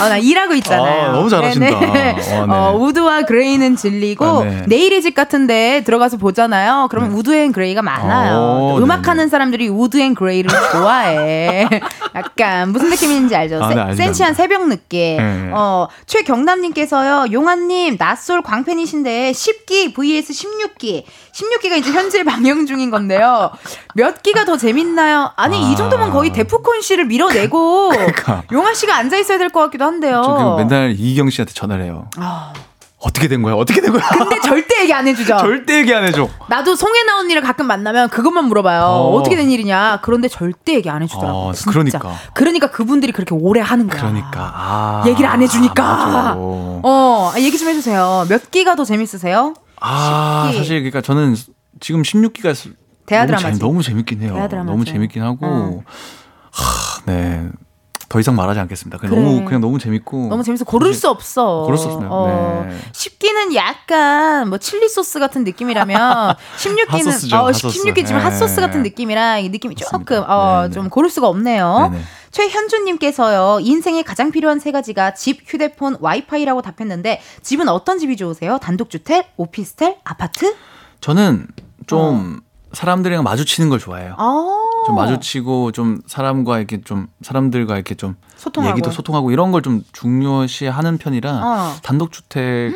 어, 0.00 0.08
나 0.08 0.16
일하고 0.16 0.54
있잖아요. 0.54 1.08
아, 1.10 1.12
너무 1.12 1.28
잘하신다. 1.28 1.80
네, 1.80 2.14
네. 2.14 2.38
와, 2.38 2.46
네. 2.46 2.52
어, 2.52 2.76
wood와 2.78 3.22
gray는 3.22 3.76
진리고 3.76 4.24
아, 4.24 4.44
네. 4.44 4.64
네일의 4.66 5.02
집 5.02 5.14
같은데 5.14 5.82
들어가서 5.84 6.18
보잖아요. 6.18 6.86
그러면 6.90 7.10
네. 7.10 7.16
wood 7.16 7.34
and 7.34 7.52
gray가 7.52 7.82
많아요. 7.82 8.36
오, 8.36 8.40
어, 8.40 8.78
음악하는 8.78 9.27
사람들이 9.28 9.68
wood 9.68 9.98
and 10.00 10.14
gray를 10.14 10.50
좋아해. 10.72 11.68
약간 12.14 12.70
무슨 12.72 12.90
느낌인지 12.90 13.34
알죠? 13.36 13.62
아, 13.62 13.92
세, 13.92 13.94
센치한 13.96 14.34
새벽 14.34 14.66
늦게. 14.68 15.18
어, 15.52 15.88
최경남님께서요. 16.06 17.26
용화님 17.32 17.96
나솔 17.98 18.42
광팬이신데 18.42 19.32
10기 19.32 19.94
vs 19.94 20.32
16기. 20.32 21.04
16기가 21.32 21.76
이제 21.78 21.90
현재 21.92 22.24
방영 22.24 22.66
중인 22.66 22.90
건데요. 22.90 23.50
몇 23.94 24.22
기가 24.22 24.44
더 24.44 24.56
재밌나요? 24.56 25.30
아니 25.36 25.56
아. 25.56 25.70
이 25.70 25.76
정도면 25.76 26.10
거의 26.10 26.32
데프콘 26.32 26.80
씨를 26.82 27.04
밀어내고 27.06 27.90
그러니까. 27.94 28.42
용환 28.52 28.74
씨가 28.74 28.96
앉아 28.96 29.16
있어야 29.18 29.38
될 29.38 29.48
것 29.48 29.60
같기도 29.60 29.84
한데요. 29.84 30.22
저 30.24 30.56
맨날 30.58 30.94
이경 30.98 31.30
씨한테 31.30 31.52
전화를 31.54 31.84
해요. 31.84 32.08
아. 32.16 32.52
어떻게 33.08 33.26
된 33.28 33.42
거야? 33.42 33.54
어떻게 33.54 33.80
된 33.80 33.92
거야? 33.92 34.02
근데 34.08 34.38
절대 34.40 34.82
얘기 34.82 34.92
안 34.92 35.08
해주죠. 35.08 35.38
절대 35.40 35.78
얘기 35.78 35.94
안 35.94 36.04
해줘. 36.04 36.28
나도 36.48 36.76
송혜나 36.76 37.18
언니를 37.20 37.42
가끔 37.42 37.66
만나면 37.66 38.10
그것만 38.10 38.44
물어봐요. 38.44 38.82
어. 38.82 39.22
떻게된 39.22 39.50
일이냐? 39.50 40.00
그런데 40.02 40.28
절대 40.28 40.74
얘기 40.74 40.90
안 40.90 41.02
해주더라고. 41.02 41.38
어, 41.38 41.52
진짜. 41.52 41.70
그러니까. 41.70 42.12
그러니까 42.34 42.70
그분들이 42.70 43.12
그렇게 43.12 43.34
오래 43.34 43.60
하는 43.60 43.88
거야. 43.88 44.00
그러니까. 44.00 44.52
아. 44.54 45.04
얘기를 45.06 45.28
안 45.28 45.42
해주니까. 45.42 45.84
아, 45.84 46.34
어, 46.38 47.32
얘기 47.38 47.58
좀 47.58 47.68
해주세요. 47.68 48.26
몇 48.28 48.50
기가 48.50 48.76
더 48.76 48.84
재밌으세요? 48.84 49.54
아, 49.80 50.50
10기. 50.52 50.56
사실 50.58 50.78
그러니까 50.80 51.00
저는 51.00 51.34
지금 51.80 52.02
16기가 52.02 52.54
대하 53.06 53.26
드라마 53.26 53.42
너무, 53.50 53.58
너무 53.58 53.82
재밌긴 53.82 54.20
해요. 54.22 54.48
너무 54.66 54.84
재밌긴 54.84 55.22
하고. 55.22 55.38
어. 55.46 55.82
하, 56.50 57.02
네. 57.06 57.48
더 58.08 58.18
이상 58.20 58.34
말하지 58.36 58.58
않겠습니다. 58.60 58.98
그냥 58.98 59.14
그래. 59.14 59.22
너무 59.24 59.44
그냥 59.44 59.60
너무 59.60 59.78
재밌고 59.78 60.28
너무 60.28 60.42
재밌어 60.42 60.64
고를 60.64 60.94
수 60.94 61.08
없어. 61.10 61.62
고를 61.64 61.76
수 61.76 61.88
없네요. 61.88 62.10
어. 62.10 62.66
네. 62.66 62.78
10기는 62.92 63.54
약간 63.54 64.48
뭐 64.48 64.56
칠리 64.58 64.88
소스 64.88 65.18
같은 65.18 65.44
느낌이라면 65.44 66.34
16기는 66.56 66.88
핫소스죠, 66.88 67.36
어 67.36 67.46
핫소스. 67.48 67.82
16기 67.82 68.06
지금 68.06 68.16
네. 68.16 68.24
핫소스 68.24 68.60
같은 68.62 68.82
느낌이라 68.82 69.40
이 69.40 69.50
느낌이 69.50 69.74
맞습니다. 69.74 69.98
조금 69.98 70.24
어좀 70.26 70.84
네, 70.84 70.88
고를 70.88 71.10
수가 71.10 71.28
없네요. 71.28 71.90
네네. 71.92 72.02
최현주님께서요, 72.30 73.60
인생에 73.62 74.02
가장 74.02 74.30
필요한 74.30 74.58
세 74.58 74.70
가지가 74.70 75.14
집, 75.14 75.40
휴대폰, 75.46 75.96
와이파이라고 76.00 76.60
답했는데, 76.60 77.20
집은 77.42 77.68
어떤 77.68 77.98
집이 77.98 78.16
좋으세요? 78.18 78.58
단독주택, 78.58 79.32
오피스텔, 79.38 79.96
아파트? 80.04 80.54
저는 81.00 81.46
좀 81.86 82.42
어. 82.42 82.48
사람들이랑 82.74 83.24
마주치는 83.24 83.70
걸 83.70 83.78
좋아해요. 83.78 84.14
아~ 84.18 84.67
좀 84.88 84.96
마주치고 84.96 85.72
좀 85.72 86.00
사람과 86.06 86.58
이렇게 86.58 86.80
좀 86.80 87.08
사람들과 87.22 87.74
이렇게 87.76 87.94
좀 87.94 88.16
소통하고. 88.36 88.70
얘기도 88.72 88.90
소통하고 88.90 89.30
이런 89.30 89.52
걸 89.52 89.62
좀 89.62 89.82
중요시하는 89.92 90.98
편이라 90.98 91.30
어. 91.32 91.74
단독 91.82 92.12
주택 92.12 92.72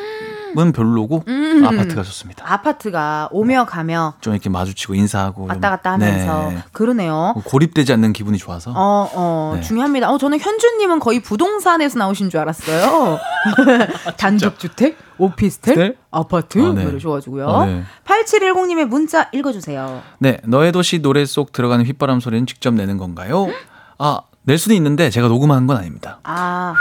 은 0.59 0.72
별로고 0.72 1.24
음. 1.28 1.64
아파트가 1.64 2.03
좋습니다. 2.03 2.44
아파트가 2.46 3.28
오며 3.32 3.64
가며 3.64 4.14
좀 4.20 4.34
이렇게 4.34 4.50
마주치고 4.50 4.94
인사하고 4.94 5.46
왔다 5.46 5.70
갔다 5.70 5.92
하면서 5.92 6.50
네. 6.50 6.62
그러네요. 6.72 7.32
뭐 7.34 7.42
고립되지 7.44 7.92
않는 7.94 8.12
기분이 8.12 8.38
좋아서. 8.38 8.72
어, 8.72 9.11
어 9.14 9.53
네. 9.57 9.61
중요합니다. 9.62 10.11
어 10.11 10.18
저는 10.18 10.38
현주님은 10.38 10.98
거의 11.00 11.20
부동산에서 11.20 11.98
나오신 11.98 12.30
줄 12.30 12.40
알았어요. 12.40 13.18
단독주택, 14.18 14.98
오피스텔, 15.18 15.74
스텔? 15.74 15.96
아파트 16.11 16.59
아, 16.64 16.72
네. 16.74 16.84
이러셔가지고요. 16.84 17.48
아, 17.48 17.66
네. 17.66 17.84
8710님의 18.05 18.86
문자 18.86 19.28
읽어주세요. 19.32 20.03
네, 20.18 20.38
너의 20.44 20.72
도시 20.72 21.00
노래 21.00 21.24
속 21.24 21.53
들어가는 21.53 21.84
휘바람 21.84 22.20
소리는 22.20 22.46
직접 22.46 22.74
내는 22.74 22.98
건가요? 22.98 23.48
아, 23.98 24.20
낼 24.44 24.59
수는 24.59 24.76
있는데 24.76 25.11
제가 25.11 25.28
녹음한 25.28 25.66
건 25.66 25.76
아닙니다. 25.76 26.18
아. 26.24 26.74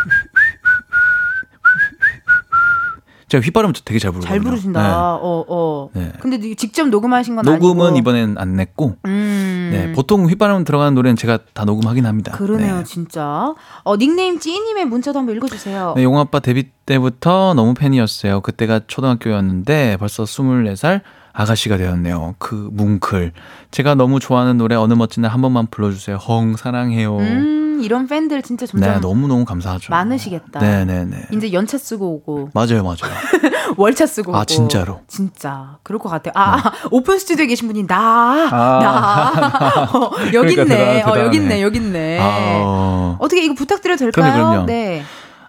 제가 3.32 3.42
휘바람 3.46 3.72
되게 3.86 3.98
잘 3.98 4.12
부르거든요. 4.12 4.30
잘 4.30 4.40
부르신다. 4.42 4.82
네. 4.82 4.90
어, 4.94 5.46
어. 5.48 5.90
네. 5.94 6.12
근데 6.20 6.38
직접 6.56 6.90
녹음하신 6.90 7.38
건 7.38 7.46
녹음은 7.46 7.86
아니고. 7.86 7.98
이번엔 8.00 8.36
안 8.38 8.58
냈고. 8.58 8.98
음. 9.06 9.70
네, 9.72 9.94
보통 9.94 10.28
휘바람 10.30 10.66
들어가는 10.66 10.94
노래는 10.96 11.16
제가 11.16 11.40
다 11.54 11.64
녹음하긴 11.64 12.06
합니다. 12.06 12.34
그러네요, 12.34 12.80
네. 12.80 12.84
진짜. 12.84 13.56
어, 13.84 13.98
닉네임 13.98 14.38
찌님의 14.38 14.84
문자도 14.84 15.18
한번 15.18 15.38
읽어주세요. 15.38 15.94
네, 15.96 16.04
용아빠 16.04 16.42
데뷔 16.42 16.72
때부터 16.86 17.54
너무 17.54 17.74
팬이었어요. 17.74 18.42
그때가 18.42 18.82
초등학교였는데 18.88 19.96
벌써 19.98 20.24
24살 20.24 21.00
아가씨가 21.32 21.78
되었네요. 21.78 22.36
그 22.38 22.70
뭉클. 22.74 23.32
제가 23.72 23.96
너무 23.96 24.20
좋아하는 24.20 24.58
노래 24.58 24.76
어느 24.76 24.94
멋진 24.94 25.22
날 25.22 25.32
한 25.32 25.42
번만 25.42 25.68
불러주세요. 25.72 26.18
헝 26.18 26.58
사랑해요. 26.58 27.18
음, 27.18 27.61
이런 27.82 28.08
팬들 28.08 28.42
진짜 28.42 28.66
점점 28.66 28.94
네, 28.94 29.00
너무 29.00 29.28
너무 29.28 29.46
감사하죠. 29.46 29.92
많으시겠다. 29.92 30.60
네네네. 30.60 31.06
네, 31.06 31.18
네. 31.30 31.38
이제 31.38 31.52
연차 31.54 31.78
쓰고 31.78 32.08
오고. 32.16 32.50
맞아요, 32.54 32.84
맞아요. 32.84 33.14
월차 33.78 34.06
쓰고 34.06 34.34
아, 34.36 34.40
오고. 34.40 34.46
진짜로. 34.46 35.00
진짜 35.08 35.78
그럴 35.84 36.00
것 36.00 36.10
같아요. 36.10 36.34
아, 36.36 36.56
네. 36.58 36.70
오픈 36.92 37.20
스튜디오에 37.20 37.48
계신 37.48 37.68
분이 37.68 37.88
나, 37.88 38.50
아, 38.52 38.80
나. 38.82 39.84
어, 39.98 40.12
여기 40.34 40.56
그러니까 40.56 40.62
있네. 40.64 41.02
어, 41.04 41.20
여기 41.20 41.38
있네. 41.38 41.62
여기 41.62 41.78
있네. 41.80 42.20
아, 42.20 42.62
어. 42.64 43.18
어떻게 43.20 43.44
이거 43.44 43.54
부탁드려도 43.54 44.00
될까요? 44.00 44.34
그럼요, 44.34 44.50
그럼요. 44.50 44.66
네. 44.68 45.04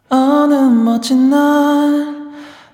어느 0.09 0.55
멋진 0.55 1.31
날 1.31 2.17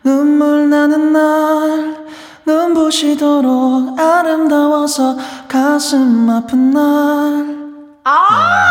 눈물 0.03 0.69
나는 0.71 1.13
날 1.13 2.07
눈부시도록 2.47 3.99
아름다워서 3.99 5.17
가슴 5.49 6.29
아픈 6.31 6.71
날. 6.71 7.59
아! 8.05 8.71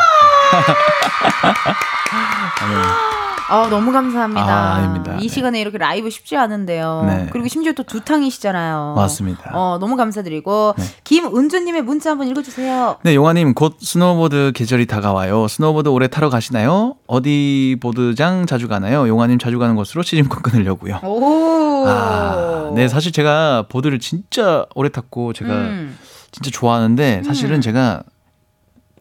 아, 3.49 3.67
너무 3.69 3.93
감사합니다. 3.93 4.43
아. 4.45 5.17
이 5.19 5.21
네. 5.21 5.27
시간에 5.29 5.61
이렇게 5.61 5.77
라이브 5.77 6.09
쉽지 6.09 6.35
않은데요. 6.35 7.03
네. 7.07 7.29
그리고 7.31 7.47
심지어 7.47 7.71
또 7.73 7.83
두 7.87 8.01
탕이시잖아요. 8.01 8.93
맞습니다. 8.97 9.51
어, 9.53 9.77
너무 9.79 9.95
감사드리고 9.95 10.73
네. 10.77 10.83
김은주님의 11.05 11.83
문자 11.83 12.11
한번 12.11 12.27
읽어주세요. 12.27 12.97
네, 13.03 13.15
용화님 13.15 13.53
곧 13.53 13.77
스노보드 13.79 14.51
계절이 14.53 14.87
다가와요. 14.87 15.47
스노보드 15.47 15.87
올해 15.88 16.09
타러 16.09 16.29
가시나요? 16.29 16.95
어디 17.07 17.77
보드장 17.81 18.45
자주 18.45 18.67
가나요? 18.67 19.07
용화님 19.07 19.39
자주 19.39 19.57
가는 19.59 19.77
곳으로 19.77 20.03
시즌권 20.03 20.41
끊으려고요. 20.41 20.99
오. 21.03 21.85
아, 21.87 22.71
네, 22.75 22.89
사실 22.89 23.13
제가 23.13 23.67
보드를 23.69 23.99
진짜 23.99 24.65
오래 24.75 24.89
탔고 24.89 25.31
제가 25.31 25.49
음. 25.53 25.97
진짜 26.31 26.51
좋아하는데 26.51 27.23
사실은 27.23 27.57
음. 27.57 27.61
제가 27.61 28.03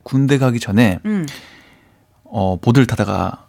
군대 0.07 0.39
가기 0.39 0.61
전에. 0.61 1.01
음. 1.05 1.27
어, 2.23 2.57
보드를 2.61 2.87
타다가 2.87 3.47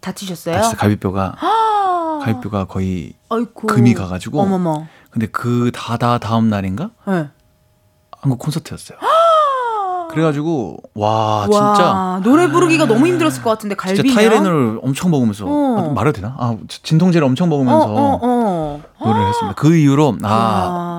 다치셨어요? 0.00 0.54
다쳤어요. 0.54 0.76
갈비뼈가 0.78 1.36
갈비뼈가 2.24 2.64
거의 2.64 3.12
아이고. 3.28 3.66
금이 3.66 3.92
가가지고. 3.92 4.40
어머머. 4.40 4.86
근데 5.10 5.26
그 5.26 5.70
다다 5.74 6.16
다음 6.16 6.48
날인가 6.48 6.90
네. 7.06 7.28
한국 8.10 8.38
콘서트였어요. 8.38 8.96
그래가지고 10.12 10.76
와 10.94 11.46
진짜 11.50 11.58
와, 11.58 12.20
노래 12.22 12.48
부르기가 12.48 12.86
너무 12.86 13.06
힘들었을 13.06 13.42
것 13.42 13.50
같은데 13.50 13.74
갈비면 13.74 14.04
진짜 14.04 14.20
타이레놀을 14.20 14.80
엄청 14.82 15.10
먹으면서 15.10 15.46
어. 15.46 15.76
아, 15.78 15.92
말해도 15.94 16.20
되나? 16.20 16.36
아 16.38 16.56
진통제를 16.68 17.26
엄청 17.26 17.48
먹으면서 17.48 17.86
어, 17.86 18.20
어, 18.20 18.20
어. 18.22 18.82
노래를 19.04 19.28
했습니다. 19.28 19.54
그 19.54 19.74
이후로 19.74 20.18
아 20.22 20.28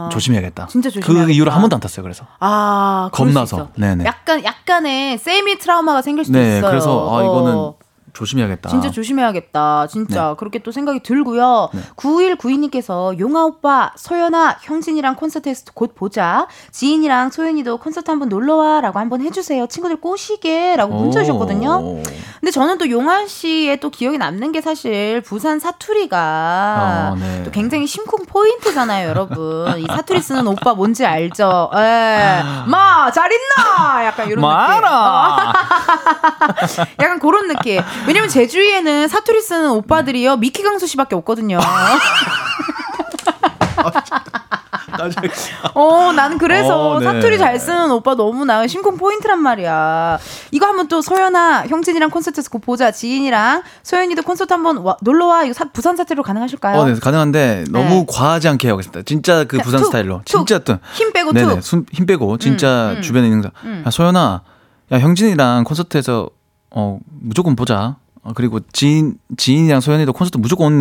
와. 0.03 0.09
조심해야겠다. 0.11 0.67
진짜 0.67 0.89
조심해야겠다. 0.89 1.25
그 1.27 1.31
이후로 1.31 1.51
한 1.51 1.61
번도 1.61 1.75
안 1.75 1.79
탔어요. 1.79 2.03
그래서 2.03 2.25
아, 2.39 3.09
겁나서. 3.13 3.69
네네. 3.75 4.05
약간 4.05 4.43
약간의 4.43 5.17
세미 5.17 5.59
트라우마가 5.59 6.01
생길 6.01 6.25
수도 6.25 6.37
네, 6.37 6.57
있어요. 6.57 6.69
그래서 6.69 7.15
아 7.17 7.23
이거는 7.23 7.55
어. 7.55 7.75
조심해야겠다. 8.13 8.69
진짜 8.69 8.91
조심해야겠다. 8.91 9.87
진짜 9.87 10.35
그렇게 10.37 10.59
또 10.59 10.71
생각이 10.71 11.01
들고요. 11.01 11.69
네. 11.73 11.81
9192님께서 11.95 13.17
용아 13.19 13.43
오빠, 13.45 13.91
소연아, 13.95 14.57
형진이랑 14.61 15.15
콘서트에서 15.15 15.65
곧 15.73 15.93
보자. 15.95 16.47
지인이랑 16.71 17.31
소연이도 17.31 17.77
콘서트 17.77 18.09
한번 18.11 18.29
놀러 18.29 18.55
와라고 18.55 18.99
한번 18.99 19.21
해주세요. 19.21 19.67
친구들 19.67 19.97
꼬시게라고 19.97 20.93
문자 20.93 21.19
오. 21.19 21.23
주셨거든요. 21.23 22.03
근데 22.39 22.51
저는 22.51 22.77
또 22.77 22.89
용아 22.89 23.25
씨의 23.25 23.79
또 23.79 23.89
기억에 23.89 24.17
남는 24.17 24.51
게 24.51 24.61
사실 24.61 25.21
부산 25.21 25.59
사투리가 25.59 26.17
아, 26.17 27.15
네. 27.17 27.43
또 27.43 27.51
굉장히 27.51 27.87
심쿵 27.87 28.25
포인트잖아요, 28.27 29.09
여러분. 29.09 29.79
이 29.79 29.85
사투리 29.87 30.21
쓰는 30.21 30.45
오빠 30.47 30.73
뭔지 30.73 31.05
알죠? 31.05 31.71
에, 31.73 32.41
마, 32.67 33.11
잘 33.11 33.29
있나? 33.31 34.05
약간 34.05 34.27
이런 34.27 34.41
느낌. 34.41 34.41
마라. 34.41 35.53
약간 36.99 37.19
그런 37.19 37.47
느낌. 37.47 37.81
왜냐면 38.07 38.29
제 38.29 38.47
주위에는 38.47 39.07
사투리 39.07 39.41
쓰는 39.41 39.71
오빠들이요 39.71 40.37
미키 40.37 40.63
강수 40.63 40.87
씨밖에 40.87 41.15
없거든요. 41.15 41.59
어, 45.73 46.11
나는 46.13 46.37
그래서 46.37 46.91
어, 46.91 46.99
네. 46.99 47.05
사투리 47.05 47.37
잘 47.37 47.59
쓰는 47.59 47.89
오빠 47.91 48.15
너무 48.15 48.45
나 48.45 48.65
심쿵 48.67 48.97
포인트란 48.97 49.39
말이야. 49.41 50.19
이거 50.51 50.67
한번 50.67 50.87
또 50.87 51.01
소연아, 51.01 51.65
형진이랑 51.67 52.09
콘서트에서 52.11 52.49
곧 52.49 52.59
보자. 52.59 52.91
지인이랑 52.91 53.63
소연이도 53.81 54.21
콘서트 54.21 54.53
한번 54.53 54.77
와- 54.77 54.97
놀러 55.01 55.25
와. 55.27 55.43
이거 55.43 55.53
사- 55.53 55.65
부산 55.65 55.95
사투리로 55.95 56.21
가능하실까요? 56.23 56.79
어, 56.79 56.85
네, 56.85 56.95
가능한데 56.99 57.65
너무 57.71 57.89
네. 57.89 58.05
과하지 58.07 58.47
않게 58.49 58.69
하겠습니다. 58.69 59.01
진짜 59.03 59.43
그 59.45 59.57
자, 59.57 59.63
부산 59.63 59.79
툭, 59.79 59.87
스타일로. 59.87 60.21
툭. 60.25 60.45
진짜 60.47 60.59
또힘 60.59 61.11
빼고 61.13 61.33
네네 61.33 61.55
툭. 61.55 61.63
숨, 61.63 61.85
힘 61.91 62.05
빼고 62.05 62.37
진짜 62.37 62.91
음, 62.91 62.97
음. 62.97 63.01
주변에 63.01 63.27
있는 63.27 63.41
사람. 63.41 63.53
음. 63.65 63.83
야 63.85 63.89
소연아, 63.89 64.41
야 64.91 64.99
형진이랑 64.99 65.63
콘서트에서 65.63 66.29
어 66.73 66.99
무조건 67.21 67.55
보자. 67.55 67.95
어, 68.23 68.31
그리고 68.33 68.59
지인 68.71 69.17
지인이랑 69.37 69.81
소연이도 69.81 70.13
콘서트 70.13 70.37
무조건? 70.37 70.73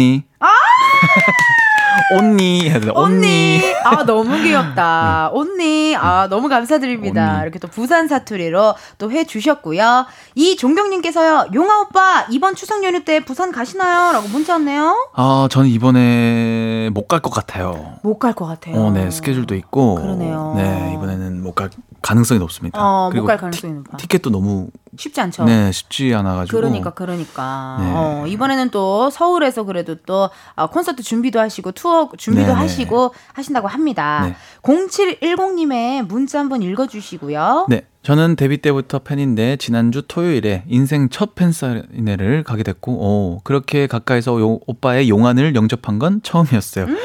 온니 2.14 2.68
해야 2.68 2.78
돼. 2.80 2.90
언니. 2.94 3.16
온니. 3.58 3.74
아, 3.84 4.04
너무 4.04 4.36
귀엽다. 4.42 5.30
언니. 5.34 5.94
아, 5.96 6.26
너무 6.28 6.48
감사드립니다. 6.48 7.30
언니. 7.34 7.42
이렇게 7.42 7.58
또 7.58 7.68
부산 7.68 8.06
사투리로 8.08 8.74
또 8.98 9.10
해 9.10 9.24
주셨고요. 9.24 10.06
이 10.34 10.56
종경님께서요, 10.56 11.48
용아 11.54 11.80
오빠, 11.80 12.26
이번 12.30 12.54
추석 12.54 12.82
연휴 12.84 13.04
때 13.04 13.20
부산 13.24 13.50
가시나요? 13.52 14.12
라고 14.12 14.28
문자 14.28 14.54
왔네요. 14.54 15.10
아 15.14 15.48
저는 15.50 15.68
이번에 15.70 16.90
못 16.92 17.08
갈 17.08 17.20
것 17.20 17.30
같아요. 17.30 17.94
못 18.02 18.18
갈 18.18 18.34
것 18.34 18.46
같아요. 18.46 18.76
어, 18.76 18.90
네 18.90 19.10
스케줄도 19.10 19.54
있고. 19.54 19.96
그러네요. 19.96 20.54
네 20.56 20.92
이번에는 20.94 21.42
못 21.42 21.54
갈 21.54 21.70
가능성이 22.02 22.40
높습니다. 22.40 22.78
어, 22.82 23.06
못 23.06 23.10
그리고 23.10 23.26
갈 23.26 23.36
가능성이 23.38 23.74
높아. 23.74 23.96
티켓도 23.96 24.30
너무 24.30 24.68
쉽지 24.96 25.20
않죠. 25.20 25.44
네 25.44 25.72
쉽지 25.72 26.14
않아가지고. 26.14 26.56
그러니까 26.56 26.90
그러니까 26.90 27.76
네. 27.80 27.92
어, 27.94 28.24
이번에는 28.26 28.70
또 28.70 29.08
서울에서 29.10 29.64
그래도 29.64 29.94
또 30.06 30.28
어, 30.54 30.66
콘서트 30.68 31.02
준비도 31.02 31.40
하시고 31.40 31.72
투어 31.72 32.10
준비도 32.16 32.48
네네. 32.48 32.58
하시고 32.58 33.14
하신다고 33.32 33.68
합니다. 33.68 34.26
네. 34.26 34.36
0710님의 34.62 36.06
문자 36.06 36.38
한번 36.38 36.62
읽어주시고요. 36.62 37.66
네, 37.68 37.86
저는 38.02 38.36
데뷔 38.36 38.58
때부터 38.58 38.98
팬인데 38.98 39.56
지난주 39.56 40.02
토요일에 40.06 40.64
인생 40.66 41.08
첫 41.08 41.34
팬사인회를 41.34 42.42
가게 42.42 42.62
됐고, 42.62 42.92
오, 42.92 43.40
그렇게 43.44 43.86
가까이서 43.86 44.40
요, 44.40 44.58
오빠의 44.66 45.08
용안을 45.08 45.54
영접한 45.54 45.98
건 45.98 46.20
처음이었어요. 46.22 46.86
음. 46.86 46.98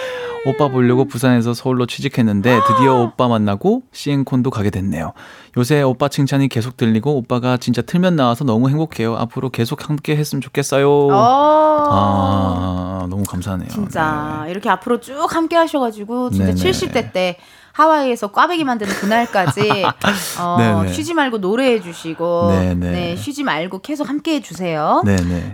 오빠 0.47 0.69
보려고 0.69 1.05
부산에서 1.05 1.53
서울로 1.53 1.85
취직했는데 1.85 2.61
드디어 2.67 3.01
오빠 3.01 3.27
만나고 3.27 3.83
시앵콘도 3.91 4.49
가게 4.49 4.69
됐네요. 4.69 5.11
요새 5.57 5.81
오빠 5.81 6.07
칭찬이 6.07 6.47
계속 6.47 6.77
들리고 6.77 7.17
오빠가 7.17 7.57
진짜 7.57 7.81
틀면 7.81 8.15
나와서 8.15 8.45
너무 8.45 8.69
행복해요. 8.69 9.15
앞으로 9.17 9.49
계속 9.49 9.89
함께 9.89 10.15
했으면 10.15 10.41
좋겠어요. 10.41 10.89
어. 10.89 11.87
아, 11.89 13.07
너무 13.09 13.23
감사하네요. 13.23 13.69
진짜 13.69 14.45
이렇게 14.49 14.69
앞으로 14.69 14.99
쭉 14.99 15.27
함께 15.29 15.55
하셔가지고 15.55 16.29
진짜 16.29 16.53
네네. 16.53 16.71
70대 16.71 17.11
때 17.11 17.37
하와이에서 17.78 18.30
꽈배기 18.30 18.63
만드는 18.63 18.91
그날까지 18.95 19.61
어. 20.41 20.84
쉬지 20.91 21.13
말고 21.13 21.38
노래해 21.38 21.80
주시고. 21.80 22.49
네, 22.78 23.15
쉬지 23.15 23.43
말고 23.43 23.80
계속 23.80 24.09
함께 24.09 24.36
해 24.36 24.41
주세요. 24.41 25.03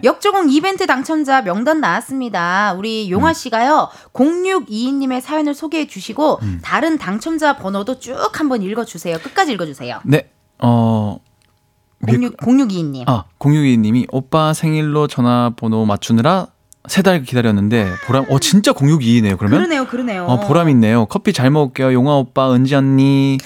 역조공 0.05 0.49
이벤트 0.49 0.87
당첨자 0.87 1.41
명단 1.41 1.81
나왔습니다. 1.81 2.75
우리 2.77 3.11
용화 3.11 3.31
음. 3.31 3.33
씨가요. 3.33 3.89
0622님의 4.13 5.19
사연을 5.19 5.53
소개해 5.53 5.87
주시고 5.87 6.39
음. 6.43 6.59
다른 6.63 6.97
당첨자 6.97 7.57
번호도 7.57 7.99
쭉 7.99 8.29
한번 8.39 8.61
읽어 8.61 8.85
주세요. 8.85 9.17
끝까지 9.17 9.51
읽어 9.51 9.65
주세요. 9.65 9.99
네, 10.05 10.29
어, 10.59 11.19
06 12.07 12.37
0622님. 12.37 13.03
아, 13.07 13.25
062님이 13.39 14.07
오빠 14.11 14.53
생일로 14.53 15.07
전화번호 15.07 15.85
맞추느라 15.85 16.47
세 16.89 17.01
달 17.01 17.23
기다렸는데 17.23 17.87
보람 18.05 18.25
어 18.29 18.39
진짜 18.39 18.73
062네요. 18.73 19.37
그러면 19.37 19.59
그러네요. 19.59 19.87
그러네요. 19.87 20.25
어 20.25 20.39
보람 20.47 20.69
있네요. 20.69 21.05
커피 21.05 21.31
잘 21.33 21.49
먹을게요. 21.49 21.93
용아 21.93 22.15
오빠, 22.15 22.53
은지 22.53 22.75
언니. 22.75 23.37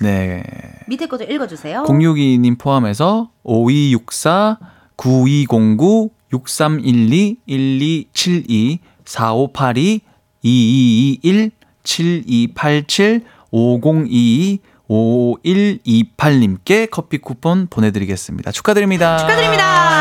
네. 0.00 0.42
밑에 0.88 1.06
거좀 1.06 1.30
읽어 1.30 1.46
주세요. 1.46 1.84
062님 1.86 2.58
포함해서 2.58 3.30
5264 3.44 4.58
9209 4.96 6.10
6312 6.32 7.36
1272 7.46 8.78
4582 9.04 10.00
2221 10.42 11.50
7287 11.84 13.20
5022 13.50 14.60
5128님께 14.88 16.88
커피 16.90 17.18
쿠폰 17.18 17.66
보내드리겠습니다. 17.68 18.50
축하드립니다. 18.52 19.18
축하드립니다. 19.18 19.91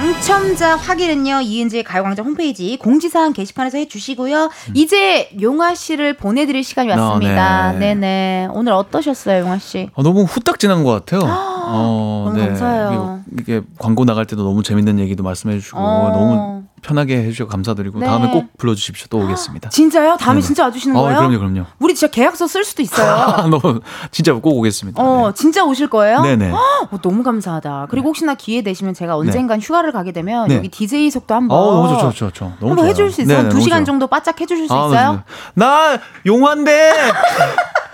당첨자 0.00 0.76
확인은요 0.76 1.42
이은지의 1.42 1.84
가요광장 1.84 2.24
홈페이지 2.24 2.78
공지사항 2.78 3.34
게시판에서 3.34 3.76
해주시고요. 3.76 4.48
이제 4.72 5.28
용화 5.42 5.74
씨를 5.74 6.16
보내드릴 6.16 6.64
시간이 6.64 6.88
왔습니다. 6.88 7.72
음. 7.72 7.76
어, 7.76 7.78
네. 7.78 7.94
네네. 7.94 8.48
오늘 8.52 8.72
어떠셨어요, 8.72 9.42
용화 9.42 9.58
씨? 9.58 9.90
어, 9.92 10.02
너무 10.02 10.22
후딱 10.22 10.58
지난 10.58 10.84
것 10.84 10.90
같아요. 10.92 11.20
어, 11.30 12.32
너무 12.32 12.38
감사해요. 12.46 13.20
이게, 13.30 13.42
이게 13.42 13.66
광고 13.78 14.06
나갈 14.06 14.24
때도 14.24 14.42
너무 14.42 14.62
재밌는 14.62 14.98
얘기도 15.00 15.22
말씀해주시고 15.22 15.78
어. 15.78 16.10
너무 16.14 16.62
편하게 16.82 17.18
해주셔서 17.24 17.48
감사드리고 17.48 17.98
네. 18.00 18.06
다음에 18.06 18.30
꼭 18.30 18.56
불러주십시오. 18.58 19.06
또 19.10 19.18
오겠습니다. 19.18 19.68
진짜요? 19.70 20.16
다음에 20.16 20.40
네네. 20.40 20.46
진짜 20.46 20.64
와주시는 20.64 20.96
어, 20.96 21.02
거예요? 21.02 21.18
그럼요, 21.18 21.38
그럼요. 21.38 21.66
우리 21.78 21.94
진짜 21.94 22.10
계약서 22.10 22.46
쓸 22.46 22.64
수도 22.64 22.82
있어요. 22.82 23.10
아, 23.12 23.42
너무 23.46 23.80
진짜 24.10 24.32
꼭 24.34 24.56
오겠습니다. 24.58 25.02
어, 25.02 25.32
진짜 25.32 25.64
오실 25.64 25.88
거예요? 25.88 26.22
네. 26.22 26.36
네네. 26.36 26.52
어, 26.52 26.98
너무 27.02 27.22
감사하다. 27.22 27.86
그리고 27.90 28.08
혹시나 28.08 28.34
기회 28.34 28.62
되시면 28.62 28.94
제가 28.94 29.16
언젠간 29.16 29.60
휴가를 29.60 29.92
가게 29.92 30.12
되면 30.12 30.48
네. 30.48 30.56
여기 30.56 30.68
DJ석도 30.68 31.34
한번 31.34 31.58
어, 31.58 31.72
너무 31.74 31.88
좋죠, 31.88 32.10
좋죠, 32.10 32.26
좋죠. 32.28 32.44
너무 32.60 32.70
한번 32.70 32.76
좋아요. 32.78 32.88
해줄 32.90 33.10
수 33.12 33.22
있어요? 33.22 33.36
네네, 33.38 33.48
두 33.48 33.54
너무 33.56 33.62
시간 33.64 33.78
좋아요. 33.78 33.84
정도 33.86 34.06
바짝 34.06 34.40
해주실 34.40 34.68
수 34.68 34.74
아, 34.74 34.86
있어요? 34.86 35.22
나 35.54 35.98
용환대 36.26 36.92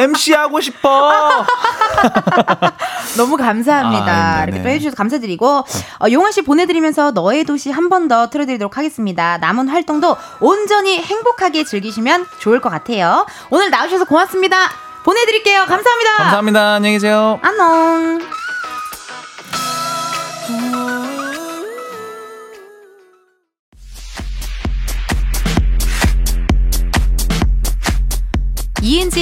MC 0.00 0.32
하고 0.32 0.60
싶어. 0.60 1.44
너무 3.16 3.36
감사합니다. 3.36 4.04
아, 4.06 4.38
네네. 4.40 4.50
이렇게 4.52 4.62
또 4.62 4.68
해주셔서 4.68 4.96
감사드리고 4.96 5.46
어, 5.58 6.06
용화 6.10 6.30
씨 6.30 6.42
보내드리면서 6.42 7.10
너의 7.12 7.44
도시 7.44 7.70
한 7.70 7.88
번 7.90 8.08
더 8.08 8.30
틀어드리도록 8.30 8.76
하겠습니다. 8.78 9.36
남은 9.38 9.68
활동도 9.68 10.16
온전히 10.40 10.98
행복하게 11.02 11.64
즐기시면 11.64 12.26
좋을 12.38 12.60
것 12.60 12.70
같아요. 12.70 13.26
오늘 13.50 13.70
나오셔서 13.70 14.04
고맙습니다. 14.06 14.56
보내드릴게요. 15.04 15.66
감사합니다. 15.66 16.16
감사합니다. 16.18 16.74
안녕히 16.74 16.94
계세요. 16.96 17.38
안녕. 17.42 18.39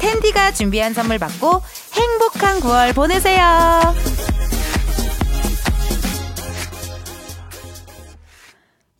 텐디가 0.00 0.52
준비한 0.52 0.92
선물 0.94 1.18
받고 1.18 1.62
행복한 1.92 2.60
9월 2.60 2.94
보내세요. 2.94 3.94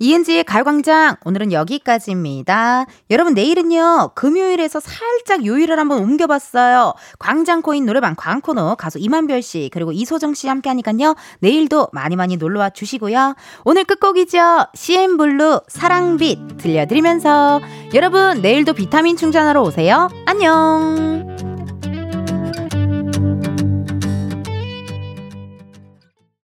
이은지의 0.01 0.45
가요광장 0.45 1.17
오늘은 1.27 1.53
여기까지입니다. 1.53 2.87
여러분 3.11 3.35
내일은요 3.35 4.13
금요일에서 4.15 4.81
살짝 4.81 5.45
요일을 5.45 5.79
한번 5.79 6.01
옮겨봤어요. 6.01 6.95
광장코인 7.19 7.85
노래방 7.85 8.15
광코노 8.17 8.77
가수 8.77 8.99
이만별 8.99 9.43
씨 9.43 9.69
그리고 9.71 9.93
이소정 9.93 10.33
씨 10.33 10.49
함께하니까요 10.49 11.15
내일도 11.41 11.89
많이 11.93 12.17
많이 12.17 12.39
놀러와 12.39 12.71
주시고요. 12.71 13.35
오늘 13.65 13.85
끝곡이죠 13.85 14.69
CN블루 14.75 15.61
사랑빛 15.69 16.57
들려드리면서 16.57 17.61
여러분 17.93 18.41
내일도 18.41 18.73
비타민 18.73 19.19
충전하러 19.19 19.61
오세요. 19.61 20.09
안녕. 20.25 21.60